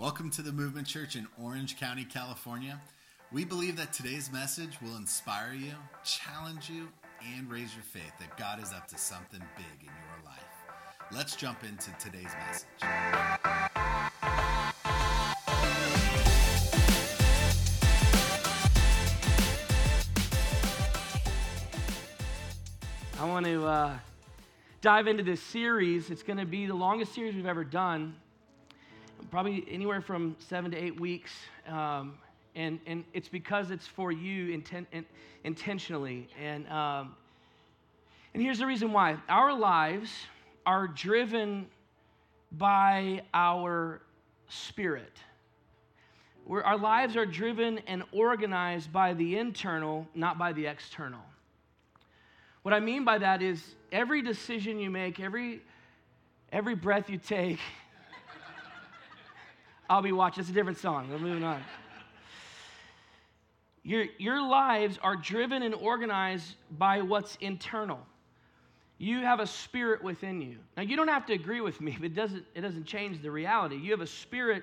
Welcome 0.00 0.30
to 0.30 0.40
the 0.40 0.50
Movement 0.50 0.86
Church 0.86 1.14
in 1.14 1.26
Orange 1.38 1.78
County, 1.78 2.06
California. 2.06 2.80
We 3.30 3.44
believe 3.44 3.76
that 3.76 3.92
today's 3.92 4.32
message 4.32 4.80
will 4.80 4.96
inspire 4.96 5.52
you, 5.52 5.74
challenge 6.02 6.70
you, 6.70 6.88
and 7.36 7.50
raise 7.50 7.74
your 7.74 7.82
faith 7.82 8.10
that 8.18 8.34
God 8.38 8.62
is 8.62 8.72
up 8.72 8.88
to 8.88 8.96
something 8.96 9.42
big 9.58 9.66
in 9.82 9.88
your 9.88 10.24
life. 10.24 10.40
Let's 11.12 11.36
jump 11.36 11.64
into 11.64 11.90
today's 11.98 12.32
message. 12.46 12.66
I 23.20 23.24
want 23.24 23.44
to 23.44 23.66
uh, 23.66 23.98
dive 24.80 25.08
into 25.08 25.22
this 25.22 25.42
series. 25.42 26.08
It's 26.08 26.22
going 26.22 26.38
to 26.38 26.46
be 26.46 26.64
the 26.64 26.72
longest 26.72 27.14
series 27.14 27.34
we've 27.34 27.44
ever 27.44 27.64
done, 27.64 28.14
probably 29.30 29.64
anywhere 29.70 30.00
from 30.00 30.36
seven 30.38 30.70
to 30.72 30.76
eight 30.76 30.98
weeks. 30.98 31.30
Um, 31.68 32.14
and, 32.56 32.80
and 32.86 33.04
it's 33.14 33.28
because 33.28 33.70
it's 33.70 33.86
for 33.86 34.10
you 34.10 34.56
inten- 34.58 34.86
in, 34.92 35.04
intentionally. 35.44 36.28
And, 36.42 36.68
um, 36.68 37.14
and 38.34 38.42
here's 38.42 38.58
the 38.58 38.66
reason 38.66 38.92
why 38.92 39.16
our 39.28 39.56
lives 39.56 40.10
are 40.66 40.88
driven 40.88 41.66
by 42.52 43.22
our 43.32 44.02
spirit. 44.48 45.12
Our 46.48 46.78
lives 46.78 47.16
are 47.16 47.26
driven 47.26 47.78
and 47.86 48.02
organized 48.12 48.92
by 48.92 49.14
the 49.14 49.38
internal, 49.38 50.08
not 50.16 50.36
by 50.36 50.52
the 50.52 50.66
external. 50.66 51.20
What 52.62 52.74
I 52.74 52.80
mean 52.80 53.04
by 53.04 53.18
that 53.18 53.40
is 53.40 53.62
every 53.92 54.20
decision 54.20 54.80
you 54.80 54.90
make, 54.90 55.20
every, 55.20 55.62
every 56.52 56.74
breath 56.74 57.08
you 57.08 57.18
take, 57.18 57.60
I'll 59.90 60.02
be 60.02 60.12
watching. 60.12 60.42
It's 60.42 60.50
a 60.50 60.52
different 60.52 60.78
song. 60.78 61.10
We're 61.10 61.18
moving 61.18 61.42
on. 61.42 61.60
Your, 63.82 64.04
your 64.18 64.40
lives 64.40 65.00
are 65.02 65.16
driven 65.16 65.64
and 65.64 65.74
organized 65.74 66.54
by 66.78 67.00
what's 67.00 67.36
internal. 67.40 67.98
You 68.98 69.18
have 69.22 69.40
a 69.40 69.46
spirit 69.48 70.04
within 70.04 70.40
you. 70.40 70.58
Now, 70.76 70.84
you 70.84 70.94
don't 70.94 71.08
have 71.08 71.26
to 71.26 71.32
agree 71.32 71.60
with 71.60 71.80
me, 71.80 71.96
but 71.98 72.06
it 72.06 72.14
doesn't, 72.14 72.44
it 72.54 72.60
doesn't 72.60 72.84
change 72.84 73.20
the 73.20 73.32
reality. 73.32 73.76
You 73.78 73.90
have 73.90 74.00
a 74.00 74.06
spirit 74.06 74.62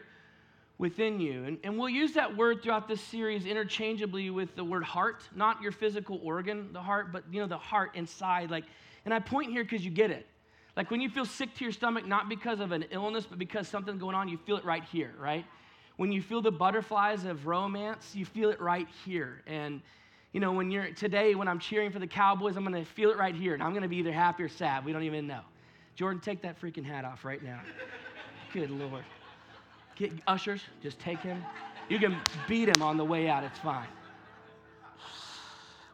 within 0.78 1.19
you. 1.19 1.44
And, 1.44 1.58
and 1.62 1.78
we'll 1.78 1.89
use 1.89 2.14
that 2.14 2.38
word 2.38 2.64
throughout 2.64 2.88
this 2.88 3.02
series 3.02 3.45
interchangeably 3.45 4.30
with 4.30 4.56
the 4.56 4.64
word 4.64 4.86
heart, 4.86 5.28
not 5.36 5.62
your 5.62 5.73
physical 5.73 6.22
organ, 6.23 6.72
the 6.72 6.81
heart, 6.81 7.12
but 7.12 7.25
you 7.30 7.41
know, 7.41 7.47
the 7.47 7.58
heart 7.58 7.95
inside. 7.95 8.50
Like, 8.50 8.64
and 9.03 9.14
I 9.14 9.19
point 9.19 9.52
here 9.52 9.66
because 9.66 9.84
you 9.84 9.91
get 9.91 10.09
it. 10.09 10.25
Like 10.78 10.92
when 10.92 11.02
you 11.02 11.09
feel 11.09 11.25
sick 11.25 11.56
to 11.56 11.64
your 11.64 11.73
stomach, 11.73 12.06
not 12.06 12.30
because 12.30 12.59
of 12.59 12.72
an 12.72 12.86
illness, 12.92 13.25
but 13.28 13.39
because 13.39 13.67
something's 13.67 14.00
going 14.00 14.16
on, 14.16 14.28
you 14.30 14.38
feel 14.38 14.58
it 14.58 14.64
right 14.64 14.84
here, 14.84 15.11
right? 15.19 15.44
When 15.97 16.11
you 16.11 16.22
feel 16.22 16.39
the 16.39 16.52
butterflies 16.52 17.25
of 17.25 17.47
romance, 17.47 18.16
you 18.16 18.25
feel 18.25 18.52
it 18.52 18.61
right 18.61 18.88
here. 19.03 19.42
And 19.47 19.81
you 20.34 20.39
know, 20.39 20.52
when 20.52 20.69
you're 20.69 20.92
today, 20.92 21.34
when 21.34 21.47
I'm 21.47 21.58
cheering 21.58 21.92
for 21.92 21.97
the 21.97 22.06
Cowboys, 22.06 22.58
I'm 22.58 22.64
gonna 22.64 22.86
feel 22.86 23.09
it 23.09 23.17
right 23.17 23.34
here, 23.34 23.56
and 23.56 23.64
I'm 23.64 23.73
gonna 23.73 23.88
be 23.88 23.97
either 23.97 24.11
happy 24.11 24.44
or 24.44 24.50
sad. 24.50 24.86
We 24.86 24.94
don't 24.94 25.02
even 25.02 25.25
know. 25.25 25.42
Jordan, 25.95 26.22
take 26.22 26.44
that 26.44 26.61
freaking 26.61 26.86
hat 26.86 27.06
off 27.06 27.25
right 27.25 27.41
now. 27.41 27.59
Good 28.53 28.69
Lord. 28.69 29.03
Get 29.95 30.12
ushers, 30.28 30.62
just 30.84 31.00
take 31.00 31.19
him. 31.22 31.44
You 31.89 31.97
can 31.97 32.16
beat 32.47 32.69
him 32.69 32.84
on 32.84 32.97
the 32.97 33.06
way 33.06 33.28
out, 33.28 33.44
it's 33.44 33.58
fine. 33.58 33.88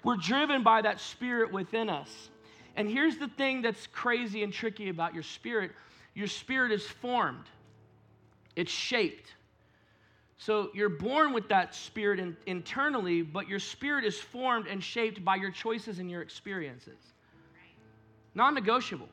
We're 0.04 0.18
driven 0.18 0.62
by 0.62 0.82
that 0.82 1.00
spirit 1.00 1.54
within 1.54 1.90
us. 1.90 2.30
And 2.76 2.90
here's 2.90 3.18
the 3.18 3.28
thing 3.28 3.62
that's 3.62 3.88
crazy 3.88 4.44
and 4.44 4.52
tricky 4.52 4.90
about 4.90 5.14
your 5.14 5.24
spirit 5.24 5.72
your 6.16 6.28
spirit 6.28 6.72
is 6.72 6.86
formed, 6.86 7.46
it's 8.56 8.72
shaped. 8.72 9.34
So 10.38 10.70
you're 10.74 10.90
born 10.90 11.32
with 11.32 11.48
that 11.50 11.74
spirit 11.74 12.20
in, 12.20 12.36
internally, 12.46 13.22
but 13.22 13.48
your 13.48 13.60
spirit 13.60 14.04
is 14.04 14.20
formed 14.20 14.68
and 14.68 14.84
shaped 14.84 15.24
by 15.24 15.38
your 15.38 15.52
choices 15.52 16.00
and 16.00 16.12
your 16.12 16.22
experiences. 16.22 16.98
Non 18.36 18.54
negotiable. 18.54 19.08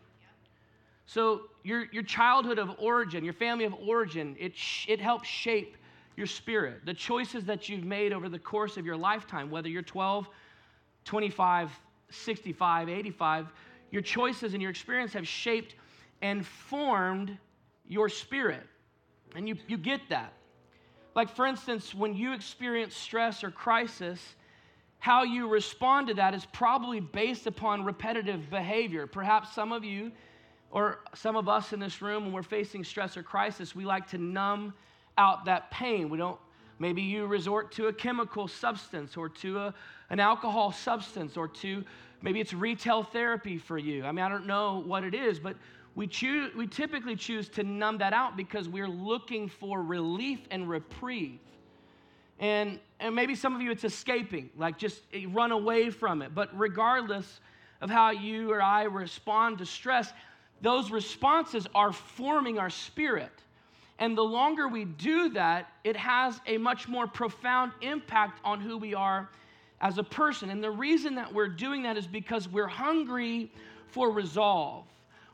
So 1.07 1.43
your, 1.63 1.87
your 1.93 2.03
childhood 2.03 2.59
of 2.59 2.71
origin, 2.79 3.25
your 3.25 3.35
family 3.35 3.65
of 3.65 3.75
origin, 3.75 4.37
it, 4.39 4.57
sh- 4.57 4.87
it 4.89 5.01
helps 5.01 5.29
shape 5.29 5.77
your 6.17 6.27
spirit. 6.27 6.85
The 6.85 6.95
choices 6.95 7.45
that 7.45 7.69
you've 7.69 7.85
made 7.85 8.13
over 8.13 8.29
the 8.29 8.39
course 8.39 8.77
of 8.77 8.85
your 8.85 8.97
lifetime, 8.97 9.51
whether 9.51 9.69
you're 9.69 9.83
12, 9.83 10.29
25, 11.05 11.71
65, 12.11 12.89
85, 12.89 13.47
your 13.91 14.03
choices 14.03 14.53
and 14.53 14.63
your 14.63 14.71
experience 14.71 15.13
have 15.13 15.27
shaped 15.27 15.75
and 16.23 16.45
formed 16.47 17.37
your 17.87 18.09
spirit. 18.09 18.67
And 19.35 19.49
you, 19.49 19.57
you 19.67 19.77
get 19.79 20.01
that. 20.11 20.33
Like, 21.15 21.35
for 21.35 21.47
instance, 21.47 21.95
when 21.95 22.15
you 22.15 22.33
experience 22.33 22.95
stress 22.95 23.43
or 23.43 23.51
crisis, 23.51 24.21
how 24.99 25.23
you 25.23 25.49
respond 25.49 26.09
to 26.09 26.15
that 26.15 26.35
is 26.35 26.47
probably 26.53 27.01
based 27.01 27.47
upon 27.47 27.85
repetitive 27.85 28.51
behavior. 28.51 29.07
Perhaps 29.07 29.53
some 29.55 29.73
of 29.73 29.83
you 29.83 30.13
or 30.71 31.01
some 31.15 31.37
of 31.37 31.49
us 31.49 31.73
in 31.73 31.81
this 31.81 32.01
room, 32.01 32.25
when 32.25 32.33
we're 32.33 32.43
facing 32.43 32.85
stress 32.85 33.17
or 33.17 33.23
crisis, 33.23 33.75
we 33.75 33.85
like 33.85 34.09
to 34.11 34.19
numb 34.19 34.73
out 35.19 35.45
that 35.47 35.71
pain. 35.71 36.09
We 36.11 36.19
don't, 36.19 36.39
maybe 36.79 37.03
you 37.03 37.27
resort 37.27 37.73
to 37.73 37.89
a 37.89 37.93
chemical 37.93 38.47
substance 38.47 39.17
or 39.17 39.29
to 39.29 39.59
a, 39.59 39.75
an 40.11 40.21
alcohol 40.21 40.73
substance 40.73 41.37
or 41.37 41.49
to, 41.49 41.85
maybe 42.21 42.41
it's 42.41 42.53
retail 42.53 43.03
therapy 43.03 43.57
for 43.57 43.79
you. 43.79 44.05
I 44.05 44.13
mean, 44.13 44.25
I 44.25 44.29
don't 44.29 44.47
know 44.47 44.83
what 44.85 45.05
it 45.05 45.15
is, 45.15 45.39
but 45.39 45.57
we, 45.95 46.07
choose, 46.07 46.55
we 46.55 46.67
typically 46.67 47.17
choose 47.17 47.49
to 47.51 47.63
numb 47.63 47.99
that 47.99 48.13
out 48.13 48.37
because 48.37 48.69
we're 48.69 48.89
looking 48.89 49.49
for 49.49 49.83
relief 49.83 50.41
and 50.51 50.69
reprieve. 50.69 51.39
And, 52.39 52.81
and 52.99 53.15
maybe 53.15 53.35
some 53.35 53.55
of 53.55 53.61
you 53.61 53.71
it's 53.71 53.85
escaping, 53.85 54.51
like 54.57 54.79
just 54.79 55.03
eh, 55.13 55.27
run 55.29 55.53
away 55.53 55.91
from 55.91 56.23
it. 56.23 56.35
But 56.35 56.49
regardless 56.59 57.41
of 57.81 57.91
how 57.91 58.11
you 58.11 58.51
or 58.51 58.63
I 58.63 58.85
respond 58.85 59.59
to 59.59 59.67
stress, 59.67 60.13
those 60.61 60.91
responses 60.91 61.67
are 61.75 61.93
forming 61.93 62.59
our 62.59 62.71
spirit. 62.71 63.33
And 63.99 64.17
the 64.17 64.23
longer 64.23 64.69
we 64.69 64.87
do 64.87 65.29
that, 65.31 65.69
it 65.85 65.97
has 65.97 66.41
a 66.47 66.57
much 66.57 66.89
more 66.89 67.07
profound 67.07 67.73
impact 67.83 68.41
on 68.45 68.61
who 68.61 68.79
we 68.79 68.95
are 68.95 69.29
as 69.81 69.99
a 69.99 70.05
person. 70.05 70.51
And 70.51 70.63
the 70.63 70.71
reason 70.71 71.15
that 71.15 71.33
we're 71.33 71.49
doing 71.49 71.83
that 71.83 71.97
is 71.97 72.07
because 72.07 72.49
we're 72.49 72.67
hungry 72.67 73.53
for 73.89 74.11
resolve, 74.11 74.85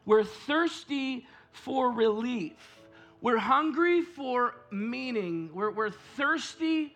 we're 0.05 0.25
thirsty 0.25 1.27
for 1.53 1.91
relief, 1.91 2.81
we're 3.21 3.39
hungry 3.39 4.03
for 4.03 4.55
meaning, 4.71 5.51
we're, 5.53 5.71
we're 5.71 5.91
thirsty 5.91 6.95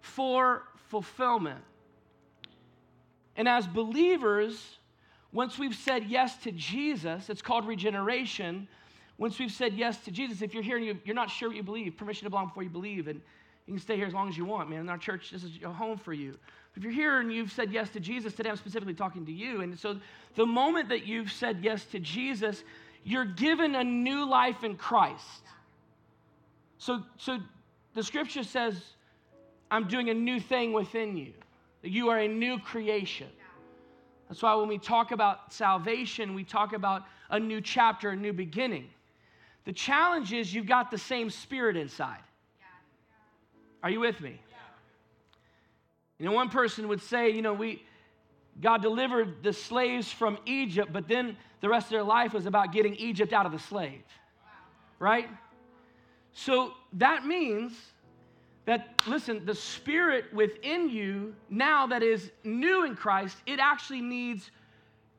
for 0.00 0.64
fulfillment. 0.88 1.60
And 3.36 3.48
as 3.48 3.66
believers, 3.66 4.78
once 5.32 5.58
we've 5.58 5.74
said 5.74 6.04
yes 6.06 6.36
to 6.38 6.52
Jesus, 6.52 7.30
it's 7.30 7.42
called 7.42 7.66
regeneration. 7.66 8.68
Once 9.16 9.38
we've 9.38 9.52
said 9.52 9.74
yes 9.74 9.98
to 10.04 10.10
Jesus, 10.10 10.42
if 10.42 10.52
you're 10.52 10.62
here 10.62 10.76
and 10.76 10.84
you, 10.84 10.98
you're 11.04 11.14
not 11.14 11.30
sure 11.30 11.48
what 11.48 11.56
you 11.56 11.62
believe, 11.62 11.96
permission 11.96 12.24
to 12.24 12.30
belong 12.30 12.48
before 12.48 12.62
you 12.62 12.70
believe, 12.70 13.06
and 13.06 13.20
you 13.66 13.74
can 13.74 13.80
stay 13.80 13.96
here 13.96 14.06
as 14.06 14.12
long 14.12 14.28
as 14.28 14.36
you 14.36 14.44
want, 14.44 14.68
man. 14.68 14.80
In 14.80 14.88
our 14.88 14.98
church, 14.98 15.30
this 15.30 15.44
is 15.44 15.52
a 15.62 15.70
home 15.70 15.96
for 15.96 16.12
you. 16.12 16.36
If 16.76 16.84
you're 16.84 16.92
here 16.92 17.20
and 17.20 17.32
you've 17.32 17.52
said 17.52 17.72
yes 17.72 17.90
to 17.90 18.00
Jesus, 18.00 18.32
today 18.32 18.50
I'm 18.50 18.56
specifically 18.56 18.94
talking 18.94 19.26
to 19.26 19.32
you. 19.32 19.60
And 19.60 19.78
so 19.78 19.98
the 20.36 20.46
moment 20.46 20.88
that 20.90 21.06
you've 21.06 21.32
said 21.32 21.58
yes 21.62 21.84
to 21.86 21.98
Jesus, 21.98 22.62
you're 23.04 23.24
given 23.24 23.74
a 23.74 23.84
new 23.84 24.28
life 24.28 24.62
in 24.62 24.76
Christ. 24.76 25.42
So, 26.78 27.02
so 27.18 27.38
the 27.94 28.02
scripture 28.02 28.44
says, 28.44 28.80
I'm 29.70 29.88
doing 29.88 30.10
a 30.10 30.14
new 30.14 30.40
thing 30.40 30.72
within 30.72 31.16
you. 31.16 31.32
You 31.82 32.08
are 32.10 32.18
a 32.18 32.28
new 32.28 32.58
creation. 32.58 33.28
That's 34.28 34.42
why 34.42 34.54
when 34.54 34.68
we 34.68 34.78
talk 34.78 35.10
about 35.10 35.52
salvation, 35.52 36.34
we 36.34 36.44
talk 36.44 36.72
about 36.72 37.02
a 37.30 37.40
new 37.40 37.60
chapter, 37.60 38.10
a 38.10 38.16
new 38.16 38.32
beginning. 38.32 38.86
The 39.64 39.72
challenge 39.72 40.32
is 40.32 40.54
you've 40.54 40.66
got 40.66 40.90
the 40.90 40.98
same 40.98 41.30
spirit 41.30 41.76
inside. 41.76 42.20
Are 43.82 43.90
you 43.90 44.00
with 44.00 44.20
me? 44.20 44.40
You 46.20 46.26
know, 46.26 46.32
one 46.32 46.50
person 46.50 46.86
would 46.88 47.00
say, 47.00 47.30
you 47.30 47.42
know, 47.42 47.54
we 47.54 47.82
God 48.60 48.82
delivered 48.82 49.42
the 49.42 49.54
slaves 49.54 50.12
from 50.12 50.38
Egypt, 50.44 50.92
but 50.92 51.08
then 51.08 51.36
the 51.60 51.68
rest 51.68 51.86
of 51.86 51.92
their 51.92 52.02
life 52.02 52.34
was 52.34 52.44
about 52.44 52.72
getting 52.72 52.94
Egypt 52.96 53.32
out 53.32 53.46
of 53.46 53.52
the 53.52 53.58
slave. 53.58 54.02
Right? 54.98 55.28
So 56.32 56.74
that 56.94 57.24
means 57.24 57.72
that, 58.66 58.94
listen, 59.06 59.46
the 59.46 59.54
spirit 59.54 60.32
within 60.34 60.90
you, 60.90 61.34
now 61.48 61.86
that 61.86 62.02
is 62.02 62.30
new 62.44 62.84
in 62.84 62.96
Christ, 62.96 63.38
it 63.46 63.58
actually 63.58 64.02
needs 64.02 64.50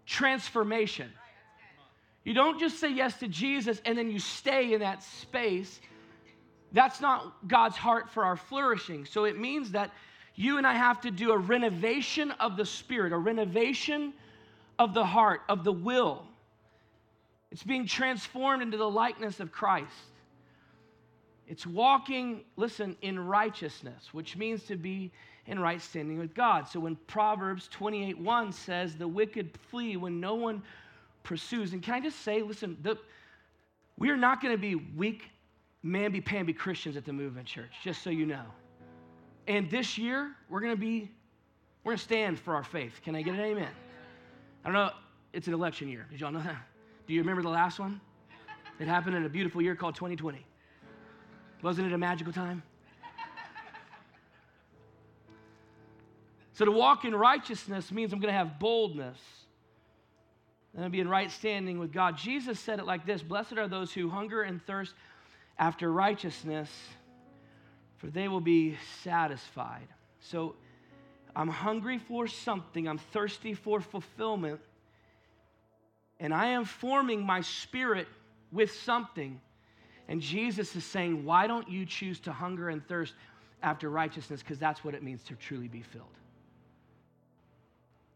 transformation. 0.06 1.12
You 2.24 2.36
don't 2.36 2.60
just 2.60 2.80
say 2.80 2.92
yes 2.92 3.18
to 3.20 3.28
Jesus 3.28 3.82
and 3.86 3.98
then 3.98 4.12
you 4.12 4.20
stay 4.20 4.74
in 4.74 4.82
that 4.82 5.02
space. 5.02 5.80
That's 6.72 7.02
not 7.02 7.48
God's 7.48 7.76
heart 7.76 8.12
for 8.12 8.24
our 8.24 8.38
flourishing. 8.38 9.06
So 9.06 9.26
it 9.26 9.40
means 9.40 9.72
that 9.72 9.90
you 10.42 10.58
and 10.58 10.66
I 10.66 10.74
have 10.74 11.02
to 11.02 11.12
do 11.12 11.32
a 11.32 11.38
renovation 11.38 12.32
of 12.32 12.58
the 12.58 12.66
spirit, 12.66 13.14
a 13.14 13.18
renovation 13.18 14.12
of 14.80 14.96
the 14.96 15.06
heart, 15.06 15.42
of 15.48 15.64
the 15.64 15.72
will. 15.72 16.26
It's 17.52 17.62
being 17.62 17.86
transformed 17.86 18.64
into 18.64 18.78
the 18.78 18.90
likeness 18.90 19.40
of 19.40 19.52
Christ. 19.52 19.94
It's 21.48 21.68
walking, 21.68 22.42
listen, 22.56 22.96
in 23.04 23.20
righteousness, 23.20 24.14
which 24.14 24.36
means 24.36 24.64
to 24.64 24.78
be 24.78 25.12
in 25.46 25.60
right 25.60 25.80
standing 25.80 26.18
with 26.18 26.34
God. 26.34 26.68
So 26.68 26.80
when 26.80 26.96
Proverbs 27.08 27.68
28 27.68 28.18
1 28.18 28.52
says, 28.52 28.96
the 28.96 29.08
wicked 29.08 29.56
flee 29.70 29.96
when 29.96 30.20
no 30.20 30.34
one 30.34 30.64
pursues. 31.22 31.74
And 31.74 31.84
can 31.84 31.94
I 31.94 32.00
just 32.00 32.22
say, 32.22 32.42
listen, 32.42 32.78
the, 32.82 32.98
we 34.00 34.10
are 34.10 34.18
not 34.18 34.42
going 34.42 34.56
to 34.56 34.62
be 34.62 34.74
weak, 34.74 35.30
mamby 35.86 36.26
pamby 36.26 36.54
Christians 36.54 36.98
at 36.98 37.06
the 37.06 37.14
movement 37.14 37.46
church, 37.46 37.74
just 37.84 38.02
so 38.02 38.10
you 38.10 38.26
know. 38.26 38.46
And 39.52 39.70
this 39.70 39.98
year, 39.98 40.32
we're 40.48 40.62
going 40.62 40.72
to 40.72 40.80
be, 40.80 41.12
we're 41.84 41.92
going 41.92 41.98
to 41.98 42.04
stand 42.04 42.40
for 42.40 42.56
our 42.56 42.64
faith. 42.64 43.02
Can 43.04 43.18
I 43.18 43.22
get 43.22 43.34
an 43.34 43.42
amen? 43.42 43.68
I 44.64 44.70
don't 44.70 44.74
know, 44.74 44.92
it's 45.34 45.48
an 45.48 45.54
election 45.54 45.90
year. 45.90 46.08
Did 46.10 46.22
y'all 46.22 46.32
know 46.32 46.42
that? 46.42 46.56
Do 47.06 47.14
you 47.14 47.20
remember 47.20 47.42
the 47.42 47.50
last 47.50 47.78
one? 47.78 48.00
It 48.80 48.88
happened 48.88 49.18
in 49.18 49.26
a 49.26 49.30
beautiful 49.30 49.62
year 49.62 49.76
called 49.76 49.96
2020. 49.96 50.46
Wasn't 51.62 51.86
it 51.86 51.92
a 51.92 51.98
magical 51.98 52.32
time? 52.32 52.64
So 56.54 56.64
to 56.64 56.72
walk 56.72 57.04
in 57.04 57.14
righteousness 57.14 57.92
means 57.92 58.14
I'm 58.14 58.20
going 58.20 58.32
to 58.32 58.38
have 58.38 58.58
boldness. 58.58 59.18
And 60.74 60.86
to 60.86 60.90
be 60.90 61.02
in 61.02 61.10
right 61.10 61.30
standing 61.30 61.78
with 61.78 61.92
God. 61.92 62.18
Jesus 62.18 62.58
said 62.58 62.80
it 62.80 62.86
like 62.86 63.06
this 63.06 63.22
Blessed 63.22 63.58
are 63.58 63.68
those 63.68 63.92
who 63.92 64.10
hunger 64.10 64.44
and 64.44 64.66
thirst 64.66 64.94
after 65.60 65.92
righteousness, 65.92 66.70
for 68.02 68.08
they 68.08 68.28
will 68.28 68.42
be 68.42 68.76
satisfied. 69.04 69.88
So 70.22 70.56
I'm 71.36 71.48
hungry 71.48 72.00
for 72.00 72.28
something, 72.28 72.88
I'm 72.88 72.98
thirsty 72.98 73.54
for 73.54 73.80
fulfillment, 73.80 74.60
and 76.20 76.34
I 76.34 76.48
am 76.48 76.66
forming 76.66 77.24
my 77.24 77.42
spirit 77.42 78.08
with 78.52 78.72
something. 78.72 79.40
And 80.08 80.20
Jesus 80.20 80.76
is 80.76 80.84
saying, 80.84 81.24
Why 81.24 81.46
don't 81.46 81.70
you 81.70 81.86
choose 81.86 82.20
to 82.22 82.32
hunger 82.32 82.70
and 82.70 82.86
thirst 82.88 83.14
after 83.62 83.90
righteousness? 83.90 84.42
Because 84.42 84.58
that's 84.58 84.84
what 84.84 84.96
it 84.96 85.04
means 85.04 85.24
to 85.26 85.36
truly 85.36 85.68
be 85.68 85.82
filled. 85.82 86.06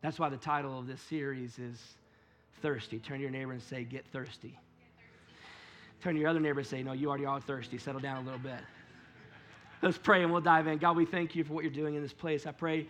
That's 0.02 0.20
why 0.20 0.30
the 0.30 0.38
title 0.38 0.78
of 0.78 0.88
this 0.88 1.02
series 1.02 1.60
is 1.60 1.80
Thirsty. 2.62 3.00
Turn 3.00 3.18
to 3.18 3.22
your 3.22 3.32
neighbor 3.32 3.52
and 3.52 3.62
say, 3.62 3.84
Get 3.84 4.06
thirsty. 4.08 4.58
Turn 6.02 6.16
to 6.16 6.20
your 6.20 6.30
other 6.30 6.40
neighbor 6.40 6.60
and 6.60 6.68
say, 6.68 6.82
No, 6.82 6.94
you 6.94 7.08
already 7.08 7.26
are 7.26 7.40
thirsty. 7.40 7.78
Settle 7.78 8.02
down 8.02 8.24
a 8.24 8.26
little 8.26 8.40
bit. 8.40 8.60
Let's 9.82 9.98
pray 9.98 10.24
and 10.24 10.32
we'll 10.32 10.42
dive 10.42 10.68
in. 10.68 10.78
God, 10.78 10.96
we 10.96 11.06
thank 11.06 11.36
you 11.36 11.44
for 11.44 11.54
what 11.54 11.64
you're 11.64 11.74
doing 11.74 11.96
in 11.96 12.02
this 12.02 12.14
place. 12.14 12.48
I 12.48 12.52
pray 12.52 12.88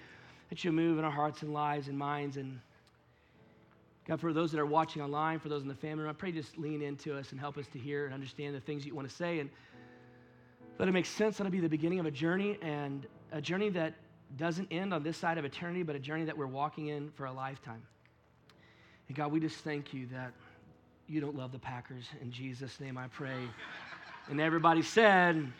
that 0.49 0.63
you 0.63 0.71
move 0.71 0.99
in 0.99 1.05
our 1.05 1.11
hearts 1.11 1.41
and 1.41 1.53
lives 1.53 1.87
and 1.87 1.97
minds. 1.97 2.37
And 2.37 2.59
God, 4.07 4.21
for 4.21 4.31
those 4.33 4.51
that 4.51 4.59
are 4.59 4.65
watching 4.65 5.01
online, 5.01 5.39
for 5.39 5.49
those 5.49 5.63
in 5.63 5.67
the 5.67 5.75
family 5.75 6.03
room, 6.03 6.09
I 6.09 6.13
pray 6.13 6.31
just 6.31 6.57
lean 6.57 6.81
into 6.81 7.17
us 7.17 7.31
and 7.31 7.39
help 7.39 7.57
us 7.57 7.67
to 7.73 7.79
hear 7.79 8.05
and 8.05 8.13
understand 8.13 8.55
the 8.55 8.59
things 8.59 8.85
you 8.85 8.93
want 8.93 9.09
to 9.09 9.15
say. 9.15 9.39
And 9.39 9.49
let 10.77 10.87
it 10.87 10.91
make 10.91 11.05
sense. 11.05 11.39
Let 11.39 11.47
it 11.47 11.51
be 11.51 11.59
the 11.59 11.69
beginning 11.69 11.99
of 11.99 12.05
a 12.05 12.11
journey 12.11 12.57
and 12.61 13.07
a 13.31 13.41
journey 13.41 13.69
that 13.69 13.93
doesn't 14.37 14.67
end 14.71 14.93
on 14.93 15.03
this 15.03 15.17
side 15.17 15.37
of 15.37 15.45
eternity, 15.45 15.83
but 15.83 15.95
a 15.95 15.99
journey 15.99 16.25
that 16.25 16.37
we're 16.37 16.45
walking 16.47 16.87
in 16.87 17.11
for 17.11 17.25
a 17.25 17.31
lifetime. 17.31 17.81
And 19.07 19.15
God, 19.15 19.31
we 19.31 19.39
just 19.39 19.57
thank 19.57 19.93
you 19.93 20.07
that 20.07 20.33
you 21.07 21.21
don't 21.21 21.35
love 21.35 21.51
the 21.51 21.59
Packers. 21.59 22.05
In 22.21 22.31
Jesus' 22.31 22.79
name 22.79 22.97
I 22.97 23.07
pray. 23.07 23.47
and 24.29 24.41
everybody 24.41 24.81
said, 24.81 25.51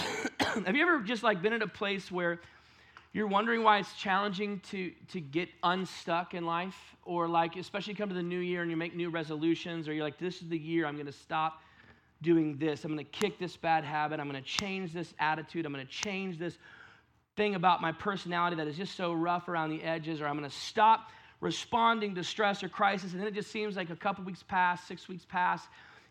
Have 0.66 0.76
you 0.76 0.82
ever 0.82 1.00
just 1.00 1.22
like 1.22 1.42
been 1.42 1.52
in 1.52 1.62
a 1.62 1.68
place 1.68 2.10
where 2.10 2.40
you're 3.12 3.26
wondering 3.26 3.62
why 3.62 3.78
it's 3.78 3.92
challenging 3.94 4.60
to, 4.70 4.92
to 5.08 5.20
get 5.20 5.48
unstuck 5.62 6.34
in 6.34 6.44
life? 6.44 6.76
Or 7.04 7.28
like, 7.28 7.56
especially 7.56 7.94
come 7.94 8.08
to 8.08 8.14
the 8.14 8.22
new 8.22 8.38
year 8.38 8.62
and 8.62 8.70
you 8.70 8.76
make 8.76 8.94
new 8.94 9.10
resolutions, 9.10 9.88
or 9.88 9.92
you're 9.92 10.04
like, 10.04 10.18
this 10.18 10.42
is 10.42 10.48
the 10.48 10.58
year 10.58 10.86
I'm 10.86 10.94
going 10.94 11.06
to 11.06 11.12
stop 11.12 11.62
doing 12.22 12.56
this. 12.58 12.84
I'm 12.84 12.92
going 12.92 13.04
to 13.04 13.10
kick 13.10 13.38
this 13.38 13.56
bad 13.56 13.84
habit. 13.84 14.20
I'm 14.20 14.28
going 14.28 14.42
to 14.42 14.48
change 14.48 14.92
this 14.92 15.12
attitude. 15.18 15.66
I'm 15.66 15.72
going 15.72 15.86
to 15.86 15.92
change 15.92 16.38
this 16.38 16.56
thing 17.36 17.54
about 17.54 17.82
my 17.82 17.92
personality 17.92 18.56
that 18.56 18.66
is 18.66 18.76
just 18.76 18.96
so 18.96 19.12
rough 19.12 19.48
around 19.48 19.70
the 19.70 19.82
edges, 19.82 20.20
or 20.20 20.26
I'm 20.26 20.38
going 20.38 20.48
to 20.48 20.56
stop 20.56 21.10
responding 21.40 22.14
to 22.14 22.24
stress 22.24 22.62
or 22.62 22.68
crisis, 22.68 23.12
and 23.12 23.20
then 23.20 23.28
it 23.28 23.34
just 23.34 23.50
seems 23.50 23.76
like 23.76 23.90
a 23.90 23.96
couple 23.96 24.24
weeks 24.24 24.42
pass, 24.42 24.86
six 24.86 25.06
weeks 25.06 25.26
pass, 25.28 25.62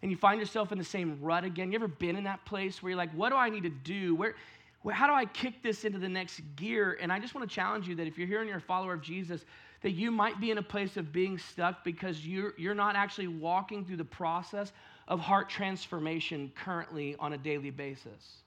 and 0.05 0.11
you 0.11 0.17
find 0.17 0.39
yourself 0.39 0.71
in 0.71 0.77
the 0.77 0.83
same 0.83 1.17
rut 1.19 1.43
again. 1.43 1.71
You 1.71 1.77
ever 1.77 1.87
been 1.87 2.15
in 2.15 2.25
that 2.25 2.45
place 2.45 2.83
where 2.83 2.91
you're 2.91 2.97
like, 2.97 3.11
what 3.13 3.29
do 3.29 3.37
I 3.37 3.49
need 3.49 3.63
to 3.63 3.71
do? 3.71 4.13
Where, 4.13 4.35
where 4.83 4.93
how 4.93 5.07
do 5.07 5.13
I 5.13 5.25
kick 5.25 5.63
this 5.63 5.83
into 5.83 5.97
the 5.97 6.07
next 6.07 6.43
gear? 6.55 6.95
And 7.01 7.11
I 7.11 7.17
just 7.17 7.33
want 7.33 7.49
to 7.49 7.55
challenge 7.55 7.87
you 7.87 7.95
that 7.95 8.05
if 8.05 8.15
you're 8.15 8.27
here 8.27 8.39
and 8.39 8.47
you're 8.47 8.59
a 8.59 8.61
follower 8.61 8.93
of 8.93 9.01
Jesus, 9.01 9.45
that 9.81 9.93
you 9.93 10.11
might 10.11 10.39
be 10.39 10.51
in 10.51 10.59
a 10.59 10.61
place 10.61 10.95
of 10.95 11.11
being 11.11 11.39
stuck 11.39 11.83
because 11.83 12.23
you're, 12.23 12.53
you're 12.55 12.75
not 12.75 12.95
actually 12.95 13.29
walking 13.29 13.83
through 13.83 13.97
the 13.97 14.05
process 14.05 14.73
of 15.07 15.19
heart 15.19 15.49
transformation 15.49 16.51
currently 16.53 17.15
on 17.19 17.33
a 17.33 17.37
daily 17.39 17.71
basis. 17.71 18.43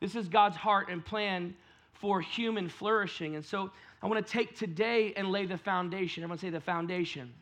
This 0.00 0.16
is 0.16 0.28
God's 0.28 0.56
heart 0.56 0.88
and 0.88 1.04
plan 1.04 1.54
for 1.92 2.22
human 2.22 2.70
flourishing. 2.70 3.36
And 3.36 3.44
so 3.44 3.70
I 4.02 4.06
want 4.06 4.26
to 4.26 4.32
take 4.32 4.56
today 4.56 5.12
and 5.14 5.30
lay 5.30 5.44
the 5.44 5.58
foundation. 5.58 6.22
Everyone 6.22 6.38
say 6.38 6.48
the 6.48 6.58
foundation. 6.58 7.34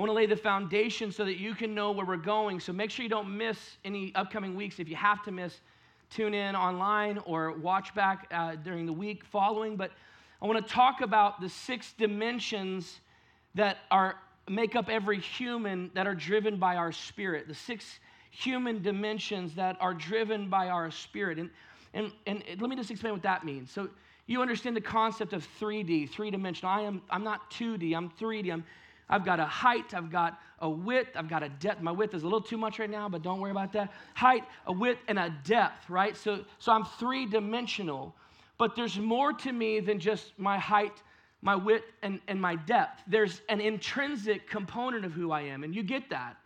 I 0.00 0.02
want 0.02 0.12
to 0.12 0.14
lay 0.14 0.24
the 0.24 0.34
foundation 0.34 1.12
so 1.12 1.26
that 1.26 1.38
you 1.38 1.54
can 1.54 1.74
know 1.74 1.90
where 1.90 2.06
we're 2.06 2.16
going. 2.16 2.58
So 2.58 2.72
make 2.72 2.90
sure 2.90 3.02
you 3.02 3.10
don't 3.10 3.36
miss 3.36 3.58
any 3.84 4.14
upcoming 4.14 4.56
weeks. 4.56 4.78
If 4.78 4.88
you 4.88 4.96
have 4.96 5.22
to 5.24 5.30
miss, 5.30 5.60
tune 6.08 6.32
in 6.32 6.56
online 6.56 7.18
or 7.26 7.52
watch 7.58 7.94
back 7.94 8.26
uh, 8.30 8.54
during 8.54 8.86
the 8.86 8.94
week 8.94 9.26
following. 9.26 9.76
But 9.76 9.90
I 10.40 10.46
want 10.46 10.66
to 10.66 10.72
talk 10.72 11.02
about 11.02 11.42
the 11.42 11.50
six 11.50 11.92
dimensions 11.98 13.00
that 13.54 13.76
are 13.90 14.16
make 14.48 14.74
up 14.74 14.88
every 14.88 15.20
human 15.20 15.90
that 15.92 16.06
are 16.06 16.14
driven 16.14 16.56
by 16.56 16.76
our 16.76 16.92
spirit. 16.92 17.46
The 17.46 17.54
six 17.54 17.98
human 18.30 18.80
dimensions 18.80 19.54
that 19.56 19.76
are 19.82 19.92
driven 19.92 20.48
by 20.48 20.70
our 20.70 20.90
spirit. 20.90 21.36
And 21.38 21.50
and, 21.92 22.10
and 22.26 22.42
let 22.58 22.70
me 22.70 22.76
just 22.76 22.90
explain 22.90 23.12
what 23.12 23.22
that 23.24 23.44
means. 23.44 23.70
So 23.70 23.90
you 24.26 24.40
understand 24.40 24.76
the 24.76 24.80
concept 24.80 25.34
of 25.34 25.46
3D, 25.60 26.08
three 26.08 26.30
dimensional. 26.30 26.72
I 26.72 26.80
am, 26.82 27.02
I'm 27.10 27.24
not 27.24 27.50
2D, 27.50 27.94
I'm 27.94 28.08
3D. 28.10 28.50
I'm, 28.50 28.64
I've 29.10 29.24
got 29.24 29.40
a 29.40 29.44
height, 29.44 29.92
I've 29.92 30.10
got 30.10 30.38
a 30.60 30.70
width, 30.70 31.16
I've 31.16 31.28
got 31.28 31.42
a 31.42 31.48
depth. 31.48 31.82
My 31.82 31.90
width 31.90 32.14
is 32.14 32.22
a 32.22 32.26
little 32.26 32.40
too 32.40 32.56
much 32.56 32.78
right 32.78 32.88
now, 32.88 33.08
but 33.08 33.22
don't 33.22 33.40
worry 33.40 33.50
about 33.50 33.72
that. 33.72 33.92
Height, 34.14 34.44
a 34.66 34.72
width, 34.72 35.00
and 35.08 35.18
a 35.18 35.34
depth, 35.44 35.90
right? 35.90 36.16
So, 36.16 36.44
so 36.58 36.72
I'm 36.72 36.84
three 36.84 37.26
dimensional, 37.26 38.14
but 38.56 38.76
there's 38.76 38.98
more 38.98 39.32
to 39.32 39.52
me 39.52 39.80
than 39.80 39.98
just 39.98 40.38
my 40.38 40.58
height, 40.58 41.02
my 41.42 41.56
width, 41.56 41.86
and, 42.02 42.20
and 42.28 42.40
my 42.40 42.54
depth. 42.54 43.02
There's 43.08 43.42
an 43.48 43.60
intrinsic 43.60 44.48
component 44.48 45.04
of 45.04 45.12
who 45.12 45.32
I 45.32 45.42
am, 45.42 45.64
and 45.64 45.74
you 45.74 45.82
get 45.82 46.08
that. 46.10 46.36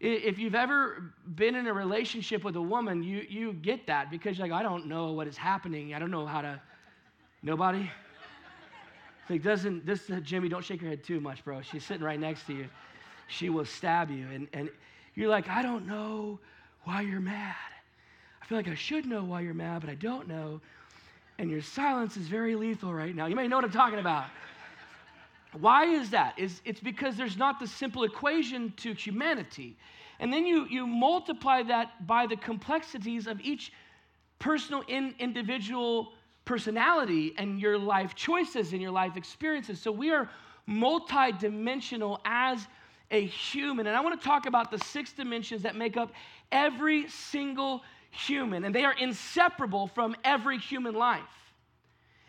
If 0.00 0.38
you've 0.38 0.54
ever 0.54 1.12
been 1.34 1.54
in 1.54 1.66
a 1.66 1.74
relationship 1.74 2.42
with 2.42 2.56
a 2.56 2.62
woman, 2.62 3.02
you, 3.02 3.26
you 3.28 3.52
get 3.52 3.86
that 3.88 4.10
because 4.10 4.38
you're 4.38 4.48
like, 4.48 4.58
I 4.58 4.62
don't 4.62 4.86
know 4.86 5.12
what 5.12 5.26
is 5.26 5.36
happening. 5.36 5.92
I 5.92 5.98
don't 5.98 6.10
know 6.10 6.24
how 6.24 6.40
to. 6.40 6.58
Nobody? 7.42 7.90
Like, 9.30 9.44
doesn't 9.44 9.86
this, 9.86 10.10
Jimmy, 10.24 10.48
don't 10.48 10.64
shake 10.64 10.82
your 10.82 10.90
head 10.90 11.04
too 11.04 11.20
much, 11.20 11.44
bro. 11.44 11.62
She's 11.62 11.84
sitting 11.84 12.02
right 12.02 12.18
next 12.18 12.48
to 12.48 12.52
you. 12.52 12.66
She 13.28 13.48
will 13.48 13.64
stab 13.64 14.10
you. 14.10 14.26
And, 14.34 14.48
and 14.52 14.68
you're 15.14 15.30
like, 15.30 15.48
I 15.48 15.62
don't 15.62 15.86
know 15.86 16.40
why 16.82 17.02
you're 17.02 17.20
mad. 17.20 17.54
I 18.42 18.46
feel 18.46 18.58
like 18.58 18.66
I 18.66 18.74
should 18.74 19.06
know 19.06 19.22
why 19.22 19.42
you're 19.42 19.54
mad, 19.54 19.82
but 19.82 19.90
I 19.90 19.94
don't 19.94 20.26
know. 20.26 20.60
And 21.38 21.48
your 21.48 21.62
silence 21.62 22.16
is 22.16 22.26
very 22.26 22.56
lethal 22.56 22.92
right 22.92 23.14
now. 23.14 23.26
You 23.26 23.36
may 23.36 23.46
know 23.46 23.54
what 23.54 23.64
I'm 23.64 23.70
talking 23.70 24.00
about. 24.00 24.24
Why 25.60 25.84
is 25.84 26.10
that? 26.10 26.36
Is 26.36 26.60
it's 26.64 26.80
because 26.80 27.16
there's 27.16 27.36
not 27.36 27.60
the 27.60 27.68
simple 27.68 28.02
equation 28.02 28.72
to 28.78 28.94
humanity. 28.94 29.76
And 30.18 30.32
then 30.32 30.44
you, 30.44 30.66
you 30.68 30.88
multiply 30.88 31.62
that 31.62 32.04
by 32.04 32.26
the 32.26 32.36
complexities 32.36 33.28
of 33.28 33.40
each 33.40 33.72
personal 34.40 34.82
in, 34.88 35.14
individual 35.20 36.14
personality 36.50 37.32
and 37.38 37.60
your 37.60 37.78
life 37.78 38.16
choices 38.16 38.72
and 38.72 38.82
your 38.82 38.90
life 38.90 39.16
experiences. 39.16 39.80
So 39.80 39.92
we 39.92 40.10
are 40.10 40.28
multidimensional 40.68 42.18
as 42.24 42.66
a 43.12 43.24
human. 43.24 43.86
And 43.86 43.96
I 43.96 44.00
want 44.00 44.20
to 44.20 44.26
talk 44.26 44.46
about 44.46 44.72
the 44.72 44.78
six 44.78 45.12
dimensions 45.12 45.62
that 45.62 45.76
make 45.76 45.96
up 45.96 46.10
every 46.50 47.08
single 47.08 47.82
human, 48.10 48.64
and 48.64 48.74
they 48.74 48.84
are 48.84 48.94
inseparable 48.94 49.86
from 49.86 50.16
every 50.24 50.58
human 50.58 50.92
life. 50.92 51.22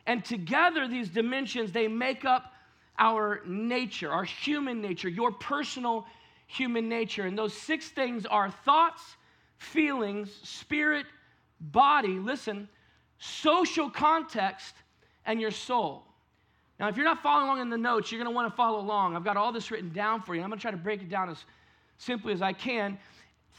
And 0.05 0.23
together, 0.23 0.87
these 0.87 1.09
dimensions, 1.09 1.71
they 1.71 1.87
make 1.87 2.23
up 2.23 2.53
our 2.99 3.41
nature, 3.47 4.11
our 4.11 4.23
human 4.23 4.81
nature, 4.81 5.09
your 5.09 5.31
personal 5.31 6.05
human 6.45 6.87
nature. 6.87 7.25
And 7.25 7.35
those 7.35 7.55
six 7.55 7.89
things 7.89 8.27
are 8.27 8.51
thoughts, 8.51 9.01
feelings, 9.57 10.29
spirit, 10.43 11.07
body, 11.59 12.19
listen, 12.19 12.69
social 13.21 13.87
context, 13.89 14.73
and 15.27 15.39
your 15.39 15.51
soul. 15.51 16.03
Now, 16.79 16.87
if 16.87 16.97
you're 16.97 17.05
not 17.05 17.21
following 17.21 17.47
along 17.47 17.61
in 17.61 17.69
the 17.69 17.77
notes, 17.77 18.11
you're 18.11 18.17
going 18.17 18.31
to 18.31 18.35
want 18.35 18.51
to 18.51 18.55
follow 18.55 18.79
along. 18.79 19.15
I've 19.15 19.23
got 19.23 19.37
all 19.37 19.51
this 19.51 19.69
written 19.69 19.93
down 19.93 20.23
for 20.23 20.33
you. 20.33 20.41
I'm 20.41 20.49
going 20.49 20.57
to 20.57 20.61
try 20.61 20.71
to 20.71 20.77
break 20.77 21.03
it 21.03 21.09
down 21.09 21.29
as 21.29 21.37
simply 21.99 22.33
as 22.33 22.41
I 22.41 22.53
can. 22.53 22.97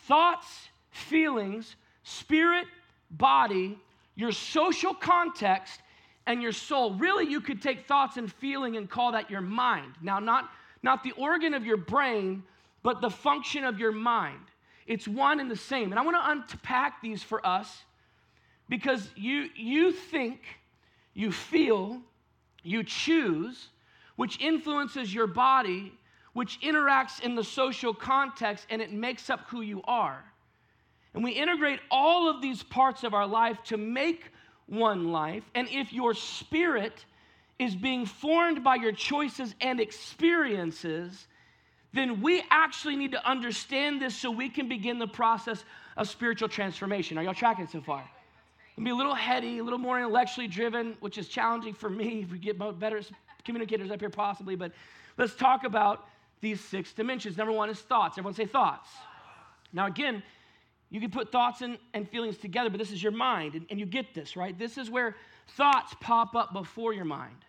Thoughts, 0.08 0.48
feelings, 0.90 1.76
spirit, 2.02 2.66
body, 3.12 3.78
your 4.16 4.32
social 4.32 4.92
context, 4.94 5.80
and 6.26 6.42
your 6.42 6.50
soul. 6.50 6.94
Really, 6.94 7.30
you 7.30 7.40
could 7.40 7.62
take 7.62 7.86
thoughts 7.86 8.16
and 8.16 8.32
feeling 8.32 8.76
and 8.76 8.90
call 8.90 9.12
that 9.12 9.30
your 9.30 9.40
mind. 9.40 9.92
Now, 10.02 10.18
not, 10.18 10.50
not 10.82 11.04
the 11.04 11.12
organ 11.12 11.54
of 11.54 11.64
your 11.64 11.76
brain, 11.76 12.42
but 12.82 13.00
the 13.00 13.10
function 13.10 13.62
of 13.62 13.78
your 13.78 13.92
mind. 13.92 14.40
It's 14.88 15.06
one 15.06 15.38
and 15.38 15.48
the 15.48 15.56
same. 15.56 15.92
And 15.92 16.00
I 16.00 16.02
want 16.02 16.16
to 16.16 16.30
unpack 16.30 17.00
these 17.00 17.22
for 17.22 17.46
us 17.46 17.82
because 18.68 19.10
you, 19.16 19.48
you 19.54 19.92
think, 19.92 20.40
you 21.14 21.32
feel, 21.32 22.00
you 22.62 22.82
choose, 22.84 23.68
which 24.16 24.40
influences 24.40 25.12
your 25.12 25.26
body, 25.26 25.92
which 26.32 26.60
interacts 26.60 27.20
in 27.20 27.34
the 27.34 27.44
social 27.44 27.92
context, 27.92 28.66
and 28.70 28.80
it 28.80 28.92
makes 28.92 29.28
up 29.28 29.40
who 29.48 29.60
you 29.60 29.82
are. 29.84 30.24
And 31.14 31.22
we 31.22 31.32
integrate 31.32 31.80
all 31.90 32.28
of 32.28 32.40
these 32.40 32.62
parts 32.62 33.04
of 33.04 33.12
our 33.12 33.26
life 33.26 33.58
to 33.64 33.76
make 33.76 34.30
one 34.66 35.12
life. 35.12 35.44
And 35.54 35.68
if 35.70 35.92
your 35.92 36.14
spirit 36.14 37.04
is 37.58 37.76
being 37.76 38.06
formed 38.06 38.64
by 38.64 38.76
your 38.76 38.92
choices 38.92 39.54
and 39.60 39.78
experiences, 39.78 41.26
then 41.92 42.22
we 42.22 42.42
actually 42.50 42.96
need 42.96 43.12
to 43.12 43.28
understand 43.28 44.00
this 44.00 44.16
so 44.16 44.30
we 44.30 44.48
can 44.48 44.68
begin 44.68 44.98
the 44.98 45.06
process 45.06 45.64
of 45.96 46.08
spiritual 46.08 46.48
transformation. 46.48 47.18
Are 47.18 47.22
y'all 47.22 47.34
tracking 47.34 47.66
so 47.66 47.82
far? 47.82 48.08
It'll 48.76 48.84
be 48.84 48.90
a 48.90 48.94
little 48.94 49.14
heady, 49.14 49.58
a 49.58 49.64
little 49.64 49.78
more 49.78 49.98
intellectually 49.98 50.48
driven, 50.48 50.96
which 51.00 51.18
is 51.18 51.28
challenging 51.28 51.74
for 51.74 51.90
me 51.90 52.20
if 52.22 52.32
we 52.32 52.38
get 52.38 52.58
better 52.78 53.02
communicators 53.44 53.90
up 53.90 54.00
here, 54.00 54.10
possibly. 54.10 54.56
But 54.56 54.72
let's 55.18 55.34
talk 55.34 55.64
about 55.64 56.06
these 56.40 56.60
six 56.60 56.92
dimensions. 56.92 57.36
Number 57.36 57.52
one 57.52 57.70
is 57.70 57.78
thoughts. 57.78 58.18
Everyone 58.18 58.34
say 58.34 58.46
thoughts. 58.46 58.88
Now, 59.72 59.86
again, 59.86 60.22
you 60.90 61.00
can 61.00 61.10
put 61.10 61.32
thoughts 61.32 61.62
and, 61.62 61.78
and 61.94 62.08
feelings 62.08 62.36
together, 62.36 62.68
but 62.68 62.78
this 62.78 62.92
is 62.92 63.02
your 63.02 63.12
mind, 63.12 63.54
and, 63.54 63.66
and 63.70 63.80
you 63.80 63.86
get 63.86 64.12
this, 64.12 64.36
right? 64.36 64.58
This 64.58 64.76
is 64.76 64.90
where 64.90 65.16
thoughts 65.56 65.94
pop 66.00 66.34
up 66.34 66.52
before 66.52 66.92
your 66.92 67.06
mind 67.06 67.44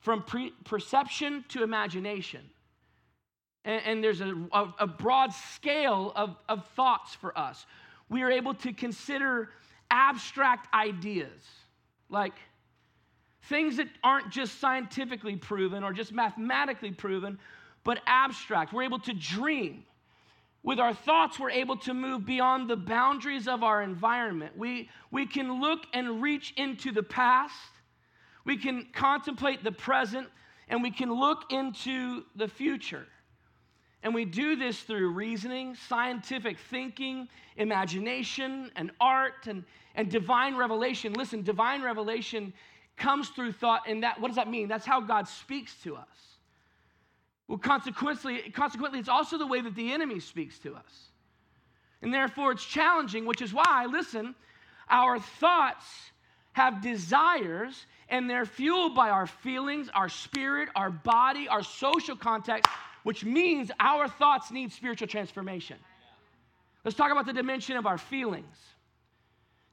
from 0.00 0.22
pre- 0.22 0.52
perception 0.64 1.44
to 1.48 1.62
imagination. 1.62 2.40
And, 3.64 3.82
and 3.84 4.04
there's 4.04 4.20
a, 4.20 4.34
a, 4.52 4.74
a, 4.80 4.86
broad 4.86 5.32
scale 5.32 6.12
of, 6.16 6.36
of 6.48 6.66
thoughts 6.70 7.14
for 7.14 7.38
us. 7.38 7.66
We 8.08 8.22
are 8.22 8.30
able 8.30 8.54
to 8.54 8.72
consider 8.72 9.50
abstract 9.90 10.72
ideas, 10.74 11.42
like 12.08 12.34
things 13.44 13.76
that 13.78 13.88
aren't 14.04 14.30
just 14.30 14.60
scientifically 14.60 15.36
proven 15.36 15.82
or 15.82 15.92
just 15.92 16.12
mathematically 16.12 16.92
proven, 16.92 17.38
but 17.84 18.00
abstract. 18.06 18.72
We're 18.72 18.84
able 18.84 19.00
to 19.00 19.12
dream. 19.12 19.84
With 20.62 20.78
our 20.78 20.92
thoughts, 20.92 21.38
we're 21.38 21.50
able 21.50 21.76
to 21.78 21.94
move 21.94 22.26
beyond 22.26 22.68
the 22.68 22.76
boundaries 22.76 23.48
of 23.48 23.62
our 23.62 23.82
environment. 23.82 24.56
We, 24.58 24.90
we 25.10 25.26
can 25.26 25.60
look 25.60 25.80
and 25.94 26.20
reach 26.20 26.52
into 26.56 26.92
the 26.92 27.02
past, 27.02 27.54
we 28.44 28.56
can 28.56 28.86
contemplate 28.92 29.64
the 29.64 29.72
present, 29.72 30.28
and 30.68 30.82
we 30.82 30.90
can 30.90 31.12
look 31.12 31.50
into 31.50 32.24
the 32.36 32.48
future. 32.48 33.06
And 34.02 34.14
we 34.14 34.24
do 34.24 34.56
this 34.56 34.80
through 34.80 35.10
reasoning, 35.10 35.74
scientific 35.74 36.58
thinking, 36.58 37.28
imagination, 37.56 38.70
and 38.76 38.90
art, 39.00 39.46
and, 39.46 39.64
and 39.94 40.10
divine 40.10 40.56
revelation. 40.56 41.12
Listen, 41.12 41.42
divine 41.42 41.82
revelation 41.82 42.52
comes 42.96 43.28
through 43.30 43.52
thought, 43.52 43.82
and 43.86 44.02
that 44.02 44.20
what 44.20 44.28
does 44.28 44.36
that 44.36 44.50
mean? 44.50 44.68
That's 44.68 44.86
how 44.86 45.00
God 45.00 45.28
speaks 45.28 45.74
to 45.82 45.96
us. 45.96 46.06
Well, 47.46 47.58
consequently, 47.58 48.50
consequently, 48.54 49.00
it's 49.00 49.08
also 49.08 49.36
the 49.36 49.46
way 49.46 49.60
that 49.60 49.74
the 49.74 49.92
enemy 49.92 50.20
speaks 50.20 50.58
to 50.60 50.74
us. 50.74 51.10
And 52.00 52.14
therefore, 52.14 52.52
it's 52.52 52.64
challenging, 52.64 53.26
which 53.26 53.42
is 53.42 53.52
why, 53.52 53.86
listen, 53.90 54.34
our 54.88 55.18
thoughts 55.18 55.84
have 56.52 56.80
desires, 56.80 57.86
and 58.08 58.30
they're 58.30 58.46
fueled 58.46 58.94
by 58.94 59.10
our 59.10 59.26
feelings, 59.26 59.90
our 59.94 60.08
spirit, 60.08 60.68
our 60.74 60.90
body, 60.90 61.48
our 61.48 61.62
social 61.62 62.16
context, 62.16 62.70
which 63.02 63.24
means 63.24 63.70
our 63.80 64.08
thoughts 64.08 64.50
need 64.50 64.72
spiritual 64.72 65.08
transformation. 65.08 65.76
Let's 66.84 66.96
talk 66.96 67.12
about 67.12 67.26
the 67.26 67.32
dimension 67.32 67.76
of 67.76 67.86
our 67.86 67.98
feelings. 67.98 68.56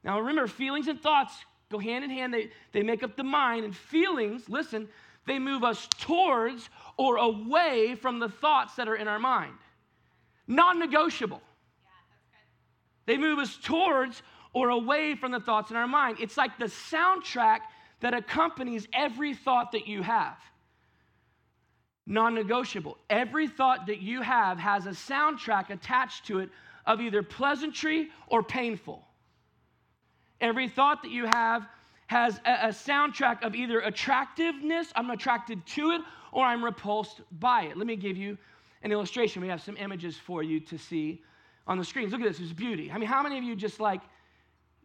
Now, 0.04 0.20
remember, 0.20 0.46
feelings 0.46 0.88
and 0.88 1.00
thoughts 1.00 1.34
go 1.70 1.78
hand 1.78 2.04
in 2.04 2.10
hand, 2.10 2.32
they, 2.32 2.50
they 2.72 2.82
make 2.82 3.02
up 3.02 3.16
the 3.16 3.24
mind, 3.24 3.64
and 3.64 3.76
feelings, 3.76 4.48
listen, 4.48 4.88
they 5.26 5.38
move 5.38 5.64
us 5.64 5.86
towards 5.98 6.70
or 6.96 7.16
away 7.16 7.94
from 7.94 8.18
the 8.18 8.28
thoughts 8.28 8.74
that 8.76 8.88
are 8.88 8.96
in 8.96 9.08
our 9.08 9.18
mind. 9.18 9.52
Non 10.46 10.78
negotiable. 10.78 11.42
they 13.04 13.18
move 13.18 13.38
us 13.38 13.58
towards 13.62 14.22
or 14.54 14.70
away 14.70 15.14
from 15.14 15.30
the 15.30 15.40
thoughts 15.40 15.70
in 15.70 15.76
our 15.76 15.86
mind. 15.86 16.16
It's 16.20 16.38
like 16.38 16.58
the 16.58 16.66
soundtrack 16.66 17.60
that 18.00 18.14
accompanies 18.14 18.88
every 18.94 19.34
thought 19.34 19.72
that 19.72 19.86
you 19.86 20.02
have. 20.02 20.38
Non 22.10 22.34
negotiable. 22.34 22.96
Every 23.10 23.46
thought 23.46 23.86
that 23.86 24.00
you 24.00 24.22
have 24.22 24.58
has 24.58 24.86
a 24.86 24.90
soundtrack 24.92 25.68
attached 25.68 26.24
to 26.26 26.38
it 26.38 26.48
of 26.86 27.02
either 27.02 27.22
pleasantry 27.22 28.08
or 28.28 28.42
painful. 28.42 29.06
Every 30.40 30.70
thought 30.70 31.02
that 31.02 31.10
you 31.10 31.26
have 31.26 31.68
has 32.06 32.40
a, 32.46 32.68
a 32.68 32.68
soundtrack 32.68 33.42
of 33.42 33.54
either 33.54 33.80
attractiveness, 33.80 34.90
I'm 34.96 35.10
attracted 35.10 35.66
to 35.66 35.90
it, 35.90 36.00
or 36.32 36.46
I'm 36.46 36.64
repulsed 36.64 37.20
by 37.40 37.64
it. 37.64 37.76
Let 37.76 37.86
me 37.86 37.94
give 37.94 38.16
you 38.16 38.38
an 38.82 38.90
illustration. 38.90 39.42
We 39.42 39.48
have 39.48 39.60
some 39.60 39.76
images 39.76 40.16
for 40.16 40.42
you 40.42 40.60
to 40.60 40.78
see 40.78 41.22
on 41.66 41.76
the 41.76 41.84
screens. 41.84 42.12
Look 42.12 42.22
at 42.22 42.28
this, 42.28 42.40
it's 42.40 42.54
beauty. 42.54 42.90
I 42.90 42.96
mean, 42.96 43.08
how 43.08 43.22
many 43.22 43.36
of 43.36 43.44
you 43.44 43.54
just 43.54 43.80
like 43.80 44.00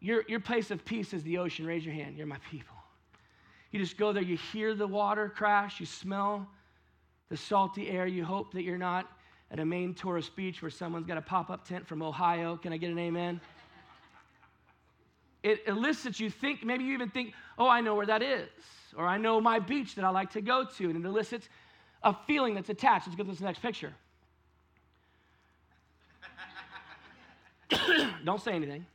your, 0.01 0.25
your 0.27 0.41
place 0.41 0.71
of 0.71 0.83
peace 0.83 1.13
is 1.13 1.23
the 1.23 1.37
ocean? 1.37 1.65
Raise 1.65 1.85
your 1.85 1.95
hand. 1.95 2.17
You're 2.17 2.27
my 2.27 2.39
people. 2.51 2.75
You 3.71 3.79
just 3.79 3.97
go 3.97 4.11
there, 4.11 4.21
you 4.21 4.35
hear 4.35 4.75
the 4.75 4.87
water 4.87 5.29
crash, 5.29 5.79
you 5.79 5.85
smell 5.85 6.49
the 7.33 7.37
salty 7.37 7.89
air. 7.89 8.05
You 8.05 8.23
hope 8.23 8.53
that 8.53 8.61
you're 8.61 8.77
not 8.77 9.11
at 9.49 9.59
a 9.59 9.65
main 9.65 9.95
tourist 9.95 10.35
beach 10.35 10.61
where 10.61 10.69
someone's 10.69 11.07
got 11.07 11.17
a 11.17 11.21
pop 11.21 11.49
up 11.49 11.67
tent 11.67 11.87
from 11.87 12.03
Ohio. 12.03 12.57
Can 12.57 12.71
I 12.71 12.77
get 12.77 12.91
an 12.91 12.99
amen? 12.99 13.41
It 15.41 15.63
elicits 15.65 16.19
you 16.19 16.29
think, 16.29 16.63
maybe 16.63 16.83
you 16.83 16.93
even 16.93 17.09
think, 17.09 17.33
oh, 17.57 17.67
I 17.67 17.81
know 17.81 17.95
where 17.95 18.05
that 18.05 18.21
is 18.21 18.49
or 18.95 19.07
I 19.07 19.17
know 19.17 19.41
my 19.41 19.57
beach 19.57 19.95
that 19.95 20.05
I 20.05 20.09
like 20.09 20.29
to 20.33 20.41
go 20.41 20.63
to, 20.77 20.89
and 20.91 21.03
it 21.03 21.07
elicits 21.07 21.49
a 22.03 22.15
feeling 22.27 22.53
that's 22.53 22.69
attached. 22.69 23.07
Let's 23.07 23.17
go 23.17 23.23
to 23.23 23.31
this 23.31 23.41
next 23.41 23.63
picture. 23.63 23.93
Don't 28.23 28.43
say 28.43 28.51
anything. 28.51 28.85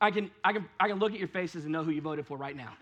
I 0.00 0.10
can, 0.10 0.28
I, 0.42 0.52
can, 0.54 0.66
I 0.80 0.88
can 0.88 0.98
look 0.98 1.12
at 1.12 1.20
your 1.20 1.28
faces 1.28 1.62
and 1.62 1.72
know 1.72 1.84
who 1.84 1.92
you 1.92 2.00
voted 2.00 2.26
for 2.26 2.36
right 2.36 2.56
now. 2.56 2.72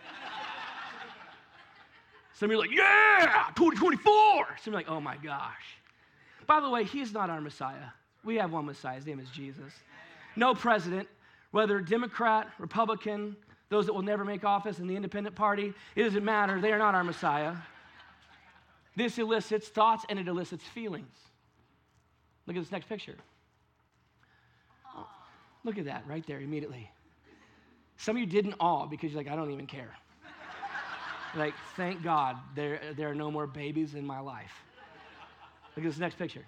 Some 2.38 2.50
of 2.50 2.52
you 2.52 2.58
are 2.58 2.60
like, 2.60 2.76
yeah, 2.76 3.50
2024. 3.56 4.04
Some 4.04 4.46
of 4.46 4.66
you 4.66 4.72
are 4.72 4.74
like, 4.76 4.88
oh 4.88 5.00
my 5.00 5.16
gosh. 5.16 5.76
By 6.46 6.60
the 6.60 6.70
way, 6.70 6.84
he's 6.84 7.12
not 7.12 7.30
our 7.30 7.40
Messiah. 7.40 7.88
We 8.22 8.36
have 8.36 8.52
one 8.52 8.64
Messiah. 8.64 8.94
His 8.94 9.06
name 9.06 9.18
is 9.18 9.28
Jesus. 9.30 9.72
No 10.36 10.54
president, 10.54 11.08
whether 11.50 11.80
Democrat, 11.80 12.46
Republican, 12.60 13.34
those 13.70 13.86
that 13.86 13.92
will 13.92 14.02
never 14.02 14.24
make 14.24 14.44
office 14.44 14.78
in 14.78 14.86
the 14.86 14.94
independent 14.94 15.34
party. 15.34 15.74
It 15.96 16.04
doesn't 16.04 16.24
matter. 16.24 16.60
They 16.60 16.70
are 16.70 16.78
not 16.78 16.94
our 16.94 17.02
Messiah. 17.02 17.56
This 18.94 19.18
elicits 19.18 19.66
thoughts 19.66 20.04
and 20.08 20.16
it 20.16 20.28
elicits 20.28 20.62
feelings. 20.62 21.16
Look 22.46 22.56
at 22.56 22.62
this 22.62 22.70
next 22.70 22.88
picture. 22.88 23.16
Look 25.64 25.76
at 25.76 25.86
that 25.86 26.04
right 26.06 26.24
there 26.24 26.40
immediately. 26.40 26.88
Some 27.96 28.14
of 28.14 28.20
you 28.20 28.26
didn't 28.26 28.54
all 28.60 28.86
because 28.86 29.10
you're 29.10 29.20
like, 29.20 29.30
I 29.30 29.34
don't 29.34 29.50
even 29.50 29.66
care. 29.66 29.90
Like, 31.36 31.54
thank 31.76 32.02
God 32.02 32.36
there, 32.54 32.80
there 32.96 33.10
are 33.10 33.14
no 33.14 33.30
more 33.30 33.46
babies 33.46 33.94
in 33.94 34.06
my 34.06 34.20
life. 34.20 34.52
Look 35.76 35.84
at 35.84 35.90
this 35.90 35.98
next 35.98 36.18
picture. 36.18 36.44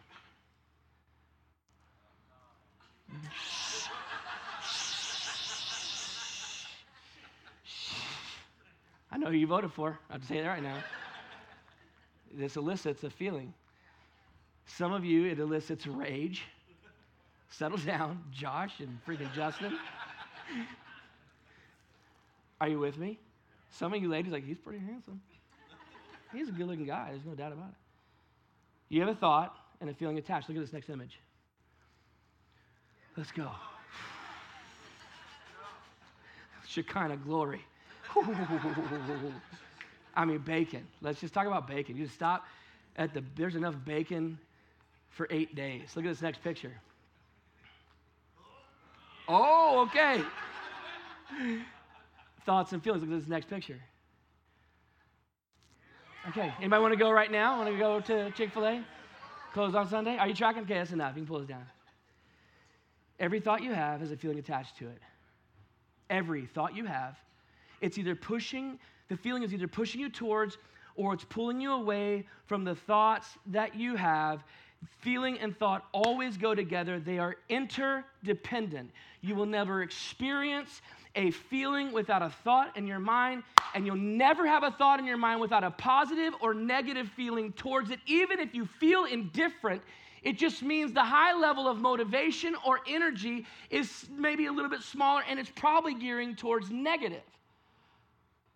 I 9.13 9.19
know 9.19 9.27
who 9.27 9.37
you 9.37 9.47
voted 9.47 9.73
for. 9.73 9.99
I'll 10.11 10.21
say 10.23 10.41
that 10.41 10.47
right 10.47 10.63
now. 10.63 10.83
This 12.33 12.57
elicits 12.57 13.03
a 13.03 13.11
feeling. 13.11 13.53
Some 14.67 14.93
of 14.93 15.05
you, 15.05 15.27
it 15.27 15.41
elicits 15.41 15.87
rage. 15.87 16.45
Settle 17.51 17.79
down, 17.79 18.23
Josh 18.31 18.79
and 18.79 18.99
freaking 19.07 19.33
Justin. 19.35 19.77
Are 22.61 22.69
you 22.69 22.79
with 22.79 22.99
me? 22.99 23.19
Some 23.71 23.95
of 23.95 24.03
you 24.03 24.09
ladies, 24.09 24.33
like, 24.33 24.45
he's 24.45 24.59
pretty 24.59 24.81
handsome. 24.81 25.21
He's 26.33 26.49
a 26.49 26.53
good 26.53 26.67
looking 26.67 26.87
guy, 26.87 27.11
there's 27.11 27.25
no 27.25 27.35
doubt 27.35 27.53
about 27.53 27.71
it. 27.71 27.77
You 28.89 29.01
have 29.01 29.11
a 29.11 29.15
thought 29.15 29.57
and 29.81 29.89
a 29.89 29.95
feeling 29.95 30.19
attached. 30.19 30.49
Look 30.49 30.59
at 30.59 30.63
this 30.63 30.73
next 30.73 30.91
image. 30.91 31.21
Let's 33.17 33.31
go. 33.33 33.51
Shekinah 36.67 37.19
glory. 37.19 37.65
I 40.15 40.25
mean, 40.25 40.39
bacon. 40.39 40.87
Let's 41.01 41.21
just 41.21 41.33
talk 41.33 41.47
about 41.47 41.69
bacon. 41.69 41.97
You 41.97 42.07
stop 42.07 42.47
at 42.97 43.15
the, 43.15 43.23
there's 43.37 43.55
enough 43.55 43.77
bacon 43.85 44.39
for 45.09 45.29
eight 45.31 45.55
days. 45.55 45.93
Look 45.95 46.05
at 46.05 46.09
this 46.09 46.23
next 46.23 46.43
picture. 46.43 46.73
Oh, 49.29 49.89
okay. 49.89 50.21
Thoughts 52.45 52.73
and 52.73 52.83
feelings. 52.83 53.03
Look 53.03 53.13
at 53.13 53.21
this 53.21 53.29
next 53.29 53.49
picture. 53.49 53.81
Okay, 56.29 56.53
anybody 56.59 56.83
want 56.83 56.93
to 56.93 56.99
go 56.99 57.11
right 57.11 57.31
now? 57.31 57.59
Want 57.59 57.71
to 57.71 57.79
go 57.79 58.01
to 58.01 58.31
Chick 58.33 58.53
fil 58.53 58.67
A? 58.67 58.85
Closed 59.53 59.75
on 59.75 59.89
Sunday? 59.89 60.17
Are 60.17 60.29
you 60.29 60.35
tracking? 60.35 60.63
Okay, 60.63 60.75
that's 60.75 60.93
enough. 60.93 61.17
You 61.17 61.23
can 61.23 61.27
pull 61.27 61.39
this 61.39 61.49
down. 61.49 61.65
Every 63.19 63.41
thought 63.41 63.63
you 63.63 63.73
have 63.73 64.01
has 64.01 64.13
a 64.13 64.17
feeling 64.17 64.39
attached 64.39 64.77
to 64.79 64.87
it. 64.87 65.01
Every 66.09 66.47
thought 66.47 66.77
you 66.77 66.85
have, 66.85 67.17
it's 67.81 67.99
either 67.99 68.15
pushing, 68.15 68.79
the 69.09 69.17
feeling 69.17 69.43
is 69.43 69.55
either 69.55 69.69
pushing 69.69 70.01
you 70.01 70.09
towards 70.09 70.59
or 70.97 71.15
it's 71.15 71.25
pulling 71.25 71.61
you 71.61 71.73
away 71.73 72.27
from 72.47 72.65
the 72.65 72.75
thoughts 72.75 73.39
that 73.47 73.75
you 73.75 73.97
have. 73.97 74.43
Feeling 75.01 75.39
and 75.39 75.57
thought 75.57 75.87
always 75.93 76.39
go 76.39 76.55
together, 76.55 76.99
they 76.99 77.19
are 77.19 77.37
interdependent. 77.51 78.91
You 79.21 79.35
will 79.35 79.47
never 79.47 79.83
experience 79.83 80.81
a 81.15 81.31
feeling 81.31 81.93
without 81.93 82.23
a 82.23 82.31
thought 82.45 82.77
in 82.77 82.87
your 82.87 82.99
mind, 82.99 83.43
and 83.75 83.87
you'll 83.87 83.97
never 83.97 84.47
have 84.47 84.63
a 84.63 84.71
thought 84.71 84.99
in 84.99 85.07
your 85.07 85.17
mind 85.17 85.41
without 85.41 85.65
a 85.65 85.71
positive 85.71 86.35
or 86.41 86.55
negative 86.55 87.09
feeling 87.17 87.53
towards 87.53 87.91
it. 87.91 87.99
Even 88.07 88.39
if 88.39 88.55
you 88.55 88.65
feel 88.65 89.05
indifferent, 89.05 89.83
it 90.23 90.39
just 90.39 90.63
means 90.63 90.93
the 90.93 91.05
high 91.05 91.35
level 91.35 91.67
of 91.67 91.79
motivation 91.79 92.55
or 92.65 92.81
energy 92.87 93.47
is 93.71 94.07
maybe 94.17 94.47
a 94.47 94.53
little 94.53 94.71
bit 94.71 94.83
smaller 94.83 95.23
and 95.29 95.39
it's 95.39 95.51
probably 95.55 95.95
gearing 95.95 96.37
towards 96.37 96.71
negative. 96.71 97.23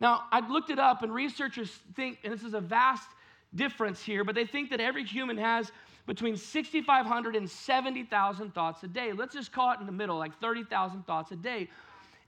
Now, 0.01 0.25
I 0.31 0.47
looked 0.47 0.71
it 0.71 0.79
up, 0.79 1.03
and 1.03 1.15
researchers 1.15 1.71
think, 1.95 2.19
and 2.25 2.33
this 2.33 2.43
is 2.43 2.55
a 2.55 2.61
vast 2.61 3.09
difference 3.55 4.03
here, 4.03 4.25
but 4.25 4.35
they 4.35 4.45
think 4.45 4.71
that 4.71 4.81
every 4.81 5.05
human 5.05 5.39
has 5.39 5.71
between 6.07 6.37
6,500 6.37 7.37
and 7.37 7.49
70,000 7.49 8.53
thoughts 8.53 8.83
a 8.83 8.89
day. 8.89 9.13
Let's 9.13 9.35
just 9.35 9.53
call 9.53 9.73
it 9.73 9.81
in 9.81 9.87
the 9.87 9.93
middle, 9.93 10.19
like 10.19 10.39
30,000 10.41 11.07
thoughts 11.07 11.31
a 11.31 11.37
day. 11.37 11.71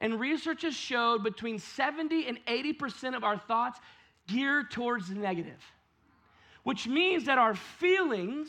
And 0.01 0.21
researchers 0.21 0.75
showed 0.75 1.23
between 1.23 1.59
70 1.59 2.27
and 2.27 2.39
80% 2.47 3.17
of 3.17 3.25
our 3.25 3.39
thoughts 3.39 3.81
gear 4.27 4.67
towards 4.71 5.09
the 5.09 5.15
negative, 5.15 5.63
which 6.65 6.87
means 6.87 7.25
that 7.25 7.39
our 7.39 7.55
feelings 7.55 8.49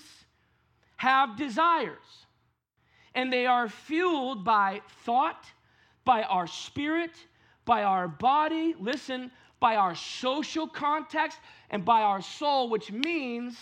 have 0.97 1.37
desires. 1.37 2.25
And 3.15 3.31
they 3.31 3.45
are 3.45 3.69
fueled 3.69 4.43
by 4.43 4.81
thought, 5.03 5.45
by 6.03 6.23
our 6.23 6.47
spirit, 6.47 7.11
by 7.65 7.83
our 7.83 8.07
body, 8.07 8.75
listen, 8.79 9.31
by 9.59 9.75
our 9.75 9.95
social 9.95 10.67
context, 10.67 11.39
and 11.69 11.83
by 11.83 12.01
our 12.01 12.21
soul, 12.21 12.69
which 12.69 12.91
means 12.91 13.57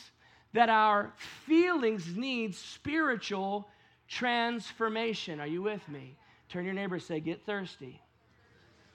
that 0.53 0.69
our 0.69 1.13
feelings 1.17 2.15
need 2.15 2.55
spiritual 2.55 3.67
transformation. 4.07 5.39
Are 5.39 5.47
you 5.47 5.61
with 5.61 5.87
me? 5.89 6.17
Turn 6.55 6.63
your 6.63 6.73
neighbor 6.73 6.99
say, 6.99 7.19
get 7.19 7.45
thirsty. 7.45 7.99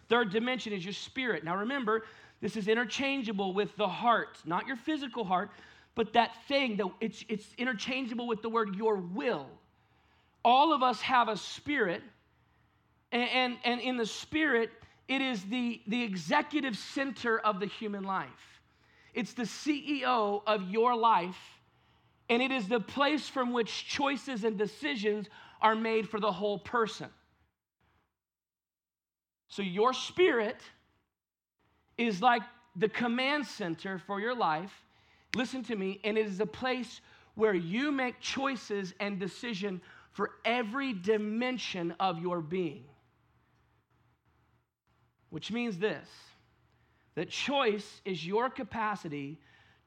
Third 0.09 0.31
dimension 0.31 0.73
is 0.73 0.83
your 0.83 0.95
spirit. 0.95 1.45
Now 1.45 1.59
remember, 1.59 2.07
this 2.41 2.57
is 2.57 2.69
interchangeable 2.69 3.53
with 3.53 3.77
the 3.77 3.87
heart, 3.87 4.39
not 4.47 4.67
your 4.67 4.77
physical 4.77 5.25
heart, 5.25 5.51
but 5.95 6.15
that 6.15 6.31
thing 6.49 6.79
that 6.79 6.87
it's, 7.03 7.23
it's 7.29 7.45
interchangeable 7.59 8.27
with 8.27 8.41
the 8.41 8.49
word 8.49 8.77
your 8.77 8.97
will. 8.97 9.47
All 10.43 10.73
of 10.73 10.83
us 10.83 11.03
have 11.03 11.29
a 11.29 11.37
spirit, 11.37 12.03
and, 13.13 13.29
and, 13.29 13.59
and 13.63 13.79
in 13.83 13.99
the 13.99 14.07
spirit, 14.07 14.71
it 15.07 15.21
is 15.21 15.45
the, 15.45 15.83
the 15.87 16.03
executive 16.03 16.79
center 16.79 17.41
of 17.41 17.61
the 17.61 17.67
human 17.67 18.05
life. 18.05 18.63
It's 19.13 19.35
the 19.35 19.43
CEO 19.43 20.41
of 20.47 20.71
your 20.71 20.97
life, 20.97 21.61
and 22.31 22.41
it 22.41 22.53
is 22.53 22.69
the 22.69 22.81
place 22.81 23.29
from 23.29 23.53
which 23.53 23.87
choices 23.87 24.45
and 24.45 24.57
decisions 24.57 25.29
are 25.61 25.75
made 25.75 26.09
for 26.09 26.21
the 26.21 26.33
whole 26.33 26.59
person. 26.59 27.11
So 29.51 29.63
your 29.63 29.93
spirit 29.93 30.63
is 31.99 32.23
like 32.23 32.43
the 32.77 32.89
command 32.89 33.47
center 33.47 33.99
for 33.99 34.21
your 34.21 34.35
life. 34.35 34.73
Listen 35.35 35.63
to 35.65 35.77
me, 35.77 36.01
and 36.05 36.17
it 36.17 36.27
is 36.27 36.41
a 36.41 36.47
place 36.47 37.01
where 37.35 37.55
you 37.55 37.93
make 37.93 38.21
choices 38.21 38.95
and 39.01 39.19
decision 39.19 39.81
for 40.13 40.31
every 40.45 40.93
dimension 40.93 41.95
of 42.01 42.21
your 42.21 42.41
being. 42.41 42.85
Which 45.31 45.53
means 45.53 45.79
this 45.79 46.09
that 47.17 47.29
choice 47.29 48.01
is 48.05 48.25
your 48.25 48.51
capacity 48.51 49.39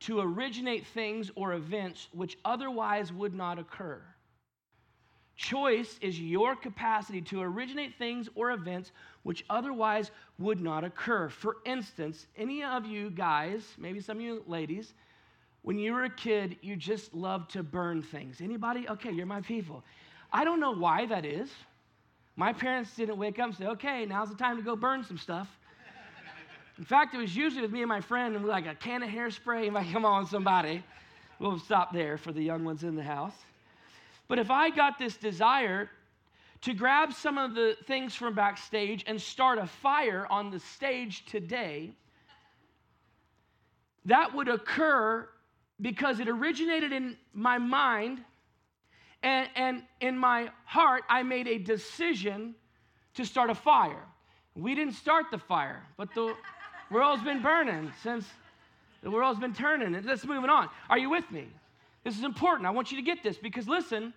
to 0.02 0.20
originate 0.20 0.86
things 0.88 1.32
or 1.36 1.54
events 1.54 2.10
which 2.12 2.38
otherwise 2.44 3.14
would 3.14 3.34
not 3.34 3.58
occur. 3.58 4.02
Choice 5.36 5.98
is 6.02 6.20
your 6.20 6.56
capacity 6.56 7.22
to 7.22 7.42
originate 7.42 7.96
things 7.98 8.30
or 8.36 8.52
events 8.52 8.92
which 9.24 9.44
otherwise 9.50 10.12
would 10.38 10.62
not 10.62 10.84
occur. 10.84 11.30
For 11.30 11.58
instance, 11.66 12.28
any 12.38 12.64
of 12.64 12.86
you 12.86 13.10
guys, 13.10 13.64
maybe 13.78 14.00
some 14.00 14.18
of 14.18 14.24
you 14.24 14.44
ladies, 14.48 14.94
when 15.64 15.80
you 15.80 15.94
were 15.94 16.04
a 16.04 16.10
kid, 16.10 16.58
you 16.62 16.76
just 16.76 17.14
loved 17.14 17.52
to 17.52 17.64
burn 17.64 18.02
things. 18.02 18.42
Anybody? 18.42 18.88
Okay, 18.90 19.12
you're 19.12 19.26
my 19.26 19.42
people. 19.42 19.84
I 20.32 20.44
don't 20.44 20.60
know 20.60 20.74
why 20.74 21.06
that 21.08 21.26
is. 21.26 21.50
My 22.36 22.52
parents 22.52 22.96
didn't 22.96 23.18
wake 23.18 23.40
up 23.40 23.48
and 23.48 23.56
say, 23.56 23.66
okay, 23.66 24.06
now's 24.06 24.30
the 24.30 24.36
time 24.36 24.58
to 24.58 24.64
go 24.64 24.76
burn 24.76 25.04
some 25.04 25.18
stuff. 25.18 25.48
In 26.78 26.84
fact, 26.84 27.14
it 27.14 27.18
was 27.18 27.36
usually 27.36 27.62
with 27.62 27.72
me 27.72 27.82
and 27.82 27.90
my 27.90 28.02
friend, 28.02 28.36
and 28.36 28.44
we 28.44 28.50
like 28.50 28.66
a 28.66 28.76
can 28.76 29.04
of 29.04 29.10
hairspray. 29.10 29.66
And 29.66 29.74
like, 29.76 29.92
come 29.92 30.06
on, 30.06 30.26
somebody. 30.26 30.84
We'll 31.40 31.60
stop 31.60 31.94
there 31.94 32.18
for 32.18 32.32
the 32.32 32.42
young 32.42 32.64
ones 32.64 32.84
in 32.84 32.96
the 32.96 33.04
house. 33.04 33.36
But 34.28 34.40
if 34.40 34.50
I 34.50 34.70
got 34.70 34.98
this 34.98 35.18
desire 35.18 35.90
to 36.62 36.74
grab 36.74 37.14
some 37.14 37.38
of 37.38 37.56
the 37.56 37.76
things 37.86 38.16
from 38.16 38.34
backstage 38.36 39.04
and 39.06 39.22
start 39.22 39.58
a 39.58 39.68
fire 39.68 40.26
on 40.30 40.50
the 40.50 40.60
stage 40.60 41.26
today, 41.26 41.92
that 44.06 44.34
would 44.34 44.48
occur 44.48 45.28
because 45.82 46.20
it 46.20 46.30
originated 46.30 46.92
in 46.92 47.18
my 47.34 47.58
mind 47.58 48.24
and, 49.24 49.48
and 49.56 49.84
in 50.02 50.18
my 50.18 50.50
heart, 50.66 51.04
I 51.10 51.24
made 51.24 51.48
a 51.48 51.58
decision 51.58 52.56
to 53.16 53.26
start 53.26 53.50
a 53.50 53.56
fire. 53.56 54.04
We 54.56 54.76
didn't 54.76 54.94
start 54.94 55.28
the 55.32 55.38
fire, 55.38 55.84
but 55.98 56.14
the 56.14 56.36
world's 56.92 57.24
been 57.24 57.42
burning 57.42 57.92
since 58.04 58.26
the 59.02 59.10
world's 59.10 59.40
been 59.40 59.54
turning. 59.54 60.02
Let's 60.04 60.26
moving 60.26 60.50
on. 60.50 60.70
Are 60.90 60.98
you 60.98 61.10
with 61.10 61.30
me? 61.32 61.48
This 62.04 62.18
is 62.18 62.24
important. 62.24 62.68
I 62.68 62.72
want 62.72 62.92
you 62.92 62.98
to 62.98 63.04
get 63.04 63.24
this 63.24 63.38
because 63.38 63.68
listen, 63.68 64.14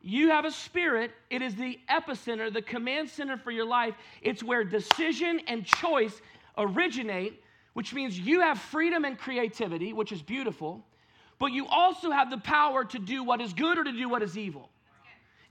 you 0.00 0.30
have 0.30 0.44
a 0.44 0.50
spirit. 0.50 1.10
It 1.30 1.42
is 1.42 1.54
the 1.54 1.78
epicenter, 1.90 2.52
the 2.52 2.62
command 2.62 3.08
center 3.08 3.36
for 3.36 3.50
your 3.50 3.66
life. 3.66 3.94
It's 4.22 4.42
where 4.42 4.62
decision 4.62 5.40
and 5.48 5.64
choice 5.64 6.20
originate, 6.56 7.42
which 7.72 7.92
means 7.94 8.18
you 8.18 8.40
have 8.40 8.58
freedom 8.58 9.04
and 9.04 9.18
creativity, 9.18 9.92
which 9.92 10.12
is 10.12 10.22
beautiful, 10.22 10.84
but 11.38 11.52
you 11.52 11.66
also 11.66 12.10
have 12.10 12.30
the 12.30 12.38
power 12.38 12.84
to 12.84 12.98
do 12.98 13.24
what 13.24 13.40
is 13.40 13.52
good 13.52 13.78
or 13.78 13.84
to 13.84 13.92
do 13.92 14.08
what 14.08 14.22
is 14.22 14.38
evil. 14.38 14.70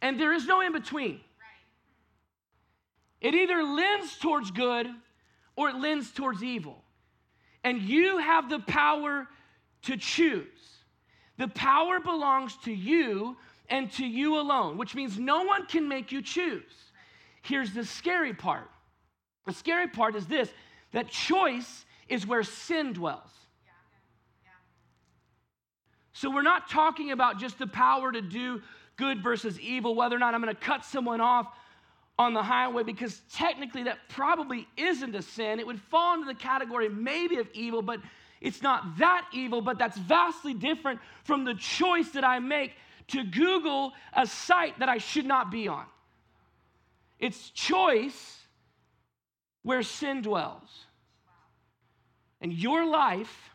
And 0.01 0.19
there 0.19 0.33
is 0.33 0.45
no 0.45 0.61
in 0.61 0.71
between. 0.71 1.19
It 3.19 3.33
either 3.35 3.63
lends 3.63 4.17
towards 4.17 4.51
good 4.51 4.87
or 5.55 5.69
it 5.69 5.75
lends 5.75 6.11
towards 6.11 6.43
evil. 6.43 6.83
And 7.63 7.81
you 7.81 8.17
have 8.17 8.49
the 8.49 8.59
power 8.59 9.27
to 9.83 9.97
choose. 9.97 10.72
The 11.37 11.47
power 11.47 11.99
belongs 11.99 12.55
to 12.65 12.71
you 12.71 13.37
and 13.69 13.91
to 13.93 14.05
you 14.05 14.39
alone, 14.39 14.77
which 14.77 14.93
means 14.93 15.17
no 15.17 15.43
one 15.43 15.65
can 15.65 15.87
make 15.87 16.11
you 16.11 16.21
choose. 16.21 16.63
Here's 17.41 17.73
the 17.73 17.85
scary 17.85 18.33
part 18.33 18.69
the 19.45 19.53
scary 19.53 19.87
part 19.87 20.15
is 20.15 20.25
this 20.27 20.49
that 20.91 21.09
choice 21.09 21.85
is 22.07 22.25
where 22.25 22.43
sin 22.43 22.93
dwells. 22.93 23.29
So 26.13 26.29
we're 26.29 26.43
not 26.43 26.69
talking 26.69 27.11
about 27.11 27.39
just 27.39 27.57
the 27.57 27.67
power 27.67 28.11
to 28.11 28.21
do 28.21 28.61
good 28.95 29.23
versus 29.23 29.59
evil, 29.59 29.95
whether 29.95 30.15
or 30.15 30.19
not 30.19 30.35
I'm 30.35 30.41
going 30.41 30.55
to 30.55 30.61
cut 30.61 30.85
someone 30.85 31.19
off 31.19 31.47
on 32.19 32.35
the 32.35 32.43
highway, 32.43 32.83
because 32.83 33.21
technically 33.33 33.83
that 33.83 33.97
probably 34.07 34.67
isn't 34.77 35.15
a 35.15 35.21
sin. 35.23 35.59
It 35.59 35.65
would 35.65 35.81
fall 35.81 36.13
into 36.13 36.27
the 36.27 36.35
category 36.35 36.87
maybe 36.87 37.37
of 37.37 37.47
evil, 37.53 37.81
but 37.81 37.99
it's 38.43 38.61
not 38.61 38.97
that 38.97 39.25
evil, 39.31 39.61
but 39.61 39.79
that's 39.79 39.97
vastly 39.97 40.53
different 40.53 40.99
from 41.23 41.45
the 41.45 41.55
choice 41.55 42.09
that 42.09 42.25
I 42.25 42.39
make 42.39 42.73
to 43.07 43.23
Google 43.23 43.93
a 44.13 44.27
site 44.27 44.77
that 44.79 44.89
I 44.89 44.97
should 44.97 45.25
not 45.25 45.49
be 45.49 45.69
on. 45.69 45.85
It's 47.19 47.49
choice 47.51 48.37
where 49.63 49.81
sin 49.81 50.21
dwells. 50.21 50.67
And 52.41 52.51
your 52.51 52.85
life 52.85 53.51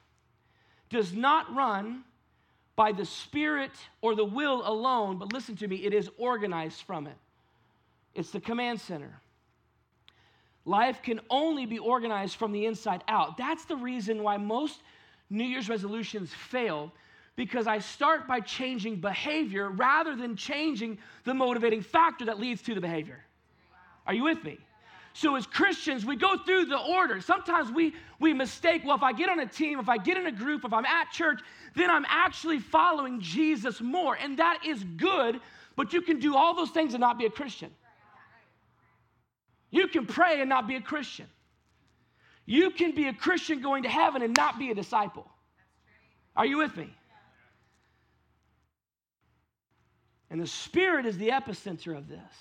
does 0.88 1.12
not 1.12 1.54
run 1.54 2.02
by 2.74 2.92
the 2.92 3.04
spirit 3.04 3.72
or 4.00 4.14
the 4.14 4.24
will 4.24 4.66
alone, 4.66 5.18
but 5.18 5.34
listen 5.34 5.54
to 5.56 5.68
me, 5.68 5.84
it 5.84 5.92
is 5.92 6.08
organized 6.16 6.80
from 6.82 7.06
it. 7.06 7.16
It's 8.14 8.30
the 8.30 8.40
command 8.40 8.80
center. 8.80 9.20
Life 10.68 11.02
can 11.02 11.18
only 11.30 11.64
be 11.64 11.78
organized 11.78 12.36
from 12.36 12.52
the 12.52 12.66
inside 12.66 13.02
out. 13.08 13.38
That's 13.38 13.64
the 13.64 13.76
reason 13.76 14.22
why 14.22 14.36
most 14.36 14.82
New 15.30 15.44
Year's 15.44 15.70
resolutions 15.70 16.30
fail 16.34 16.92
because 17.36 17.66
I 17.66 17.78
start 17.78 18.28
by 18.28 18.40
changing 18.40 18.96
behavior 18.96 19.70
rather 19.70 20.14
than 20.14 20.36
changing 20.36 20.98
the 21.24 21.32
motivating 21.32 21.80
factor 21.80 22.26
that 22.26 22.38
leads 22.38 22.60
to 22.62 22.74
the 22.74 22.82
behavior. 22.82 23.24
Are 24.06 24.12
you 24.12 24.24
with 24.24 24.44
me? 24.44 24.58
So 25.14 25.36
as 25.36 25.46
Christians, 25.46 26.04
we 26.04 26.16
go 26.16 26.36
through 26.36 26.66
the 26.66 26.78
order. 26.78 27.22
Sometimes 27.22 27.72
we, 27.72 27.94
we 28.20 28.34
mistake, 28.34 28.82
well, 28.84 28.96
if 28.96 29.02
I 29.02 29.14
get 29.14 29.30
on 29.30 29.40
a 29.40 29.46
team, 29.46 29.80
if 29.80 29.88
I 29.88 29.96
get 29.96 30.18
in 30.18 30.26
a 30.26 30.32
group, 30.32 30.66
if 30.66 30.74
I'm 30.74 30.84
at 30.84 31.10
church, 31.12 31.40
then 31.76 31.88
I'm 31.88 32.04
actually 32.10 32.58
following 32.58 33.22
Jesus 33.22 33.80
more. 33.80 34.16
And 34.16 34.38
that 34.38 34.60
is 34.66 34.84
good, 34.98 35.40
but 35.76 35.94
you 35.94 36.02
can 36.02 36.18
do 36.18 36.36
all 36.36 36.54
those 36.54 36.70
things 36.70 36.92
and 36.92 37.00
not 37.00 37.18
be 37.18 37.24
a 37.24 37.30
Christian. 37.30 37.70
You 39.70 39.88
can 39.88 40.06
pray 40.06 40.40
and 40.40 40.48
not 40.48 40.66
be 40.66 40.76
a 40.76 40.80
Christian. 40.80 41.26
You 42.46 42.70
can 42.70 42.94
be 42.94 43.08
a 43.08 43.12
Christian 43.12 43.60
going 43.60 43.82
to 43.82 43.88
heaven 43.88 44.22
and 44.22 44.34
not 44.34 44.58
be 44.58 44.70
a 44.70 44.74
disciple. 44.74 45.26
Are 46.34 46.46
you 46.46 46.58
with 46.58 46.76
me? 46.76 46.94
And 50.30 50.40
the 50.40 50.46
Spirit 50.46 51.06
is 51.06 51.18
the 51.18 51.28
epicenter 51.28 51.96
of 51.96 52.08
this. 52.08 52.32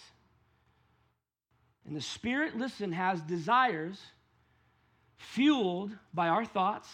And 1.85 1.95
the 1.95 2.01
Spirit, 2.01 2.57
listen, 2.57 2.91
has 2.91 3.21
desires 3.21 3.99
fueled 5.17 5.91
by 6.13 6.27
our 6.27 6.45
thoughts, 6.45 6.89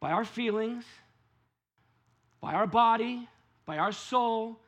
by 0.00 0.10
our 0.10 0.24
feelings, 0.24 0.84
by 2.40 2.54
our 2.54 2.66
body, 2.66 3.28
by 3.66 3.78
our 3.78 3.92
soul, 3.92 4.58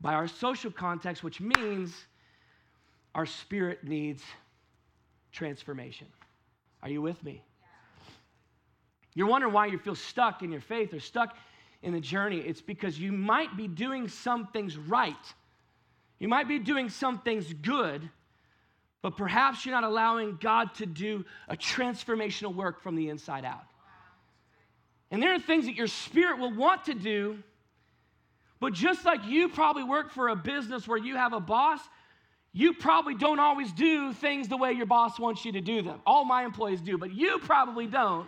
by 0.00 0.14
our 0.14 0.28
social 0.28 0.70
context, 0.70 1.22
which 1.24 1.40
means 1.40 1.92
our 3.16 3.24
spirit 3.24 3.82
needs 3.82 4.22
transformation. 5.32 6.06
Are 6.82 6.90
you 6.90 7.00
with 7.00 7.24
me? 7.24 7.42
You're 9.14 9.26
wondering 9.26 9.54
why 9.54 9.66
you 9.66 9.78
feel 9.78 9.94
stuck 9.94 10.42
in 10.42 10.52
your 10.52 10.60
faith 10.60 10.92
or 10.92 11.00
stuck 11.00 11.34
in 11.82 11.94
the 11.94 12.00
journey. 12.00 12.40
It's 12.40 12.60
because 12.60 12.98
you 12.98 13.12
might 13.12 13.56
be 13.56 13.68
doing 13.68 14.08
some 14.08 14.48
things 14.48 14.76
right. 14.76 15.14
You 16.18 16.28
might 16.28 16.46
be 16.46 16.58
doing 16.58 16.90
some 16.90 17.20
things 17.20 17.50
good, 17.54 18.06
but 19.00 19.16
perhaps 19.16 19.64
you're 19.64 19.74
not 19.74 19.84
allowing 19.84 20.36
God 20.38 20.74
to 20.74 20.84
do 20.84 21.24
a 21.48 21.56
transformational 21.56 22.54
work 22.54 22.82
from 22.82 22.96
the 22.96 23.08
inside 23.08 23.46
out. 23.46 23.64
And 25.10 25.22
there 25.22 25.32
are 25.32 25.40
things 25.40 25.64
that 25.64 25.74
your 25.74 25.86
spirit 25.86 26.38
will 26.38 26.54
want 26.54 26.84
to 26.84 26.94
do, 26.94 27.38
but 28.60 28.74
just 28.74 29.06
like 29.06 29.24
you 29.24 29.48
probably 29.48 29.84
work 29.84 30.10
for 30.10 30.28
a 30.28 30.36
business 30.36 30.86
where 30.86 30.98
you 30.98 31.16
have 31.16 31.32
a 31.32 31.40
boss, 31.40 31.80
you 32.56 32.72
probably 32.72 33.14
don't 33.14 33.38
always 33.38 33.70
do 33.70 34.14
things 34.14 34.48
the 34.48 34.56
way 34.56 34.72
your 34.72 34.86
boss 34.86 35.18
wants 35.18 35.44
you 35.44 35.52
to 35.52 35.60
do 35.60 35.82
them. 35.82 36.00
All 36.06 36.24
my 36.24 36.42
employees 36.42 36.80
do, 36.80 36.96
but 36.96 37.12
you 37.12 37.38
probably 37.40 37.86
don't. 37.86 38.26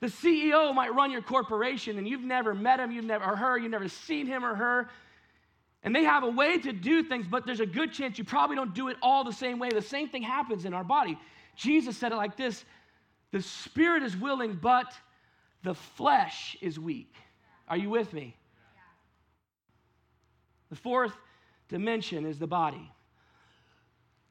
The 0.00 0.08
CEO 0.08 0.74
might 0.74 0.94
run 0.94 1.10
your 1.10 1.22
corporation 1.22 1.96
and 1.96 2.06
you've 2.06 2.22
never 2.22 2.54
met 2.54 2.78
him, 2.78 2.90
you've 2.90 3.06
never 3.06 3.24
or 3.24 3.34
her, 3.34 3.56
you've 3.56 3.70
never 3.70 3.88
seen 3.88 4.26
him 4.26 4.44
or 4.44 4.54
her. 4.54 4.90
And 5.82 5.96
they 5.96 6.04
have 6.04 6.22
a 6.22 6.28
way 6.28 6.58
to 6.58 6.70
do 6.70 7.02
things, 7.02 7.26
but 7.26 7.46
there's 7.46 7.60
a 7.60 7.66
good 7.66 7.94
chance 7.94 8.18
you 8.18 8.24
probably 8.24 8.56
don't 8.56 8.74
do 8.74 8.88
it 8.88 8.98
all 9.00 9.24
the 9.24 9.32
same 9.32 9.58
way. 9.58 9.70
The 9.70 9.80
same 9.80 10.10
thing 10.10 10.22
happens 10.22 10.66
in 10.66 10.74
our 10.74 10.84
body. 10.84 11.18
Jesus 11.56 11.96
said 11.96 12.12
it 12.12 12.16
like 12.16 12.36
this 12.36 12.66
The 13.32 13.40
spirit 13.40 14.02
is 14.02 14.18
willing, 14.18 14.58
but 14.60 14.92
the 15.62 15.74
flesh 15.74 16.58
is 16.60 16.78
weak. 16.78 17.14
Are 17.68 17.76
you 17.78 17.88
with 17.88 18.12
me? 18.12 18.36
The 20.68 20.76
fourth 20.76 21.14
dimension 21.70 22.26
is 22.26 22.38
the 22.38 22.46
body. 22.46 22.92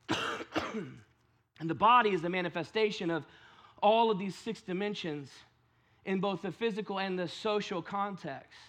and 1.60 1.70
the 1.70 1.76
body 1.76 2.12
is 2.12 2.22
the 2.22 2.30
manifestation 2.30 3.10
of 3.10 3.26
all 3.82 4.12
of 4.12 4.20
these 4.20 4.36
six 4.36 4.62
dimensions 4.62 5.30
in 6.06 6.20
both 6.20 6.42
the 6.42 6.52
physical 6.52 7.00
and 7.00 7.18
the 7.18 7.28
social 7.28 7.82
context. 7.82 8.60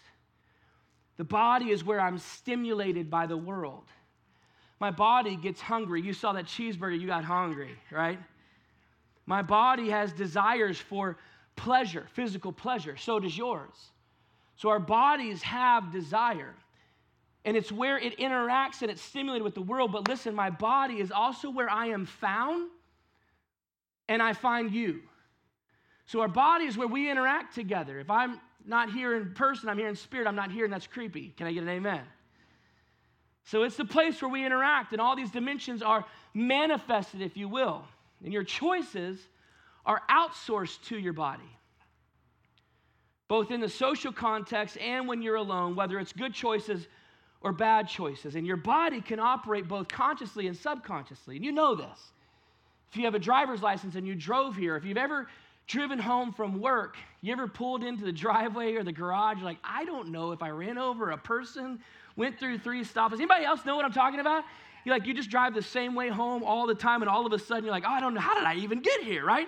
The 1.16 1.24
body 1.24 1.70
is 1.70 1.84
where 1.84 2.00
I'm 2.00 2.18
stimulated 2.18 3.10
by 3.10 3.26
the 3.26 3.36
world. 3.36 3.84
My 4.80 4.90
body 4.90 5.36
gets 5.36 5.60
hungry. 5.60 6.00
You 6.00 6.12
saw 6.12 6.32
that 6.32 6.46
cheeseburger, 6.46 6.98
you 6.98 7.08
got 7.08 7.24
hungry, 7.24 7.76
right? 7.90 8.18
My 9.26 9.42
body 9.42 9.90
has 9.90 10.12
desires 10.12 10.78
for 10.78 11.18
pleasure, 11.56 12.06
physical 12.12 12.52
pleasure. 12.52 12.96
So 12.96 13.18
does 13.18 13.36
yours. 13.36 13.74
So 14.56 14.68
our 14.68 14.78
bodies 14.78 15.42
have 15.42 15.92
desire. 15.92 16.54
And 17.48 17.56
it's 17.56 17.72
where 17.72 17.96
it 17.96 18.18
interacts 18.18 18.82
and 18.82 18.90
it's 18.90 19.00
stimulated 19.00 19.42
with 19.42 19.54
the 19.54 19.62
world. 19.62 19.90
But 19.90 20.06
listen, 20.06 20.34
my 20.34 20.50
body 20.50 21.00
is 21.00 21.10
also 21.10 21.48
where 21.48 21.70
I 21.70 21.86
am 21.86 22.04
found 22.04 22.68
and 24.06 24.20
I 24.20 24.34
find 24.34 24.70
you. 24.70 25.00
So 26.04 26.20
our 26.20 26.28
body 26.28 26.66
is 26.66 26.76
where 26.76 26.86
we 26.86 27.10
interact 27.10 27.54
together. 27.54 28.00
If 28.00 28.10
I'm 28.10 28.38
not 28.66 28.92
here 28.92 29.16
in 29.16 29.32
person, 29.32 29.70
I'm 29.70 29.78
here 29.78 29.88
in 29.88 29.96
spirit, 29.96 30.26
I'm 30.26 30.36
not 30.36 30.52
here, 30.52 30.64
and 30.64 30.72
that's 30.74 30.86
creepy. 30.86 31.32
Can 31.38 31.46
I 31.46 31.54
get 31.54 31.62
an 31.62 31.70
amen? 31.70 32.02
So 33.44 33.62
it's 33.62 33.76
the 33.78 33.86
place 33.86 34.20
where 34.20 34.30
we 34.30 34.44
interact, 34.44 34.92
and 34.92 35.00
all 35.00 35.16
these 35.16 35.30
dimensions 35.30 35.80
are 35.80 36.04
manifested, 36.34 37.22
if 37.22 37.34
you 37.34 37.48
will. 37.48 37.82
And 38.22 38.30
your 38.30 38.44
choices 38.44 39.26
are 39.86 40.02
outsourced 40.10 40.82
to 40.88 40.98
your 40.98 41.14
body, 41.14 41.48
both 43.26 43.50
in 43.50 43.62
the 43.62 43.70
social 43.70 44.12
context 44.12 44.76
and 44.76 45.08
when 45.08 45.22
you're 45.22 45.36
alone, 45.36 45.76
whether 45.76 45.98
it's 45.98 46.12
good 46.12 46.34
choices 46.34 46.86
or 47.40 47.52
bad 47.52 47.88
choices. 47.88 48.34
And 48.34 48.46
your 48.46 48.56
body 48.56 49.00
can 49.00 49.20
operate 49.20 49.68
both 49.68 49.88
consciously 49.88 50.46
and 50.46 50.56
subconsciously. 50.56 51.36
And 51.36 51.44
you 51.44 51.52
know 51.52 51.74
this. 51.74 52.12
If 52.90 52.96
you 52.96 53.04
have 53.04 53.14
a 53.14 53.18
driver's 53.18 53.62
license 53.62 53.94
and 53.94 54.06
you 54.06 54.14
drove 54.14 54.56
here, 54.56 54.76
if 54.76 54.84
you've 54.84 54.96
ever 54.96 55.28
driven 55.66 55.98
home 55.98 56.32
from 56.32 56.60
work, 56.60 56.96
you 57.20 57.32
ever 57.32 57.46
pulled 57.46 57.84
into 57.84 58.04
the 58.04 58.12
driveway 58.12 58.74
or 58.74 58.82
the 58.82 58.92
garage, 58.92 59.36
you're 59.36 59.44
like, 59.44 59.58
I 59.62 59.84
don't 59.84 60.08
know 60.08 60.32
if 60.32 60.42
I 60.42 60.48
ran 60.48 60.78
over 60.78 61.10
a 61.10 61.18
person, 61.18 61.78
went 62.16 62.38
through 62.38 62.58
three 62.58 62.82
stops. 62.82 63.14
Anybody 63.14 63.44
else 63.44 63.64
know 63.66 63.76
what 63.76 63.84
I'm 63.84 63.92
talking 63.92 64.20
about? 64.20 64.44
You 64.84 64.92
like 64.92 65.06
you 65.06 65.12
just 65.12 65.28
drive 65.28 65.54
the 65.54 65.62
same 65.62 65.94
way 65.94 66.08
home 66.08 66.42
all 66.42 66.66
the 66.66 66.74
time, 66.74 67.02
and 67.02 67.10
all 67.10 67.26
of 67.26 67.32
a 67.32 67.38
sudden 67.38 67.64
you're 67.64 67.72
like, 67.72 67.84
oh, 67.86 67.90
I 67.90 68.00
don't 68.00 68.14
know, 68.14 68.20
how 68.20 68.34
did 68.34 68.44
I 68.44 68.54
even 68.54 68.80
get 68.80 69.02
here, 69.02 69.24
right? 69.24 69.46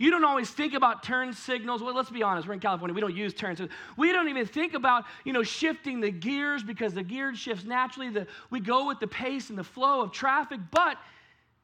You 0.00 0.10
don't 0.10 0.24
always 0.24 0.50
think 0.50 0.74
about 0.74 1.04
turn 1.04 1.32
signals. 1.32 1.82
Well, 1.82 1.94
let's 1.94 2.10
be 2.10 2.22
honest, 2.22 2.48
we're 2.48 2.54
in 2.54 2.60
California, 2.60 2.94
we 2.94 3.00
don't 3.00 3.14
use 3.14 3.32
turn 3.32 3.54
signals. 3.54 3.76
We 3.96 4.12
don't 4.12 4.28
even 4.28 4.46
think 4.46 4.74
about, 4.74 5.04
you 5.24 5.32
know, 5.32 5.44
shifting 5.44 6.00
the 6.00 6.10
gears 6.10 6.64
because 6.64 6.94
the 6.94 7.04
gear 7.04 7.34
shifts 7.34 7.64
naturally. 7.64 8.08
The, 8.08 8.26
we 8.50 8.58
go 8.58 8.86
with 8.86 8.98
the 8.98 9.06
pace 9.06 9.50
and 9.50 9.58
the 9.58 9.64
flow 9.64 10.00
of 10.00 10.10
traffic, 10.10 10.58
but 10.72 10.96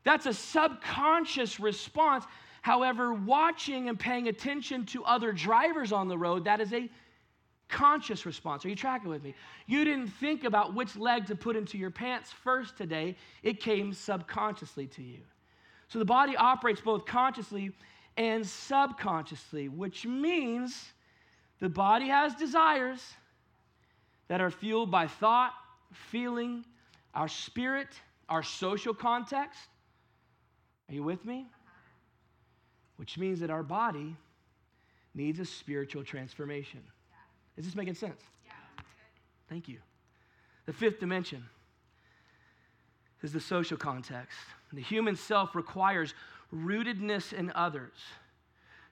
that's 0.05 0.27
a 0.27 0.35
subconscious 0.35 1.59
response 1.59 2.25
However, 2.66 3.14
watching 3.14 3.88
and 3.88 3.96
paying 3.96 4.27
attention 4.27 4.87
to 4.87 5.05
other 5.05 5.31
drivers 5.31 5.92
on 5.92 6.09
the 6.09 6.18
road, 6.18 6.46
that 6.46 6.61
is 6.61 6.72
a 6.72 6.90
conscious 7.68 8.27
response. 8.27 8.64
Are 8.64 8.68
you 8.68 8.75
tracking 8.75 9.09
with 9.09 9.22
me? 9.22 9.37
You 9.68 9.85
didn't 9.85 10.09
think 10.09 10.42
about 10.42 10.75
which 10.75 10.96
leg 10.96 11.27
to 11.27 11.37
put 11.37 11.55
into 11.55 11.79
your 11.79 11.92
pants 11.92 12.33
first 12.33 12.77
today, 12.77 13.14
it 13.44 13.61
came 13.61 13.92
subconsciously 13.92 14.88
to 14.88 15.03
you. 15.05 15.20
So 15.87 16.01
the 16.01 16.05
body 16.05 16.37
operates 16.37 16.81
both 16.81 17.07
consciously 17.07 17.70
and 18.16 18.46
subconsciously, 18.46 19.68
which 19.68 20.07
means 20.07 20.92
the 21.61 21.68
body 21.68 22.09
has 22.09 22.35
desires 22.35 23.02
that 24.29 24.40
are 24.40 24.50
fueled 24.50 24.90
by 24.90 25.07
thought, 25.07 25.52
feeling, 25.92 26.64
our 27.14 27.29
spirit, 27.29 27.88
our 28.29 28.42
social 28.42 28.94
context. 28.94 29.61
Are 30.88 30.94
you 30.94 31.02
with 31.02 31.24
me? 31.24 31.46
which 32.96 33.18
means 33.18 33.40
that 33.40 33.50
our 33.50 33.62
body 33.62 34.16
needs 35.14 35.38
a 35.38 35.44
spiritual 35.44 36.02
transformation. 36.02 36.81
Is 37.57 37.64
this 37.64 37.74
making 37.74 37.94
sense? 37.94 38.20
Thank 39.48 39.68
you. 39.68 39.79
The 40.66 40.72
fifth 40.72 40.98
dimension 40.98 41.44
is 43.22 43.33
the 43.33 43.40
social 43.40 43.76
context. 43.76 44.38
The 44.76 44.82
human 44.82 45.16
self 45.16 45.56
requires 45.56 46.14
rootedness 46.54 47.32
in 47.32 47.50
others. 47.54 47.96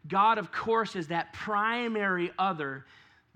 God, 0.08 0.38
of 0.38 0.50
course, 0.50 0.96
is 0.96 1.08
that 1.08 1.32
primary 1.32 2.32
other 2.38 2.84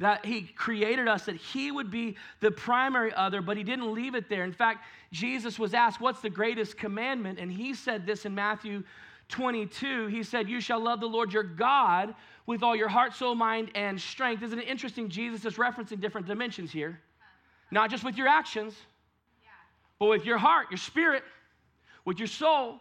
that 0.00 0.24
he 0.24 0.42
created 0.42 1.08
us 1.08 1.24
that 1.24 1.34
he 1.34 1.72
would 1.72 1.90
be 1.90 2.16
the 2.38 2.52
primary 2.52 3.12
other 3.14 3.42
but 3.42 3.56
he 3.56 3.64
didn't 3.64 3.92
leave 3.92 4.14
it 4.14 4.28
there 4.28 4.44
in 4.44 4.52
fact 4.52 4.84
jesus 5.11 5.58
was 5.58 5.74
asked 5.74 6.00
what's 6.00 6.20
the 6.20 6.30
greatest 6.30 6.78
commandment 6.78 7.37
and 7.40 7.50
he 7.50 7.74
said 7.74 8.06
this 8.06 8.24
in 8.24 8.32
matthew 8.32 8.84
22, 9.28 10.06
he 10.06 10.22
said, 10.22 10.48
You 10.48 10.61
shall 10.61 10.80
love 10.80 11.00
the 11.00 11.06
Lord 11.06 11.32
your 11.32 11.42
God 11.42 12.14
with 12.46 12.62
all 12.62 12.74
your 12.74 12.88
heart, 12.88 13.14
soul, 13.14 13.34
mind, 13.34 13.70
and 13.74 14.00
strength. 14.00 14.42
Isn't 14.42 14.58
it 14.58 14.68
interesting? 14.68 15.08
Jesus 15.08 15.44
is 15.44 15.56
referencing 15.56 16.00
different 16.00 16.26
dimensions 16.26 16.72
here. 16.72 16.98
Not 17.70 17.90
just 17.90 18.04
with 18.04 18.16
your 18.16 18.28
actions, 18.28 18.74
but 19.98 20.06
with 20.06 20.24
your 20.24 20.38
heart, 20.38 20.68
your 20.70 20.78
spirit, 20.78 21.22
with 22.09 22.18
your 22.18 22.27
soul. 22.27 22.81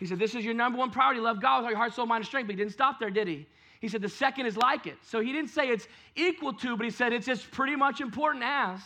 He 0.00 0.06
said, 0.06 0.18
This 0.18 0.34
is 0.34 0.44
your 0.44 0.54
number 0.54 0.78
one 0.78 0.90
priority. 0.90 1.20
Love 1.20 1.40
God 1.40 1.58
with 1.58 1.66
all 1.66 1.70
your 1.70 1.78
heart, 1.78 1.94
soul, 1.94 2.06
mind, 2.06 2.22
and 2.22 2.26
strength. 2.26 2.46
But 2.46 2.54
he 2.54 2.56
didn't 2.56 2.72
stop 2.72 2.98
there, 2.98 3.10
did 3.10 3.28
he? 3.28 3.46
He 3.80 3.88
said, 3.88 4.00
The 4.02 4.08
second 4.08 4.46
is 4.46 4.56
like 4.56 4.86
it. 4.86 4.96
So 5.02 5.20
he 5.20 5.32
didn't 5.32 5.50
say 5.50 5.68
it's 5.68 5.86
equal 6.16 6.54
to, 6.54 6.76
but 6.76 6.84
he 6.84 6.90
said 6.90 7.12
it's 7.12 7.28
as 7.28 7.42
pretty 7.42 7.76
much 7.76 8.00
important 8.00 8.42
as. 8.44 8.80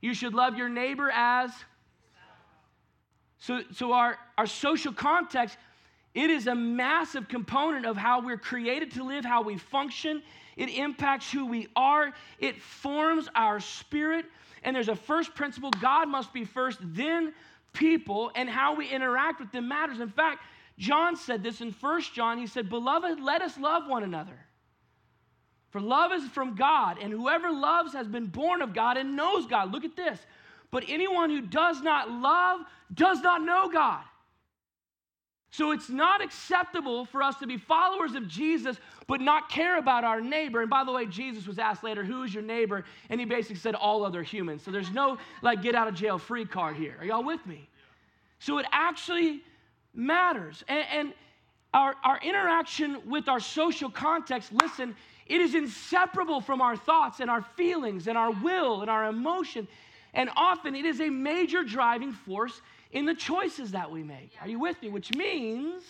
You 0.00 0.14
should 0.14 0.34
love 0.34 0.56
your 0.56 0.68
neighbor 0.68 1.10
as. 1.10 1.50
So, 3.40 3.62
so 3.72 3.92
our, 3.92 4.18
our 4.38 4.46
social 4.46 4.92
context 4.92 5.58
it 6.14 6.30
is 6.30 6.46
a 6.46 6.54
massive 6.54 7.28
component 7.28 7.86
of 7.86 7.96
how 7.96 8.20
we're 8.20 8.38
created 8.38 8.92
to 8.92 9.04
live, 9.04 9.24
how 9.24 9.42
we 9.42 9.56
function. 9.56 10.22
It 10.56 10.70
impacts 10.70 11.30
who 11.30 11.46
we 11.46 11.68
are, 11.76 12.12
it 12.38 12.60
forms 12.60 13.28
our 13.34 13.60
spirit. 13.60 14.24
And 14.64 14.74
there's 14.74 14.88
a 14.88 14.96
first 14.96 15.34
principle 15.34 15.70
God 15.80 16.08
must 16.08 16.32
be 16.32 16.44
first, 16.44 16.78
then 16.82 17.32
people 17.72 18.30
and 18.34 18.48
how 18.48 18.74
we 18.74 18.88
interact 18.88 19.40
with 19.40 19.52
them 19.52 19.68
matters. 19.68 20.00
In 20.00 20.10
fact, 20.10 20.42
John 20.78 21.16
said 21.16 21.42
this 21.42 21.60
in 21.60 21.72
First 21.72 22.14
John. 22.14 22.38
He 22.38 22.46
said, 22.46 22.68
Beloved, 22.68 23.20
let 23.20 23.42
us 23.42 23.58
love 23.58 23.88
one 23.88 24.04
another. 24.04 24.38
For 25.70 25.80
love 25.80 26.12
is 26.12 26.24
from 26.30 26.54
God, 26.54 26.98
and 27.00 27.12
whoever 27.12 27.50
loves 27.52 27.92
has 27.92 28.08
been 28.08 28.26
born 28.26 28.62
of 28.62 28.72
God 28.72 28.96
and 28.96 29.16
knows 29.16 29.46
God. 29.46 29.70
Look 29.70 29.84
at 29.84 29.96
this. 29.96 30.18
But 30.70 30.84
anyone 30.88 31.30
who 31.30 31.42
does 31.42 31.82
not 31.82 32.10
love 32.10 32.60
does 32.94 33.20
not 33.20 33.42
know 33.42 33.68
God. 33.70 34.02
So 35.50 35.70
it's 35.70 35.88
not 35.88 36.22
acceptable 36.22 37.06
for 37.06 37.22
us 37.22 37.36
to 37.36 37.46
be 37.46 37.56
followers 37.56 38.14
of 38.14 38.28
Jesus 38.28 38.78
but 39.06 39.22
not 39.22 39.48
care 39.48 39.78
about 39.78 40.04
our 40.04 40.20
neighbor. 40.20 40.60
And 40.60 40.68
by 40.68 40.84
the 40.84 40.92
way, 40.92 41.06
Jesus 41.06 41.46
was 41.46 41.58
asked 41.58 41.82
later, 41.82 42.04
Who 42.04 42.22
is 42.22 42.32
your 42.32 42.42
neighbor? 42.42 42.84
And 43.08 43.18
he 43.18 43.26
basically 43.26 43.56
said, 43.56 43.74
All 43.74 44.04
other 44.04 44.22
humans. 44.22 44.62
So 44.62 44.70
there's 44.70 44.90
no 44.90 45.18
like 45.42 45.62
get 45.62 45.74
out 45.74 45.88
of 45.88 45.94
jail 45.94 46.18
free 46.18 46.44
card 46.44 46.76
here. 46.76 46.96
Are 47.00 47.06
y'all 47.06 47.24
with 47.24 47.44
me? 47.46 47.68
So 48.38 48.58
it 48.58 48.66
actually 48.70 49.42
matters. 49.94 50.62
And, 50.68 50.84
and 50.92 51.12
our, 51.72 51.94
our 52.04 52.18
interaction 52.22 52.98
with 53.06 53.28
our 53.28 53.40
social 53.40 53.90
context, 53.90 54.52
listen, 54.52 54.94
it 55.26 55.40
is 55.40 55.54
inseparable 55.54 56.40
from 56.40 56.60
our 56.60 56.76
thoughts 56.76 57.20
and 57.20 57.30
our 57.30 57.42
feelings 57.56 58.08
and 58.08 58.16
our 58.16 58.30
will 58.30 58.82
and 58.82 58.90
our 58.90 59.06
emotion. 59.06 59.66
And 60.14 60.30
often 60.36 60.74
it 60.74 60.84
is 60.84 61.00
a 61.00 61.08
major 61.08 61.62
driving 61.62 62.12
force 62.12 62.60
in 62.90 63.06
the 63.06 63.14
choices 63.14 63.72
that 63.72 63.90
we 63.90 64.02
make. 64.02 64.32
Are 64.40 64.48
you 64.48 64.58
with 64.58 64.80
me? 64.82 64.88
Which 64.88 65.14
means 65.14 65.82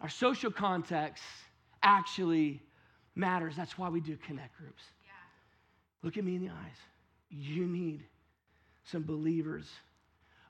our 0.00 0.08
social 0.08 0.50
context 0.50 1.22
actually 1.82 2.62
matters. 3.14 3.54
That's 3.56 3.78
why 3.78 3.88
we 3.88 4.00
do 4.00 4.16
connect 4.16 4.56
groups. 4.56 4.82
Yeah. 5.04 5.10
Look 6.02 6.16
at 6.16 6.24
me 6.24 6.36
in 6.36 6.42
the 6.42 6.50
eyes. 6.50 6.76
You 7.30 7.66
need 7.66 8.04
some 8.84 9.02
believers 9.02 9.66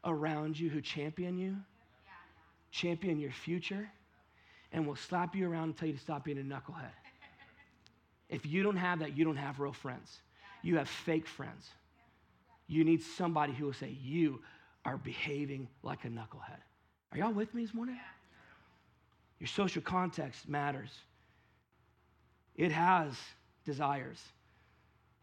around 0.05 0.59
you 0.59 0.71
who 0.71 0.81
champion 0.81 1.37
you, 1.39 1.51
yeah. 1.51 2.13
champion 2.71 3.19
your 3.19 3.33
future, 3.33 3.89
and 4.73 4.87
will 4.87 4.97
slap 4.97 5.35
you 5.35 5.51
around 5.51 5.65
and 5.65 5.77
tell 5.77 5.89
you 5.89 5.95
to 5.95 6.01
stop 6.01 6.25
being 6.25 6.39
a 6.39 6.43
knucklehead. 6.43 6.93
if 8.29 8.47
you 8.47 8.63
don't 8.63 8.77
have 8.77 9.01
that, 9.01 9.17
you 9.17 9.25
don't 9.25 9.37
have 9.37 9.59
real 9.61 9.73
friends. 9.73 10.21
You 10.63 10.77
have 10.77 10.89
fake 10.89 11.27
friends. 11.27 11.69
You 12.67 12.85
need 12.85 13.03
somebody 13.03 13.53
who 13.55 13.67
will 13.67 13.73
say, 13.73 13.97
You 14.01 14.41
are 14.89 14.97
behaving 14.97 15.69
like 15.83 16.05
a 16.07 16.09
knucklehead. 16.09 16.61
Are 17.13 17.19
y'all 17.19 17.33
with 17.33 17.53
me 17.53 17.63
this 17.63 17.75
morning? 17.75 17.99
Your 19.39 19.47
social 19.47 19.83
context 19.83 20.49
matters. 20.49 20.91
It 22.57 22.73
has 22.73 23.15
desires, 23.67 24.19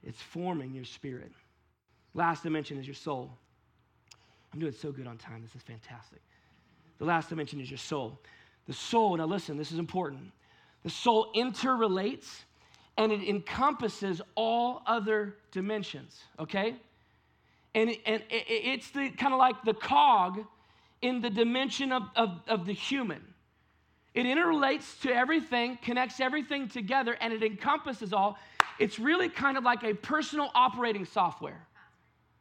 it's 0.03 0.21
forming 0.21 0.73
your 0.73 0.85
spirit. 0.85 1.31
Last 2.13 2.43
dimension 2.43 2.77
is 2.77 2.85
your 2.85 2.95
soul. 2.95 3.31
I'm 4.53 4.59
doing 4.59 4.71
so 4.71 4.91
good 4.91 5.07
on 5.07 5.17
time. 5.17 5.41
This 5.41 5.55
is 5.55 5.63
fantastic. 5.63 6.21
The 6.99 7.05
last 7.05 7.29
dimension 7.29 7.59
is 7.59 7.69
your 7.69 7.79
soul. 7.79 8.19
The 8.67 8.73
soul, 8.73 9.17
now 9.17 9.25
listen, 9.25 9.57
this 9.57 9.71
is 9.71 9.79
important. 9.79 10.31
The 10.83 10.91
soul 10.91 11.31
interrelates 11.35 12.43
and 12.97 13.11
it 13.11 13.27
encompasses 13.27 14.21
all 14.35 14.83
other 14.85 15.35
dimensions, 15.51 16.21
okay? 16.39 16.75
And, 17.75 17.95
and 18.05 18.23
it's 18.29 18.89
the 18.91 19.09
kind 19.09 19.33
of 19.33 19.37
like 19.37 19.61
the 19.65 19.73
cog 19.73 20.39
in 21.01 21.21
the 21.21 21.29
dimension 21.29 21.91
of, 21.91 22.03
of, 22.15 22.39
of 22.47 22.65
the 22.65 22.71
human. 22.71 23.21
It 24.13 24.25
interrelates 24.25 25.01
to 25.01 25.13
everything, 25.13 25.77
connects 25.81 26.21
everything 26.21 26.69
together, 26.69 27.17
and 27.19 27.33
it 27.33 27.43
encompasses 27.43 28.13
all. 28.13 28.39
It's 28.79 28.97
really 28.97 29.27
kind 29.27 29.57
of 29.57 29.65
like 29.65 29.83
a 29.83 29.93
personal 29.93 30.51
operating 30.55 31.03
software. 31.03 31.67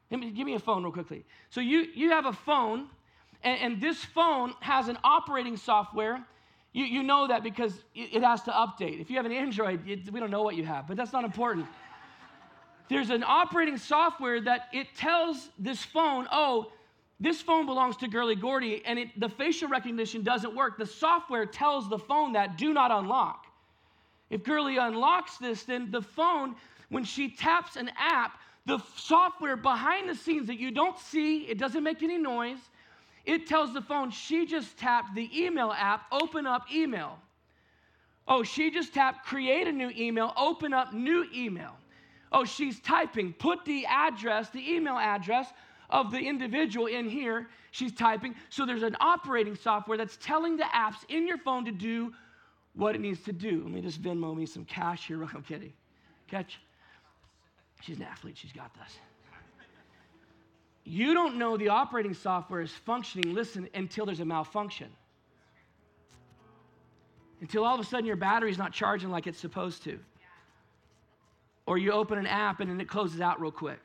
Give 0.08 0.20
me, 0.20 0.54
a 0.54 0.60
phone 0.60 0.84
real 0.84 0.92
quickly. 0.92 1.24
So 1.50 1.60
you, 1.60 1.88
you 1.92 2.10
have 2.10 2.26
a 2.26 2.32
phone, 2.32 2.86
and, 3.42 3.60
and 3.60 3.80
this 3.80 4.04
phone 4.04 4.54
has 4.60 4.86
an 4.86 4.98
operating 5.02 5.56
software. 5.56 6.24
You, 6.72 6.84
you 6.84 7.02
know 7.02 7.26
that 7.26 7.42
because 7.42 7.72
it, 7.96 8.14
it 8.14 8.22
has 8.22 8.42
to 8.42 8.52
update. 8.52 9.00
If 9.00 9.10
you 9.10 9.16
have 9.16 9.26
an 9.26 9.32
Android, 9.32 9.88
it, 9.88 10.12
we 10.12 10.20
don't 10.20 10.30
know 10.30 10.44
what 10.44 10.54
you 10.54 10.64
have, 10.64 10.86
but 10.86 10.96
that's 10.96 11.12
not 11.12 11.24
important 11.24 11.66
there's 12.88 13.10
an 13.10 13.24
operating 13.24 13.78
software 13.78 14.40
that 14.42 14.68
it 14.72 14.88
tells 14.94 15.48
this 15.58 15.82
phone, 15.82 16.26
oh, 16.30 16.72
this 17.20 17.40
phone 17.40 17.64
belongs 17.64 17.96
to 17.98 18.08
Girly 18.08 18.34
Gordy, 18.34 18.82
and 18.84 18.98
it, 18.98 19.18
the 19.18 19.28
facial 19.28 19.68
recognition 19.68 20.22
doesn't 20.22 20.54
work. 20.54 20.76
The 20.78 20.86
software 20.86 21.46
tells 21.46 21.88
the 21.88 21.98
phone 21.98 22.32
that 22.32 22.58
do 22.58 22.74
not 22.74 22.90
unlock. 22.90 23.46
If 24.30 24.42
Girly 24.42 24.76
unlocks 24.76 25.38
this, 25.38 25.62
then 25.62 25.90
the 25.90 26.02
phone, 26.02 26.56
when 26.88 27.04
she 27.04 27.30
taps 27.30 27.76
an 27.76 27.90
app, 27.96 28.38
the 28.66 28.78
software 28.96 29.56
behind 29.56 30.08
the 30.08 30.14
scenes 30.14 30.46
that 30.48 30.58
you 30.58 30.70
don't 30.70 30.98
see, 30.98 31.42
it 31.42 31.58
doesn't 31.58 31.82
make 31.82 32.02
any 32.02 32.18
noise, 32.18 32.58
it 33.24 33.46
tells 33.46 33.72
the 33.72 33.80
phone 33.80 34.10
she 34.10 34.44
just 34.44 34.76
tapped 34.76 35.14
the 35.14 35.30
email 35.38 35.72
app, 35.72 36.06
open 36.12 36.46
up 36.46 36.66
email. 36.72 37.18
Oh, 38.26 38.42
she 38.42 38.70
just 38.70 38.92
tapped 38.92 39.26
create 39.26 39.66
a 39.66 39.72
new 39.72 39.90
email, 39.90 40.32
open 40.36 40.72
up 40.72 40.92
new 40.92 41.26
email. 41.34 41.76
Oh, 42.34 42.44
she's 42.44 42.80
typing. 42.80 43.32
Put 43.32 43.64
the 43.64 43.86
address, 43.86 44.50
the 44.50 44.68
email 44.68 44.98
address 44.98 45.46
of 45.88 46.10
the 46.10 46.18
individual 46.18 46.86
in 46.86 47.08
here. 47.08 47.48
She's 47.70 47.92
typing. 47.92 48.34
So 48.50 48.66
there's 48.66 48.82
an 48.82 48.96
operating 48.98 49.54
software 49.54 49.96
that's 49.96 50.18
telling 50.20 50.56
the 50.56 50.64
apps 50.64 51.08
in 51.08 51.28
your 51.28 51.38
phone 51.38 51.64
to 51.64 51.70
do 51.70 52.12
what 52.74 52.96
it 52.96 53.00
needs 53.00 53.22
to 53.22 53.32
do. 53.32 53.62
Let 53.62 53.72
me 53.72 53.80
just 53.80 54.02
Venmo 54.02 54.36
me 54.36 54.46
some 54.46 54.64
cash 54.64 55.06
here. 55.06 55.22
I'm 55.34 55.42
kidding. 55.42 55.72
Catch? 56.26 56.58
She's 57.82 57.98
an 57.98 58.02
athlete. 58.02 58.36
She's 58.36 58.52
got 58.52 58.74
this. 58.74 58.98
You 60.82 61.14
don't 61.14 61.36
know 61.36 61.56
the 61.56 61.68
operating 61.68 62.14
software 62.14 62.60
is 62.62 62.72
functioning, 62.72 63.32
listen, 63.32 63.68
until 63.74 64.06
there's 64.06 64.20
a 64.20 64.24
malfunction. 64.24 64.88
Until 67.40 67.64
all 67.64 67.76
of 67.76 67.80
a 67.80 67.84
sudden 67.84 68.06
your 68.06 68.16
battery's 68.16 68.58
not 68.58 68.72
charging 68.72 69.10
like 69.10 69.28
it's 69.28 69.38
supposed 69.38 69.84
to 69.84 70.00
or 71.66 71.78
you 71.78 71.92
open 71.92 72.18
an 72.18 72.26
app 72.26 72.60
and 72.60 72.70
then 72.70 72.80
it 72.80 72.88
closes 72.88 73.20
out 73.20 73.40
real 73.40 73.50
quick. 73.50 73.80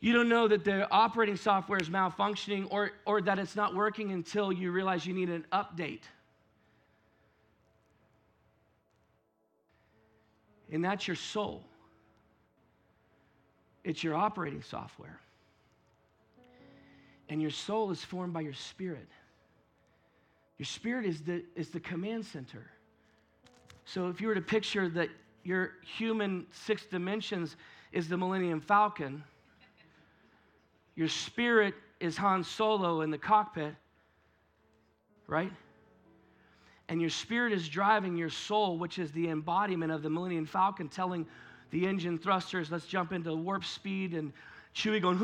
You 0.00 0.12
don't 0.12 0.28
know 0.28 0.46
that 0.48 0.64
the 0.64 0.90
operating 0.90 1.36
software 1.36 1.78
is 1.78 1.88
malfunctioning 1.88 2.68
or, 2.70 2.92
or 3.06 3.20
that 3.22 3.38
it's 3.38 3.56
not 3.56 3.74
working 3.74 4.12
until 4.12 4.52
you 4.52 4.70
realize 4.70 5.06
you 5.06 5.14
need 5.14 5.30
an 5.30 5.44
update. 5.52 6.02
And 10.70 10.84
that's 10.84 11.06
your 11.06 11.16
soul, 11.16 11.64
it's 13.84 14.02
your 14.02 14.14
operating 14.14 14.62
software. 14.62 15.20
And 17.28 17.42
your 17.42 17.50
soul 17.50 17.90
is 17.90 18.04
formed 18.04 18.32
by 18.32 18.42
your 18.42 18.52
spirit. 18.52 19.08
Your 20.58 20.66
spirit 20.66 21.06
is 21.06 21.22
the, 21.22 21.44
is 21.56 21.70
the 21.70 21.80
command 21.80 22.24
center. 22.24 22.70
So 23.84 24.08
if 24.08 24.20
you 24.20 24.28
were 24.28 24.34
to 24.34 24.40
picture 24.40 24.88
that 24.90 25.08
your 25.46 25.74
human 25.96 26.44
six 26.50 26.86
dimensions 26.86 27.56
is 27.92 28.08
the 28.08 28.16
Millennium 28.16 28.60
Falcon. 28.60 29.22
Your 30.96 31.08
spirit 31.08 31.74
is 32.00 32.16
Han 32.16 32.42
Solo 32.42 33.02
in 33.02 33.10
the 33.10 33.18
cockpit, 33.18 33.74
right? 35.28 35.52
And 36.88 37.00
your 37.00 37.10
spirit 37.10 37.52
is 37.52 37.68
driving 37.68 38.16
your 38.16 38.28
soul, 38.28 38.76
which 38.76 38.98
is 38.98 39.12
the 39.12 39.28
embodiment 39.28 39.92
of 39.92 40.02
the 40.02 40.10
Millennium 40.10 40.46
Falcon, 40.46 40.88
telling 40.88 41.26
the 41.70 41.86
engine 41.86 42.18
thrusters, 42.18 42.70
let's 42.72 42.86
jump 42.86 43.12
into 43.12 43.34
warp 43.34 43.64
speed, 43.64 44.14
and 44.14 44.32
Chewie 44.74 45.00
going, 45.00 45.18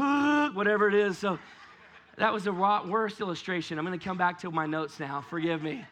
whatever 0.54 0.88
it 0.88 0.94
is. 0.94 1.18
So 1.18 1.38
that 2.16 2.32
was 2.32 2.44
the 2.44 2.52
worst 2.52 3.20
illustration. 3.20 3.76
I'm 3.76 3.84
going 3.84 3.98
to 3.98 4.04
come 4.04 4.18
back 4.18 4.40
to 4.42 4.50
my 4.52 4.66
notes 4.66 5.00
now. 5.00 5.24
Forgive 5.28 5.62
me. 5.62 5.84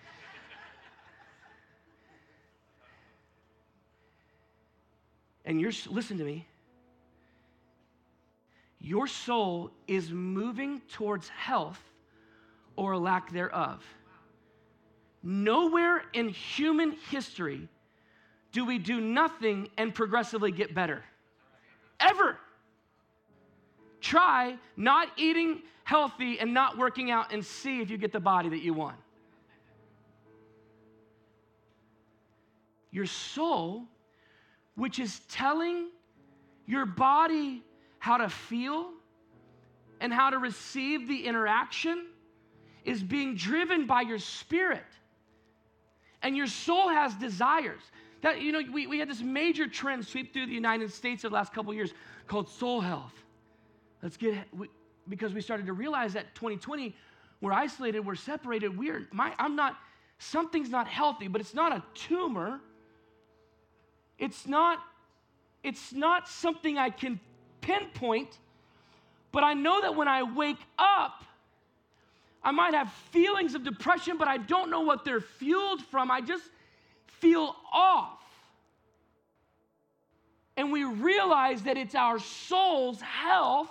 And 5.51 5.61
you're, 5.61 5.73
listen 5.89 6.17
to 6.17 6.23
me, 6.23 6.47
your 8.79 9.09
soul 9.09 9.73
is 9.89 10.13
moving 10.13 10.81
towards 10.93 11.29
health 11.29 11.81
or 12.77 12.97
lack 12.97 13.33
thereof. 13.33 13.85
Nowhere 15.25 16.05
in 16.13 16.29
human 16.29 16.93
history 17.11 17.69
do 18.53 18.65
we 18.65 18.79
do 18.79 19.01
nothing 19.01 19.69
and 19.77 19.93
progressively 19.93 20.53
get 20.53 20.73
better. 20.73 21.03
Ever. 21.99 22.39
Try 24.01 24.57
not 24.77 25.09
eating 25.17 25.63
healthy 25.83 26.39
and 26.39 26.55
not 26.55 26.79
working 26.79 27.11
out 27.11 27.33
and 27.33 27.45
see 27.45 27.81
if 27.81 27.91
you 27.91 27.99
get 27.99 28.13
the 28.13 28.21
body 28.21 28.51
that 28.51 28.63
you 28.63 28.73
want. 28.73 28.99
Your 32.93 33.07
soul 33.07 33.89
which 34.81 34.99
is 34.99 35.21
telling 35.29 35.91
your 36.65 36.87
body 36.87 37.63
how 37.99 38.17
to 38.17 38.31
feel 38.31 38.89
and 40.01 40.11
how 40.11 40.31
to 40.31 40.39
receive 40.39 41.07
the 41.07 41.27
interaction, 41.27 42.07
is 42.87 43.03
being 43.03 43.37
driven 43.37 43.87
by 43.87 44.01
your 44.01 44.19
spirit. 44.19 44.87
And 46.23 46.35
your 46.35 46.47
soul 46.47 46.89
has 46.89 47.15
desires. 47.17 47.83
That, 48.23 48.41
you 48.41 48.53
know, 48.53 48.63
we, 48.73 48.87
we 48.87 48.99
had 48.99 49.11
this 49.11 49.21
major 49.21 49.67
trend 49.67 50.07
sweep 50.07 50.33
through 50.33 50.47
the 50.47 50.55
United 50.55 50.91
States 50.91 51.21
the 51.21 51.29
last 51.29 51.53
couple 51.53 51.75
years 51.75 51.93
called 52.27 52.49
soul 52.49 52.81
health. 52.81 53.13
Let's 54.03 54.17
get, 54.17 54.35
we, 54.57 54.69
because 55.11 55.35
we 55.35 55.43
started 55.43 55.67
to 55.67 55.75
realize 55.75 56.15
that 56.15 56.35
2020, 56.35 56.97
we're 57.43 57.53
isolated, 57.53 58.01
we're 58.01 58.15
separated, 58.15 58.79
we're, 58.79 59.07
my, 59.13 59.35
I'm 59.39 59.57
not, 59.57 59.77
something's 60.17 60.71
not 60.71 60.89
healthy, 60.89 61.29
but 61.29 61.43
it's 61.43 61.53
not 61.53 61.71
a 61.71 61.85
tumor. 61.93 62.61
It's 64.21 64.47
not, 64.47 64.79
it's 65.65 65.93
not 65.93 66.29
something 66.29 66.79
I 66.79 66.91
can 66.91 67.19
pinpoint, 67.63 68.39
but 69.33 69.43
I 69.43 69.55
know 69.55 69.81
that 69.81 69.97
when 69.97 70.07
I 70.07 70.23
wake 70.23 70.61
up, 70.79 71.25
I 72.43 72.53
might 72.53 72.75
have 72.75 72.93
feelings 73.11 73.55
of 73.55 73.65
depression, 73.65 74.19
but 74.19 74.29
I 74.29 74.37
don't 74.37 74.71
know 74.71 74.83
what 74.83 75.05
they're 75.05 75.21
fueled 75.21 75.83
from. 75.87 76.11
I 76.11 76.21
just 76.21 76.45
feel 77.07 77.57
off. 77.73 78.19
And 80.57 80.71
we 80.71 80.85
realize 80.85 81.63
that 81.63 81.79
it's 81.79 81.95
our 81.95 82.19
soul's 82.19 83.01
health 83.01 83.71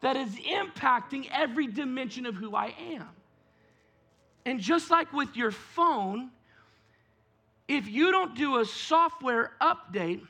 that 0.00 0.16
is 0.16 0.30
impacting 0.36 1.28
every 1.32 1.66
dimension 1.66 2.26
of 2.26 2.36
who 2.36 2.54
I 2.54 2.74
am. 2.92 3.08
And 4.44 4.60
just 4.60 4.90
like 4.90 5.12
with 5.12 5.36
your 5.36 5.50
phone, 5.50 6.30
if 7.68 7.88
you 7.88 8.10
don't 8.10 8.34
do 8.34 8.58
a 8.58 8.64
software 8.64 9.52
update, 9.60 10.26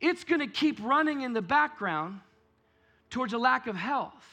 it's 0.00 0.24
going 0.24 0.40
to 0.40 0.46
keep 0.46 0.78
running 0.82 1.22
in 1.22 1.32
the 1.32 1.42
background 1.42 2.20
towards 3.10 3.32
a 3.32 3.38
lack 3.38 3.66
of 3.66 3.76
health. 3.76 4.24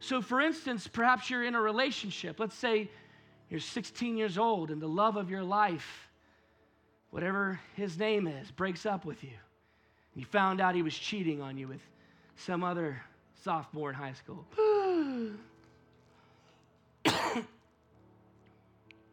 So, 0.00 0.20
for 0.20 0.40
instance, 0.40 0.88
perhaps 0.88 1.30
you're 1.30 1.44
in 1.44 1.54
a 1.54 1.60
relationship. 1.60 2.40
Let's 2.40 2.56
say 2.56 2.90
you're 3.50 3.60
16 3.60 4.16
years 4.16 4.36
old 4.36 4.70
and 4.70 4.82
the 4.82 4.88
love 4.88 5.16
of 5.16 5.30
your 5.30 5.44
life, 5.44 6.08
whatever 7.10 7.60
his 7.76 7.98
name 7.98 8.26
is, 8.26 8.50
breaks 8.50 8.84
up 8.84 9.04
with 9.04 9.22
you. 9.22 9.36
You 10.14 10.24
found 10.24 10.60
out 10.60 10.74
he 10.74 10.82
was 10.82 10.94
cheating 10.94 11.40
on 11.40 11.56
you 11.56 11.68
with 11.68 11.80
some 12.36 12.64
other 12.64 13.00
sophomore 13.42 13.90
in 13.90 13.94
high 13.94 14.12
school. 14.12 14.44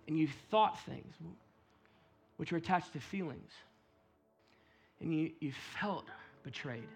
And 0.09 0.17
you 0.17 0.27
thought 0.49 0.83
things 0.85 1.13
which 2.37 2.51
were 2.51 2.57
attached 2.57 2.93
to 2.93 2.99
feelings. 2.99 3.51
And 4.99 5.13
you, 5.13 5.31
you 5.39 5.53
felt 5.79 6.07
betrayed. 6.43 6.87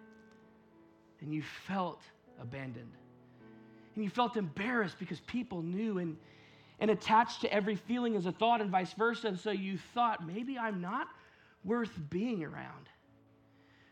And 1.22 1.32
you 1.32 1.44
felt 1.68 2.02
abandoned. 2.42 2.92
And 3.94 4.04
you 4.04 4.10
felt 4.10 4.36
embarrassed 4.36 4.96
because 4.98 5.20
people 5.22 5.62
knew 5.62 6.00
and, 6.00 6.18
and 6.80 6.90
attached 6.90 7.42
to 7.42 7.54
every 7.54 7.76
feeling 7.76 8.16
as 8.16 8.26
a 8.26 8.32
thought 8.32 8.62
and 8.62 8.72
vice 8.72 8.94
versa. 8.94 9.28
And 9.28 9.40
so 9.40 9.52
you 9.52 9.78
thought, 9.94 10.26
maybe 10.26 10.58
I'm 10.58 10.82
not 10.82 11.08
worth 11.64 11.92
being 12.10 12.44
around. 12.44 12.90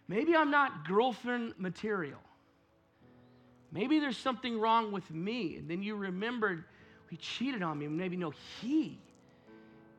Maybe 0.08 0.36
I'm 0.36 0.50
not 0.50 0.88
girlfriend 0.88 1.54
material. 1.60 2.20
Maybe 3.72 4.00
there's 4.00 4.18
something 4.18 4.60
wrong 4.60 4.92
with 4.92 5.10
me. 5.12 5.58
And 5.58 5.70
then 5.70 5.84
you 5.84 5.96
remembered 5.96 6.64
he 7.12 7.18
cheated 7.18 7.62
on 7.62 7.78
me. 7.78 7.88
Maybe 7.88 8.18
no, 8.18 8.32
he 8.62 8.98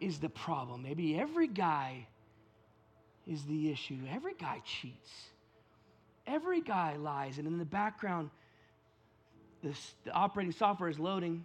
is 0.03 0.19
the 0.19 0.29
problem. 0.29 0.83
Maybe 0.83 1.19
every 1.19 1.47
guy 1.47 2.07
is 3.27 3.45
the 3.45 3.71
issue. 3.71 3.99
Every 4.11 4.35
guy 4.35 4.61
cheats. 4.65 5.11
Every 6.27 6.61
guy 6.61 6.97
lies. 6.97 7.39
And 7.39 7.47
in 7.47 7.59
the 7.59 7.65
background, 7.65 8.31
this, 9.63 9.95
the 10.05 10.13
operating 10.13 10.53
software 10.53 10.89
is 10.89 10.99
loading. 10.99 11.45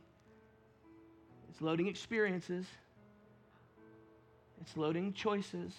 It's 1.49 1.61
loading 1.61 1.87
experiences. 1.87 2.65
It's 4.61 4.75
loading 4.75 5.13
choices. 5.13 5.73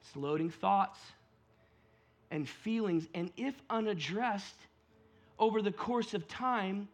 It's 0.00 0.16
loading 0.16 0.50
thoughts 0.50 1.00
and 2.30 2.48
feelings. 2.48 3.08
And 3.14 3.30
if 3.36 3.54
unaddressed 3.68 4.56
over 5.38 5.60
the 5.60 5.72
course 5.72 6.14
of 6.14 6.26
time, 6.28 6.88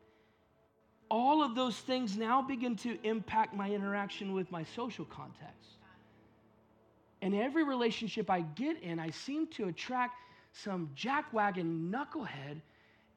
all 1.12 1.42
of 1.42 1.54
those 1.54 1.76
things 1.76 2.16
now 2.16 2.40
begin 2.40 2.74
to 2.74 2.98
impact 3.06 3.54
my 3.54 3.68
interaction 3.68 4.32
with 4.32 4.50
my 4.50 4.64
social 4.64 5.04
context. 5.04 5.76
And 7.20 7.34
every 7.34 7.64
relationship 7.64 8.30
I 8.30 8.40
get 8.40 8.82
in, 8.82 8.98
I 8.98 9.10
seem 9.10 9.46
to 9.48 9.68
attract 9.68 10.14
some 10.52 10.88
jackwagon 10.96 11.90
knucklehead 11.90 12.62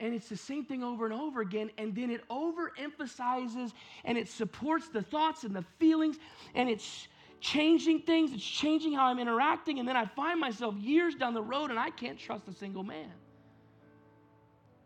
and 0.02 0.14
it's 0.14 0.28
the 0.28 0.36
same 0.36 0.66
thing 0.66 0.84
over 0.84 1.06
and 1.06 1.14
over 1.14 1.40
again 1.40 1.72
and 1.78 1.96
then 1.96 2.10
it 2.10 2.22
overemphasizes 2.28 3.72
and 4.04 4.18
it 4.18 4.28
supports 4.28 4.90
the 4.90 5.02
thoughts 5.02 5.46
and 5.46 5.56
the 5.56 5.64
feelings 5.80 6.18
and 6.54 6.70
it's 6.70 7.08
changing 7.40 8.00
things 8.02 8.32
it's 8.34 8.44
changing 8.44 8.94
how 8.94 9.06
i'm 9.06 9.20
interacting 9.20 9.80
and 9.80 9.88
then 9.88 9.98
i 9.98 10.06
find 10.06 10.40
myself 10.40 10.76
years 10.76 11.16
down 11.16 11.34
the 11.34 11.42
road 11.42 11.70
and 11.70 11.80
i 11.80 11.90
can't 11.90 12.18
trust 12.18 12.48
a 12.48 12.54
single 12.54 12.84
man 12.84 13.12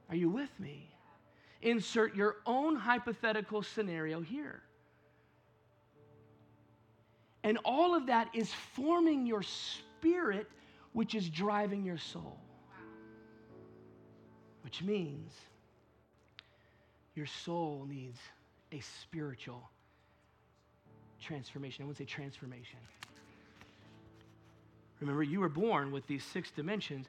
are 0.09 0.15
you 0.15 0.29
with 0.29 0.59
me 0.59 0.88
insert 1.61 2.15
your 2.15 2.37
own 2.45 2.75
hypothetical 2.75 3.61
scenario 3.61 4.21
here 4.21 4.61
and 7.43 7.57
all 7.63 7.95
of 7.95 8.07
that 8.07 8.29
is 8.33 8.51
forming 8.73 9.25
your 9.25 9.43
spirit 9.43 10.47
which 10.93 11.15
is 11.15 11.29
driving 11.29 11.83
your 11.83 11.97
soul 11.97 12.37
which 14.63 14.81
means 14.81 15.33
your 17.15 17.25
soul 17.25 17.85
needs 17.89 18.19
a 18.71 18.79
spiritual 18.79 19.69
transformation. 21.19 21.83
I 21.83 21.87
would 21.87 21.97
say 21.97 22.05
transformation. 22.05 22.79
Remember, 24.99 25.23
you 25.23 25.39
were 25.39 25.49
born 25.49 25.91
with 25.91 26.05
these 26.07 26.23
six 26.23 26.51
dimensions, 26.51 27.07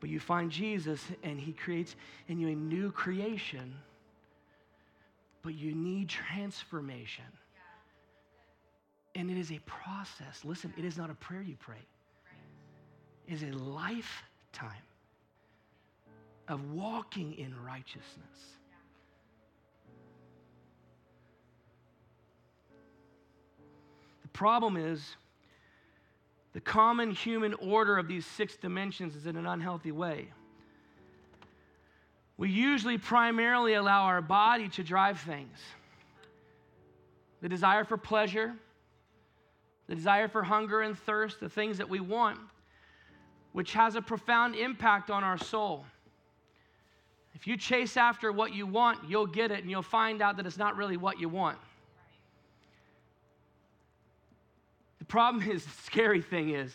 but 0.00 0.10
you 0.10 0.20
find 0.20 0.50
Jesus 0.50 1.00
and 1.22 1.38
he 1.38 1.52
creates 1.52 1.96
in 2.28 2.38
you 2.38 2.48
a 2.48 2.54
new 2.54 2.90
creation, 2.90 3.74
but 5.42 5.54
you 5.54 5.74
need 5.74 6.08
transformation. 6.08 7.24
And 9.14 9.30
it 9.30 9.38
is 9.38 9.50
a 9.50 9.58
process. 9.60 10.44
Listen, 10.44 10.72
it 10.76 10.84
is 10.84 10.96
not 10.96 11.10
a 11.10 11.14
prayer 11.14 11.42
you 11.42 11.56
pray, 11.58 11.84
it 13.26 13.34
is 13.34 13.42
a 13.42 13.52
lifetime 13.52 14.72
of 16.48 16.72
walking 16.72 17.34
in 17.34 17.54
righteousness. 17.62 18.56
The 24.22 24.28
problem 24.28 24.76
is 24.76 25.16
the 26.52 26.60
common 26.60 27.10
human 27.10 27.54
order 27.54 27.98
of 27.98 28.08
these 28.08 28.24
six 28.24 28.56
dimensions 28.56 29.14
is 29.14 29.26
in 29.26 29.36
an 29.36 29.46
unhealthy 29.46 29.92
way. 29.92 30.28
We 32.38 32.50
usually 32.50 32.98
primarily 32.98 33.74
allow 33.74 34.04
our 34.04 34.22
body 34.22 34.68
to 34.70 34.82
drive 34.82 35.20
things 35.20 35.58
the 37.40 37.48
desire 37.48 37.84
for 37.84 37.96
pleasure, 37.96 38.52
the 39.86 39.94
desire 39.94 40.26
for 40.26 40.42
hunger 40.42 40.80
and 40.80 40.98
thirst, 40.98 41.38
the 41.38 41.48
things 41.48 41.78
that 41.78 41.88
we 41.88 42.00
want, 42.00 42.38
which 43.52 43.74
has 43.74 43.94
a 43.94 44.02
profound 44.02 44.56
impact 44.56 45.08
on 45.08 45.22
our 45.22 45.38
soul. 45.38 45.84
If 47.34 47.46
you 47.46 47.56
chase 47.56 47.96
after 47.96 48.32
what 48.32 48.52
you 48.52 48.66
want, 48.66 49.08
you'll 49.08 49.28
get 49.28 49.52
it 49.52 49.60
and 49.60 49.70
you'll 49.70 49.82
find 49.82 50.20
out 50.20 50.36
that 50.36 50.46
it's 50.46 50.58
not 50.58 50.76
really 50.76 50.96
what 50.96 51.20
you 51.20 51.28
want. 51.28 51.58
The 54.98 55.04
problem 55.04 55.48
is, 55.48 55.64
the 55.64 55.82
scary 55.84 56.22
thing 56.22 56.50
is, 56.50 56.74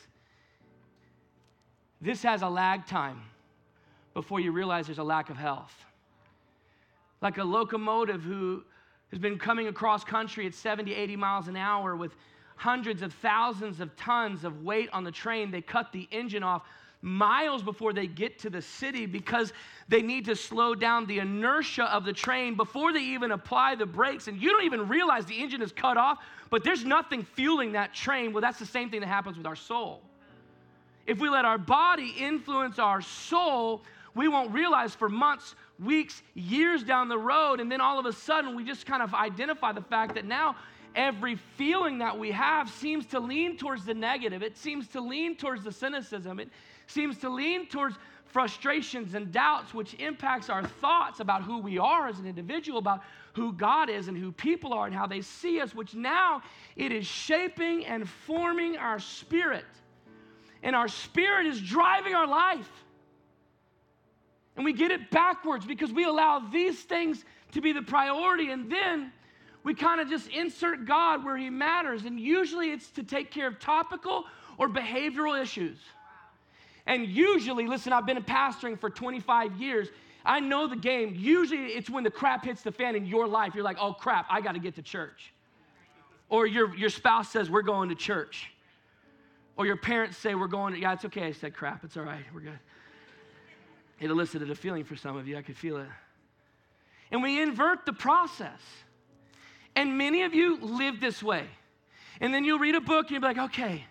this 2.00 2.24
has 2.24 2.42
a 2.42 2.50
lag 2.50 2.86
time 2.86 3.22
before 4.14 4.40
you 4.40 4.52
realize 4.52 4.88
there's 4.88 5.00
a 5.00 5.04
lack 5.04 5.30
of 5.30 5.38
health. 5.38 5.74
Like 7.22 7.38
a 7.38 7.44
locomotive 7.44 8.22
who 8.22 8.64
has 9.12 9.20
been 9.20 9.38
coming 9.38 9.68
across 9.68 10.04
country 10.04 10.46
at 10.46 10.54
70, 10.54 10.94
80 10.94 11.16
miles 11.16 11.48
an 11.48 11.56
hour 11.56 11.96
with 11.96 12.16
hundreds 12.56 13.02
of 13.02 13.14
thousands 13.14 13.80
of 13.80 13.96
tons 13.96 14.44
of 14.44 14.64
weight 14.64 14.90
on 14.94 15.04
the 15.04 15.12
train, 15.12 15.52
they 15.52 15.62
cut 15.62 15.92
the 15.92 16.08
engine 16.12 16.44
off 16.44 16.64
miles 17.04 17.62
before 17.62 17.92
they 17.92 18.08
get 18.08 18.40
to 18.40 18.50
the 18.50 18.62
city 18.62 19.06
because 19.06 19.52
they 19.90 20.02
need 20.02 20.26
to 20.26 20.36
slow 20.36 20.74
down 20.74 21.06
the 21.06 21.20
inertia 21.20 21.84
of 21.84 22.06
the 22.06 22.14
train 22.14 22.56
before 22.56 22.94
they 22.94 23.02
even 23.02 23.32
apply 23.32 23.76
the 23.76 23.86
brakes. 23.86 24.28
And 24.28 24.42
you 24.42 24.50
don't 24.50 24.64
even 24.64 24.88
realize 24.88 25.26
the 25.26 25.38
engine 25.38 25.62
is 25.62 25.74
cut 25.74 25.98
off, 25.98 26.20
but 26.50 26.64
there's 26.64 26.86
nothing 26.86 27.24
fueling 27.24 27.74
that 27.74 27.94
train. 27.94 28.32
Well, 28.32 28.42
that's 28.42 28.60
the 28.60 28.66
same 28.66 28.90
thing 28.90 29.02
that 29.02 29.08
happens 29.08 29.38
with 29.38 29.46
our 29.46 29.56
soul. 29.56 30.02
If 31.06 31.20
we 31.20 31.30
let 31.30 31.44
our 31.44 31.58
body 31.58 32.16
influence 32.18 32.80
our 32.80 33.02
soul, 33.02 33.84
we 34.16 34.28
won't 34.28 34.52
realize 34.52 34.94
for 34.94 35.10
months, 35.10 35.56
weeks, 35.80 36.22
years 36.34 36.84
down 36.84 37.10
the 37.10 37.18
road, 37.18 37.60
and 37.60 37.72
then 37.72 37.82
all 37.82 38.00
of 38.00 38.06
a 38.06 38.14
sudden 38.14 38.56
we 38.56 38.64
just 38.64 38.86
kind 38.86 39.02
of 39.02 39.14
identify 39.14 39.72
the 39.72 39.82
fact 39.82 40.16
that 40.16 40.26
now 40.26 40.56
every 40.96 41.36
feeling 41.36 41.98
that 42.00 42.18
we 42.18 42.32
have 42.32 42.70
seems 42.70 43.06
to 43.08 43.20
lean 43.20 43.58
towards 43.58 43.86
the 43.86 43.94
negative. 43.94 44.44
It 44.44 44.58
seems 44.58 44.88
to 44.90 45.02
lean 45.02 45.36
towards 45.36 45.64
the 45.64 45.72
cynicism. 45.72 46.40
It 46.40 46.50
seems 46.88 47.18
to 47.20 47.30
lean 47.30 47.68
towards 47.68 47.96
frustrations 48.26 49.14
and 49.14 49.32
doubts, 49.32 49.74
which 49.74 49.94
impacts 49.96 50.50
our 50.50 50.64
thoughts 50.64 51.20
about 51.20 51.44
who 51.44 51.60
we 51.60 51.78
are 51.78 52.08
as 52.08 52.20
an 52.20 52.26
individual, 52.26 52.80
about 52.80 53.02
who 53.34 53.54
God 53.54 53.90
is 53.90 54.08
and 54.08 54.18
who 54.18 54.32
people 54.32 54.74
are 54.74 54.86
and 54.86 54.96
how 54.96 55.08
they 55.08 55.22
see 55.22 55.60
us, 55.60 55.74
which 55.76 55.94
now 55.94 56.42
it 56.76 56.92
is 56.92 57.06
shaping 57.06 57.86
and 57.86 58.10
forming 58.10 58.78
our 58.78 59.00
spirit. 59.00 59.66
And 60.64 60.76
our 60.76 60.88
spirit 60.88 61.46
is 61.46 61.62
driving 61.62 62.16
our 62.16 62.28
life. 62.28 62.70
And 64.56 64.66
we 64.66 64.74
get 64.74 64.92
it 64.92 65.10
backwards 65.10 65.66
because 65.66 65.92
we 65.92 66.04
allow 66.04 66.40
these 66.40 66.80
things 66.82 67.26
to 67.54 67.62
be 67.62 67.72
the 67.72 67.82
priority. 67.82 68.52
And 68.52 68.72
then 68.72 69.12
we 69.64 69.74
kind 69.74 70.00
of 70.00 70.10
just 70.10 70.28
insert 70.30 70.86
God 70.86 71.24
where 71.24 71.38
He 71.38 71.50
matters. 71.50 72.06
And 72.06 72.20
usually 72.20 72.72
it's 72.72 72.90
to 72.92 73.04
take 73.04 73.32
care 73.32 73.48
of 73.48 73.60
topical 73.60 74.26
or 74.58 74.70
behavioral 74.70 75.42
issues. 75.42 75.78
And 76.86 77.08
usually, 77.08 77.66
listen, 77.66 77.94
I've 77.94 78.06
been 78.06 78.22
pastoring 78.24 78.80
for 78.80 78.90
25 78.90 79.60
years. 79.60 79.88
I 80.26 80.40
know 80.40 80.68
the 80.68 80.76
game. 80.76 81.16
Usually 81.18 81.68
it's 81.68 81.90
when 81.90 82.04
the 82.04 82.12
crap 82.12 82.46
hits 82.46 82.62
the 82.62 82.72
fan 82.72 82.96
in 82.96 83.06
your 83.06 83.28
life. 83.28 83.56
You're 83.56 83.64
like, 83.64 83.78
oh 83.80 83.94
crap, 83.94 84.26
I 84.30 84.42
got 84.42 84.54
to 84.54 84.60
get 84.60 84.76
to 84.76 84.82
church. 84.82 85.34
Or 86.30 86.46
your, 86.46 86.76
your 86.76 86.90
spouse 86.90 87.30
says, 87.30 87.50
we're 87.50 87.62
going 87.62 87.90
to 87.90 87.96
church. 87.96 88.52
Or 89.56 89.66
your 89.66 89.78
parents 89.78 90.18
say, 90.18 90.36
we're 90.36 90.48
going 90.48 90.74
to, 90.74 90.80
yeah, 90.80 90.94
it's 90.94 91.06
okay. 91.06 91.26
I 91.26 91.32
said 91.32 91.54
crap. 91.54 91.84
It's 91.84 91.96
all 91.96 92.04
right. 92.04 92.24
We're 92.34 92.42
good. 92.42 92.60
It 94.04 94.12
elicited 94.12 94.52
a 94.52 94.56
feeling 94.56 94.84
for 94.84 94.98
some 94.98 95.16
of 95.16 95.30
you. 95.30 95.38
I 95.38 95.42
could 95.42 95.56
feel 95.56 95.78
it. 95.78 95.88
And 97.10 97.24
we 97.24 97.42
invert 97.42 97.86
the 97.86 97.94
process. 97.94 98.60
And 99.78 99.98
many 99.98 100.24
of 100.24 100.34
you 100.34 100.60
live 100.60 101.00
this 101.00 101.24
way. 101.24 101.46
And 102.20 102.34
then 102.34 102.44
you'll 102.44 102.60
read 102.60 102.76
a 102.76 102.82
book 102.82 103.06
and 103.06 103.12
you'll 103.12 103.22
be 103.22 103.28
like, 103.28 103.38
okay. 103.38 103.86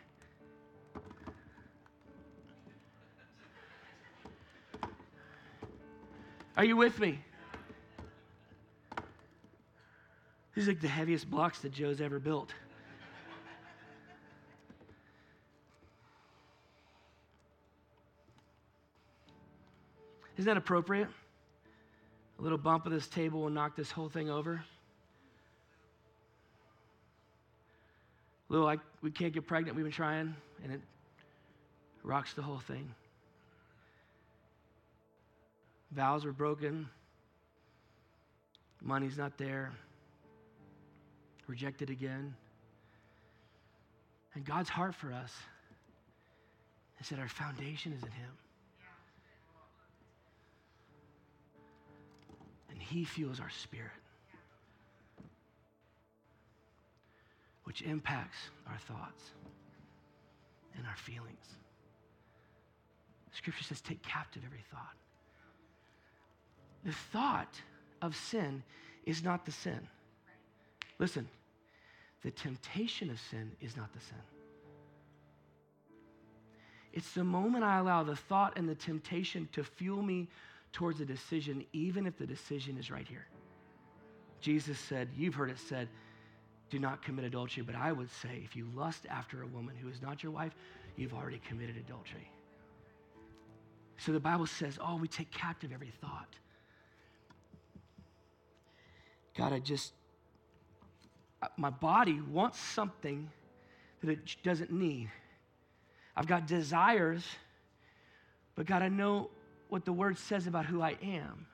Are 6.59 6.65
you 6.67 6.77
with 6.77 6.99
me? 7.01 7.19
These 10.55 10.69
are 10.69 10.73
like 10.73 10.83
the 10.83 10.89
heaviest 10.89 11.31
blocks 11.31 11.61
that 11.61 11.73
Joe's 11.73 12.03
ever 12.03 12.19
built. 12.19 12.53
Isn't 20.39 20.47
that 20.47 20.57
appropriate? 20.57 21.09
A 22.39 22.43
little 22.43 22.59
bump 22.59 22.87
of 22.87 22.93
this 22.93 23.07
table 23.07 23.41
will 23.41 23.51
knock 23.51 23.77
this 23.77 23.91
whole 23.91 24.09
thing 24.09 24.31
over. 24.31 24.65
Little, 28.49 28.67
like, 28.67 28.81
we 29.01 29.11
can't 29.11 29.33
get 29.33 29.47
pregnant, 29.47 29.77
we've 29.77 29.85
been 29.85 29.93
trying, 29.93 30.35
and 30.63 30.73
it 30.73 30.81
rocks 32.03 32.35
the 32.35 32.43
whole 32.43 32.59
thing. 32.59 32.95
Vows 35.93 36.25
were 36.25 36.33
broken, 36.33 36.89
money's 38.83 39.17
not 39.17 39.39
there, 39.39 39.73
rejected 41.47 41.91
again. 41.91 42.35
And 44.35 44.45
God's 44.45 44.69
heart 44.69 44.95
for 44.95 45.13
us 45.13 45.33
is 47.01 47.09
that 47.11 47.19
our 47.19 47.29
foundation 47.29 47.93
is 47.93 48.03
in 48.03 48.11
Him. 48.11 48.31
And 52.73 52.81
He 52.81 53.05
fuels 53.05 53.39
our 53.39 53.51
spirit, 53.51 53.91
which 57.65 57.83
impacts 57.83 58.39
our 58.67 58.79
thoughts 58.79 59.23
and 60.77 60.87
our 60.87 60.97
feelings. 60.97 61.47
Scripture 63.33 63.65
says, 63.65 63.81
take 63.81 64.03
captive 64.03 64.43
every 64.45 64.65
thought. 64.71 64.97
The 66.85 66.93
thought 67.13 67.61
of 68.01 68.17
sin 68.17 68.63
is 69.05 69.23
not 69.23 69.45
the 69.45 69.53
sin. 69.53 69.87
Listen, 70.99 71.29
the 72.23 72.31
temptation 72.31 73.11
of 73.11 73.21
sin 73.31 73.53
is 73.61 73.77
not 73.77 73.93
the 73.93 74.01
sin. 74.01 74.19
It's 76.93 77.13
the 77.13 77.25
moment 77.25 77.65
I 77.65 77.79
allow 77.79 78.03
the 78.03 78.17
thought 78.17 78.57
and 78.57 78.69
the 78.69 78.75
temptation 78.75 79.49
to 79.53 79.63
fuel 79.65 80.03
me 80.03 80.29
towards 80.73 81.01
a 81.01 81.05
decision, 81.05 81.65
even 81.73 82.07
if 82.07 82.17
the 82.17 82.27
decision 82.27 82.79
is 82.79 82.91
right 82.91 83.07
here. 83.07 83.27
Jesus 84.41 84.79
said, 84.79 85.09
You've 85.17 85.35
heard 85.35 85.51
it 85.51 85.59
said, 85.59 85.89
do 86.73 86.79
not 86.79 87.03
commit 87.03 87.27
adultery. 87.27 87.63
But 87.63 87.75
I 87.75 87.93
would 87.93 88.11
say, 88.11 88.41
if 88.43 88.57
you 88.57 88.67
lust 88.75 89.05
after 89.11 89.43
a 89.43 89.47
woman 89.47 89.77
who 89.77 89.91
is 89.91 90.01
not 90.01 90.23
your 90.23 90.33
wife, 90.33 90.55
you've 90.97 91.13
already 91.13 91.39
committed 91.47 91.77
adultery. 91.77 92.31
So 93.99 94.11
the 94.13 94.21
Bible 94.21 94.47
says, 94.47 94.79
Oh, 94.81 94.97
we 94.97 95.07
take 95.07 95.31
captive 95.31 95.71
every 95.73 95.93
thought. 96.01 96.35
God, 99.37 99.53
I 99.53 99.59
just, 99.59 99.93
uh, 101.43 101.49
my 101.59 101.69
body 101.69 102.23
wants 102.23 102.59
something 102.59 103.29
that 104.01 104.11
it 104.11 104.37
doesn't 104.43 104.73
need. 104.73 105.11
I've 106.17 106.27
got 106.27 106.47
desires, 106.47 107.23
but 108.55 108.65
God, 108.65 108.81
I 108.81 108.89
know 108.89 109.29
what 109.73 109.87
the 109.87 109.93
word 109.93 110.19
says 110.19 110.47
about 110.47 110.67
who 110.67 110.83
I 110.83 110.99
am. 111.03 111.47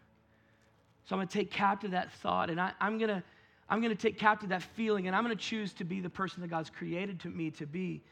So 1.04 1.14
I'm 1.14 1.18
going 1.18 1.28
to 1.28 1.38
take 1.38 1.52
captive 1.52 1.92
that 1.92 2.10
thought 2.14 2.50
and 2.50 2.60
I, 2.60 2.72
am 2.80 2.98
going 2.98 3.10
to 3.10 3.22
I'm 3.70 3.80
going 3.80 3.94
to 3.94 4.02
take 4.02 4.18
captive 4.18 4.48
that 4.48 4.64
feeling 4.64 5.06
and 5.06 5.14
I'm 5.14 5.22
going 5.22 5.36
to 5.36 5.40
choose 5.40 5.72
to 5.74 5.84
be 5.84 6.00
the 6.00 6.10
person 6.10 6.40
that 6.40 6.48
God's 6.48 6.68
created 6.68 7.20
to 7.20 7.28
me 7.28 7.52
to 7.52 7.64
be. 7.66 8.02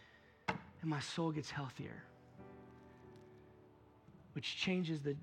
And 0.49 0.57
my 0.85 1.01
soul 1.01 1.33
gets 1.33 1.51
healthier, 1.51 2.05
which 4.35 4.57
changes 4.57 5.01
the 5.01 5.17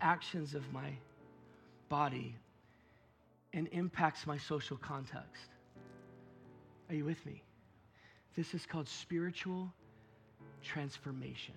actions 0.00 0.54
of 0.54 0.72
my 0.72 0.92
body 1.88 2.36
and 3.52 3.66
impacts 3.72 4.28
my 4.28 4.38
social 4.38 4.76
context. 4.76 5.48
Are 6.88 6.94
you 6.94 7.04
with 7.04 7.26
me? 7.26 7.42
This 8.36 8.54
is 8.54 8.64
called 8.64 8.88
spiritual 8.88 9.72
transformation. 10.62 11.54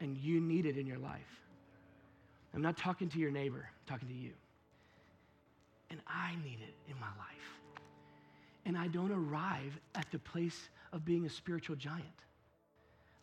And 0.00 0.16
you 0.18 0.40
need 0.40 0.66
it 0.66 0.76
in 0.76 0.86
your 0.86 0.98
life. 0.98 1.20
I'm 2.54 2.62
not 2.62 2.76
talking 2.76 3.08
to 3.10 3.18
your 3.18 3.30
neighbor, 3.30 3.68
I'm 3.68 3.92
talking 3.92 4.08
to 4.08 4.14
you. 4.14 4.30
And 5.90 6.00
I 6.06 6.34
need 6.44 6.58
it 6.62 6.74
in 6.88 6.98
my 7.00 7.08
life. 7.18 7.80
And 8.66 8.76
I 8.76 8.88
don't 8.88 9.12
arrive 9.12 9.78
at 9.94 10.10
the 10.10 10.18
place 10.18 10.68
of 10.92 11.04
being 11.04 11.26
a 11.26 11.30
spiritual 11.30 11.76
giant. 11.76 12.04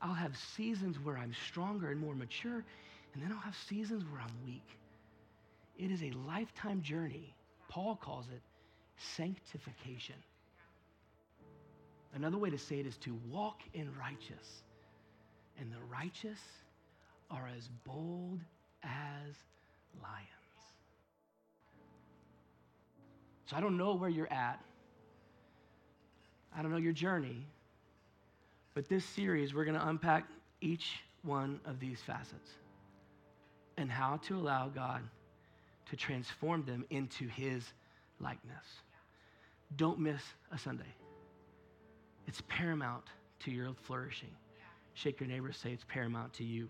I'll 0.02 0.14
have 0.14 0.36
seasons 0.36 0.98
where 1.00 1.18
I'm 1.18 1.34
stronger 1.48 1.92
and 1.92 2.00
more 2.00 2.16
mature, 2.16 2.64
and 3.14 3.24
then 3.24 3.32
I'll 3.32 3.40
have 3.40 3.56
seasons 3.56 4.04
where 4.12 4.22
I'm 4.22 4.46
weak. 4.46 4.78
It 5.78 5.92
is 5.92 6.04
a 6.04 6.12
lifetime 6.28 6.82
journey. 6.82 7.34
Paul 7.70 7.96
calls 7.96 8.26
it 8.28 8.42
sanctification. 8.98 10.16
Another 12.14 12.38
way 12.38 12.50
to 12.50 12.58
say 12.58 12.80
it 12.80 12.86
is 12.86 12.98
to 12.98 13.18
walk 13.30 13.62
in 13.74 13.90
righteous. 13.98 14.64
And 15.60 15.72
the 15.72 15.82
righteous 15.92 16.40
are 17.32 17.50
as 17.58 17.70
bold 17.86 18.42
as 18.84 19.36
lions. 20.02 20.28
So 23.46 23.56
I 23.56 23.62
don't 23.62 23.78
know 23.78 23.96
where 23.96 24.10
you're 24.10 24.32
at. 24.32 24.64
I 26.56 26.62
don't 26.62 26.72
know 26.72 26.78
your 26.78 26.94
journey. 26.94 27.48
But 28.74 28.88
this 28.88 29.04
series, 29.04 29.54
we're 29.54 29.66
going 29.66 29.80
to 29.80 29.88
unpack 29.88 30.28
each 30.62 31.00
one 31.24 31.60
of 31.66 31.80
these 31.80 32.00
facets 32.02 32.52
and 33.78 33.90
how 33.90 34.18
to 34.28 34.38
allow 34.38 34.68
God 34.70 35.02
to 35.90 35.96
transform 35.96 36.64
them 36.66 36.86
into 36.90 37.28
his 37.28 37.64
likeness. 38.20 38.66
Don't 39.76 40.00
miss 40.00 40.22
a 40.52 40.58
Sunday. 40.58 40.94
It's 42.28 42.42
paramount 42.48 43.06
to 43.40 43.52
your 43.52 43.74
flourishing. 43.84 44.30
Shake 44.94 45.20
your 45.20 45.28
neighbor, 45.30 45.52
say 45.52 45.72
it's 45.72 45.86
paramount 45.88 46.34
to 46.34 46.44
you. 46.44 46.70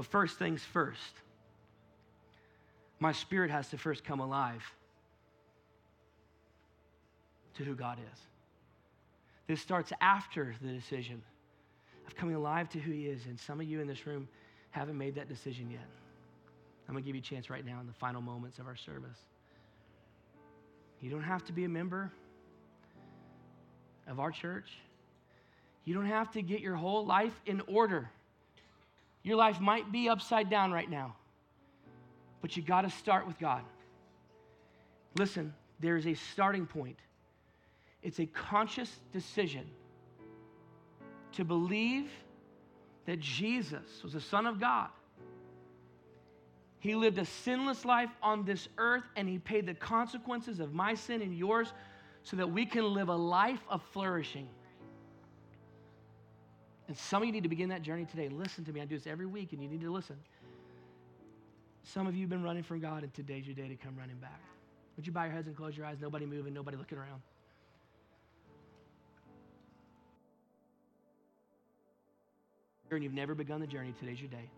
But 0.00 0.06
first 0.06 0.38
things 0.38 0.62
first, 0.64 1.12
my 3.00 3.12
spirit 3.12 3.50
has 3.50 3.68
to 3.68 3.76
first 3.76 4.02
come 4.02 4.20
alive 4.20 4.62
to 7.58 7.64
who 7.64 7.74
God 7.74 7.98
is. 7.98 8.18
This 9.46 9.60
starts 9.60 9.92
after 10.00 10.54
the 10.62 10.72
decision 10.72 11.20
of 12.06 12.16
coming 12.16 12.34
alive 12.34 12.70
to 12.70 12.78
who 12.78 12.92
He 12.92 13.08
is. 13.08 13.26
And 13.26 13.38
some 13.38 13.60
of 13.60 13.68
you 13.68 13.82
in 13.82 13.86
this 13.86 14.06
room 14.06 14.26
haven't 14.70 14.96
made 14.96 15.16
that 15.16 15.28
decision 15.28 15.70
yet. 15.70 15.86
I'm 16.88 16.94
going 16.94 17.04
to 17.04 17.06
give 17.06 17.14
you 17.14 17.20
a 17.20 17.22
chance 17.22 17.50
right 17.50 17.66
now 17.66 17.78
in 17.78 17.86
the 17.86 17.92
final 17.92 18.22
moments 18.22 18.58
of 18.58 18.66
our 18.66 18.76
service. 18.76 19.18
You 21.02 21.10
don't 21.10 21.24
have 21.24 21.44
to 21.44 21.52
be 21.52 21.64
a 21.64 21.68
member 21.68 22.10
of 24.08 24.18
our 24.18 24.30
church. 24.30 24.70
You 25.84 25.92
don't 25.92 26.06
have 26.06 26.30
to 26.30 26.40
get 26.40 26.60
your 26.60 26.76
whole 26.76 27.04
life 27.04 27.38
in 27.44 27.60
order. 27.68 28.08
Your 29.22 29.36
life 29.36 29.60
might 29.60 29.92
be 29.92 30.08
upside 30.08 30.48
down 30.48 30.72
right 30.72 30.88
now, 30.88 31.14
but 32.40 32.56
you 32.56 32.62
got 32.62 32.82
to 32.82 32.90
start 32.90 33.26
with 33.26 33.38
God. 33.38 33.62
Listen, 35.18 35.52
there 35.80 35.96
is 35.96 36.06
a 36.06 36.14
starting 36.14 36.66
point. 36.66 36.98
It's 38.02 38.18
a 38.18 38.26
conscious 38.26 38.90
decision 39.12 39.66
to 41.32 41.44
believe 41.44 42.10
that 43.06 43.20
Jesus 43.20 44.02
was 44.02 44.14
the 44.14 44.20
Son 44.20 44.46
of 44.46 44.60
God. 44.60 44.88
He 46.78 46.94
lived 46.94 47.18
a 47.18 47.26
sinless 47.26 47.84
life 47.84 48.08
on 48.22 48.44
this 48.44 48.68
earth 48.78 49.04
and 49.14 49.28
he 49.28 49.38
paid 49.38 49.66
the 49.66 49.74
consequences 49.74 50.60
of 50.60 50.72
my 50.72 50.94
sin 50.94 51.20
and 51.20 51.36
yours 51.36 51.72
so 52.22 52.36
that 52.36 52.50
we 52.50 52.64
can 52.64 52.94
live 52.94 53.08
a 53.08 53.14
life 53.14 53.60
of 53.68 53.82
flourishing. 53.92 54.48
And 56.90 56.98
some 56.98 57.22
of 57.22 57.26
you 57.26 57.30
need 57.30 57.44
to 57.44 57.48
begin 57.48 57.68
that 57.68 57.82
journey 57.82 58.04
today. 58.04 58.28
Listen 58.28 58.64
to 58.64 58.72
me. 58.72 58.80
I 58.80 58.84
do 58.84 58.98
this 58.98 59.06
every 59.06 59.24
week, 59.24 59.52
and 59.52 59.62
you 59.62 59.68
need 59.68 59.80
to 59.82 59.92
listen. 59.92 60.16
Some 61.84 62.08
of 62.08 62.16
you 62.16 62.22
have 62.22 62.30
been 62.30 62.42
running 62.42 62.64
from 62.64 62.80
God, 62.80 63.04
and 63.04 63.14
today's 63.14 63.46
your 63.46 63.54
day 63.54 63.68
to 63.68 63.76
come 63.76 63.94
running 63.96 64.16
back. 64.16 64.40
Would 64.96 65.06
you 65.06 65.12
bow 65.12 65.22
your 65.22 65.32
heads 65.32 65.46
and 65.46 65.56
close 65.56 65.76
your 65.76 65.86
eyes? 65.86 65.98
Nobody 66.00 66.26
moving, 66.26 66.52
nobody 66.52 66.76
looking 66.76 66.98
around. 66.98 67.22
And 72.90 73.04
you've 73.04 73.14
never 73.14 73.36
begun 73.36 73.60
the 73.60 73.68
journey, 73.68 73.94
today's 74.00 74.20
your 74.20 74.30
day. 74.30 74.50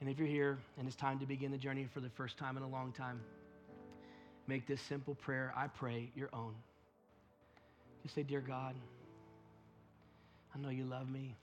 And 0.00 0.08
if 0.08 0.18
you're 0.18 0.26
here 0.26 0.56
and 0.78 0.86
it's 0.86 0.96
time 0.96 1.18
to 1.18 1.26
begin 1.26 1.50
the 1.50 1.58
journey 1.58 1.86
for 1.92 2.00
the 2.00 2.08
first 2.08 2.38
time 2.38 2.56
in 2.56 2.62
a 2.62 2.68
long 2.68 2.90
time, 2.92 3.20
make 4.46 4.66
this 4.66 4.80
simple 4.80 5.14
prayer 5.14 5.52
I 5.54 5.66
pray 5.66 6.08
your 6.16 6.30
own. 6.32 6.54
Just 8.02 8.14
say, 8.14 8.22
Dear 8.22 8.40
God, 8.40 8.74
I 10.54 10.58
know 10.58 10.68
you 10.68 10.84
love 10.84 11.10
me. 11.10 11.36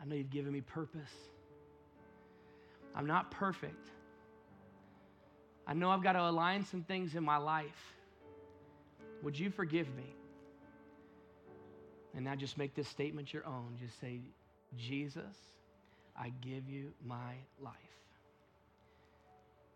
I 0.00 0.04
know 0.04 0.16
you've 0.16 0.30
given 0.30 0.52
me 0.52 0.60
purpose. 0.60 1.12
I'm 2.94 3.06
not 3.06 3.30
perfect. 3.30 3.88
I 5.66 5.74
know 5.74 5.90
I've 5.90 6.02
got 6.02 6.12
to 6.12 6.22
align 6.22 6.64
some 6.66 6.82
things 6.82 7.14
in 7.14 7.22
my 7.22 7.36
life. 7.36 7.94
Would 9.22 9.38
you 9.38 9.50
forgive 9.50 9.86
me? 9.94 10.14
And 12.14 12.24
now 12.24 12.34
just 12.34 12.58
make 12.58 12.74
this 12.74 12.88
statement 12.88 13.32
your 13.32 13.46
own. 13.46 13.76
Just 13.80 13.98
say, 14.00 14.20
Jesus, 14.76 15.36
I 16.16 16.32
give 16.40 16.68
you 16.68 16.92
my 17.06 17.34
life. 17.60 17.74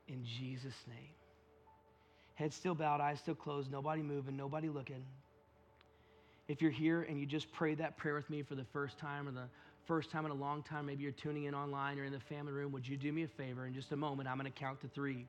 In 0.09 0.24
Jesus' 0.24 0.74
name. 0.87 1.14
Head 2.34 2.53
still 2.53 2.74
bowed, 2.74 3.01
eyes 3.01 3.18
still 3.18 3.34
closed, 3.34 3.70
nobody 3.70 4.03
moving, 4.03 4.37
nobody 4.37 4.68
looking. 4.68 5.05
If 6.49 6.62
you're 6.62 6.70
here 6.70 7.03
and 7.03 7.18
you 7.18 7.26
just 7.26 7.51
prayed 7.53 7.78
that 7.78 7.97
prayer 7.97 8.14
with 8.14 8.30
me 8.30 8.42
for 8.42 8.55
the 8.55 8.64
first 8.64 8.99
time 8.99 9.26
or 9.26 9.32
the 9.32 9.49
first 9.84 10.11
time 10.11 10.24
in 10.24 10.30
a 10.30 10.34
long 10.34 10.62
time, 10.62 10.86
maybe 10.86 11.03
you're 11.03 11.12
tuning 11.12 11.44
in 11.44 11.55
online 11.55 11.99
or 11.99 12.05
in 12.05 12.12
the 12.12 12.20
family 12.20 12.53
room, 12.53 12.72
would 12.72 12.86
you 12.86 12.97
do 12.97 13.12
me 13.12 13.24
a 13.24 13.28
favor? 13.28 13.66
In 13.66 13.74
just 13.74 13.92
a 13.92 13.97
moment, 13.97 14.28
I'm 14.28 14.38
going 14.38 14.51
to 14.51 14.59
count 14.59 14.80
to 14.82 14.88
three. 14.88 15.26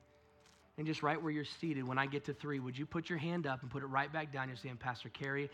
And 0.77 0.85
just 0.85 1.01
right 1.01 1.21
where 1.21 1.31
you're 1.31 1.43
seated, 1.43 1.87
when 1.87 1.97
I 1.97 2.05
get 2.05 2.23
to 2.25 2.33
three, 2.33 2.59
would 2.59 2.77
you 2.77 2.85
put 2.85 3.09
your 3.09 3.17
hand 3.17 3.47
up 3.47 3.63
and 3.63 3.71
put 3.71 3.81
it 3.81 3.87
right 3.87 4.13
back 4.13 4.31
down? 4.31 4.47
You're 4.47 4.57
saying, 4.57 4.77
Pastor 4.77 5.09
Carey, 5.09 5.49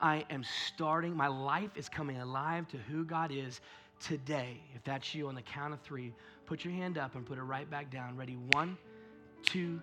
I 0.00 0.24
am 0.30 0.42
starting, 0.66 1.14
my 1.14 1.28
life 1.28 1.70
is 1.76 1.88
coming 1.88 2.18
alive 2.18 2.66
to 2.68 2.78
who 2.78 3.04
God 3.04 3.30
is 3.30 3.60
today. 4.00 4.58
If 4.74 4.82
that's 4.84 5.14
you 5.14 5.28
on 5.28 5.34
the 5.34 5.42
count 5.42 5.74
of 5.74 5.80
three, 5.80 6.14
put 6.46 6.64
your 6.64 6.72
hand 6.72 6.96
up 6.96 7.14
and 7.14 7.26
put 7.26 7.36
it 7.38 7.42
right 7.42 7.70
back 7.70 7.90
down. 7.90 8.16
Ready? 8.16 8.38
One, 8.52 8.78
two, 9.42 9.80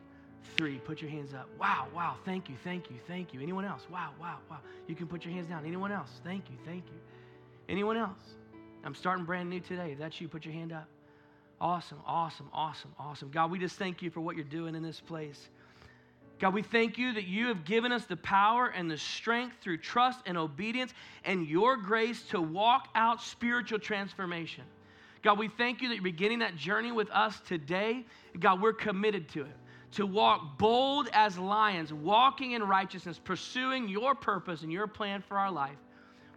three. 0.57 0.77
Put 0.77 1.01
your 1.01 1.09
hands 1.09 1.33
up. 1.33 1.47
Wow, 1.59 1.87
wow. 1.93 2.15
Thank 2.25 2.49
you, 2.49 2.55
thank 2.63 2.89
you, 2.89 2.97
thank 3.07 3.33
you. 3.33 3.41
Anyone 3.41 3.65
else? 3.65 3.81
Wow, 3.91 4.11
wow, 4.19 4.37
wow. 4.49 4.59
You 4.87 4.95
can 4.95 5.07
put 5.07 5.25
your 5.25 5.33
hands 5.33 5.47
down. 5.47 5.65
Anyone 5.65 5.91
else? 5.91 6.09
Thank 6.23 6.49
you, 6.49 6.57
thank 6.65 6.85
you. 6.87 6.99
Anyone 7.69 7.97
else? 7.97 8.19
I'm 8.83 8.95
starting 8.95 9.25
brand 9.25 9.49
new 9.49 9.59
today. 9.59 9.91
If 9.93 9.99
that's 9.99 10.19
you, 10.19 10.27
put 10.27 10.45
your 10.45 10.53
hand 10.53 10.71
up. 10.71 10.87
Awesome, 11.59 11.99
awesome, 12.05 12.49
awesome, 12.53 12.93
awesome. 12.97 13.29
God, 13.29 13.51
we 13.51 13.59
just 13.59 13.77
thank 13.77 14.01
you 14.01 14.09
for 14.09 14.19
what 14.21 14.35
you're 14.35 14.43
doing 14.45 14.73
in 14.73 14.81
this 14.81 14.99
place. 14.99 15.49
God, 16.39 16.55
we 16.55 16.63
thank 16.63 16.97
you 16.97 17.13
that 17.13 17.25
you 17.25 17.47
have 17.47 17.65
given 17.65 17.91
us 17.91 18.05
the 18.05 18.17
power 18.17 18.67
and 18.67 18.89
the 18.89 18.97
strength 18.97 19.57
through 19.61 19.77
trust 19.77 20.21
and 20.25 20.39
obedience 20.39 20.91
and 21.23 21.47
your 21.47 21.77
grace 21.77 22.23
to 22.29 22.41
walk 22.41 22.87
out 22.95 23.21
spiritual 23.21 23.77
transformation. 23.77 24.63
God, 25.21 25.37
we 25.37 25.49
thank 25.49 25.83
you 25.83 25.89
that 25.89 25.95
you're 25.95 26.03
beginning 26.03 26.39
that 26.39 26.55
journey 26.55 26.91
with 26.91 27.11
us 27.11 27.39
today. 27.47 28.05
God, 28.39 28.59
we're 28.59 28.73
committed 28.73 29.29
to 29.29 29.41
it 29.41 29.55
to 29.93 30.05
walk 30.05 30.57
bold 30.57 31.09
as 31.13 31.37
lions, 31.37 31.91
walking 31.93 32.51
in 32.51 32.63
righteousness, 32.63 33.19
pursuing 33.23 33.89
your 33.89 34.15
purpose 34.15 34.61
and 34.61 34.71
your 34.71 34.87
plan 34.87 35.21
for 35.21 35.37
our 35.37 35.51
life. 35.51 35.77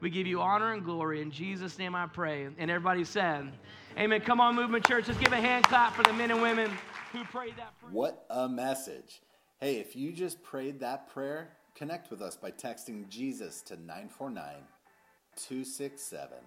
We 0.01 0.11
give 0.11 0.27
you 0.27 0.41
honor 0.41 0.75
and 0.75 0.85
glory. 0.85 1.23
In 1.23 1.31
Jesus' 1.31 1.79
name 1.79 1.95
I 1.95 2.07
pray. 2.07 2.47
And 2.59 2.71
everybody 2.71 3.05
said, 3.05 3.51
Amen. 3.97 4.21
Come 4.21 4.41
on, 4.41 4.55
Movement 4.57 4.87
Church. 4.87 5.07
Let's 5.07 5.21
give 5.21 5.33
a 5.33 5.37
hand 5.37 5.65
clap 5.65 5.95
for 5.95 6.03
the 6.03 6.13
men 6.13 6.31
and 6.31 6.43
women 6.43 6.71
who 7.13 7.25
prayed 7.25 7.57
that 7.57 7.79
prayer. 7.79 7.93
What 7.93 8.27
a 8.29 8.49
message. 8.49 9.23
Hey, 9.61 9.77
if 9.77 9.95
you 9.95 10.13
just 10.13 10.43
prayed 10.43 10.81
that 10.81 11.09
prayer, 11.09 11.57
connect 11.75 12.11
with 12.11 12.21
us 12.21 12.37
by 12.37 12.51
texting 12.51 13.09
Jesus 13.09 13.63
to 13.63 13.77
949 13.77 14.45
267 15.37 16.39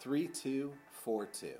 3242. 0.00 1.52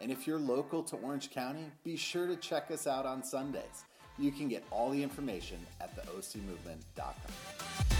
And 0.00 0.10
if 0.10 0.26
you're 0.26 0.38
local 0.38 0.82
to 0.84 0.96
Orange 0.96 1.30
County, 1.30 1.66
be 1.84 1.96
sure 1.96 2.26
to 2.26 2.36
check 2.36 2.70
us 2.70 2.86
out 2.86 3.04
on 3.04 3.22
Sundays. 3.22 3.84
You 4.20 4.30
can 4.30 4.48
get 4.48 4.62
all 4.70 4.90
the 4.90 5.02
information 5.02 5.58
at 5.80 5.96
theocmovement.com. 5.96 7.99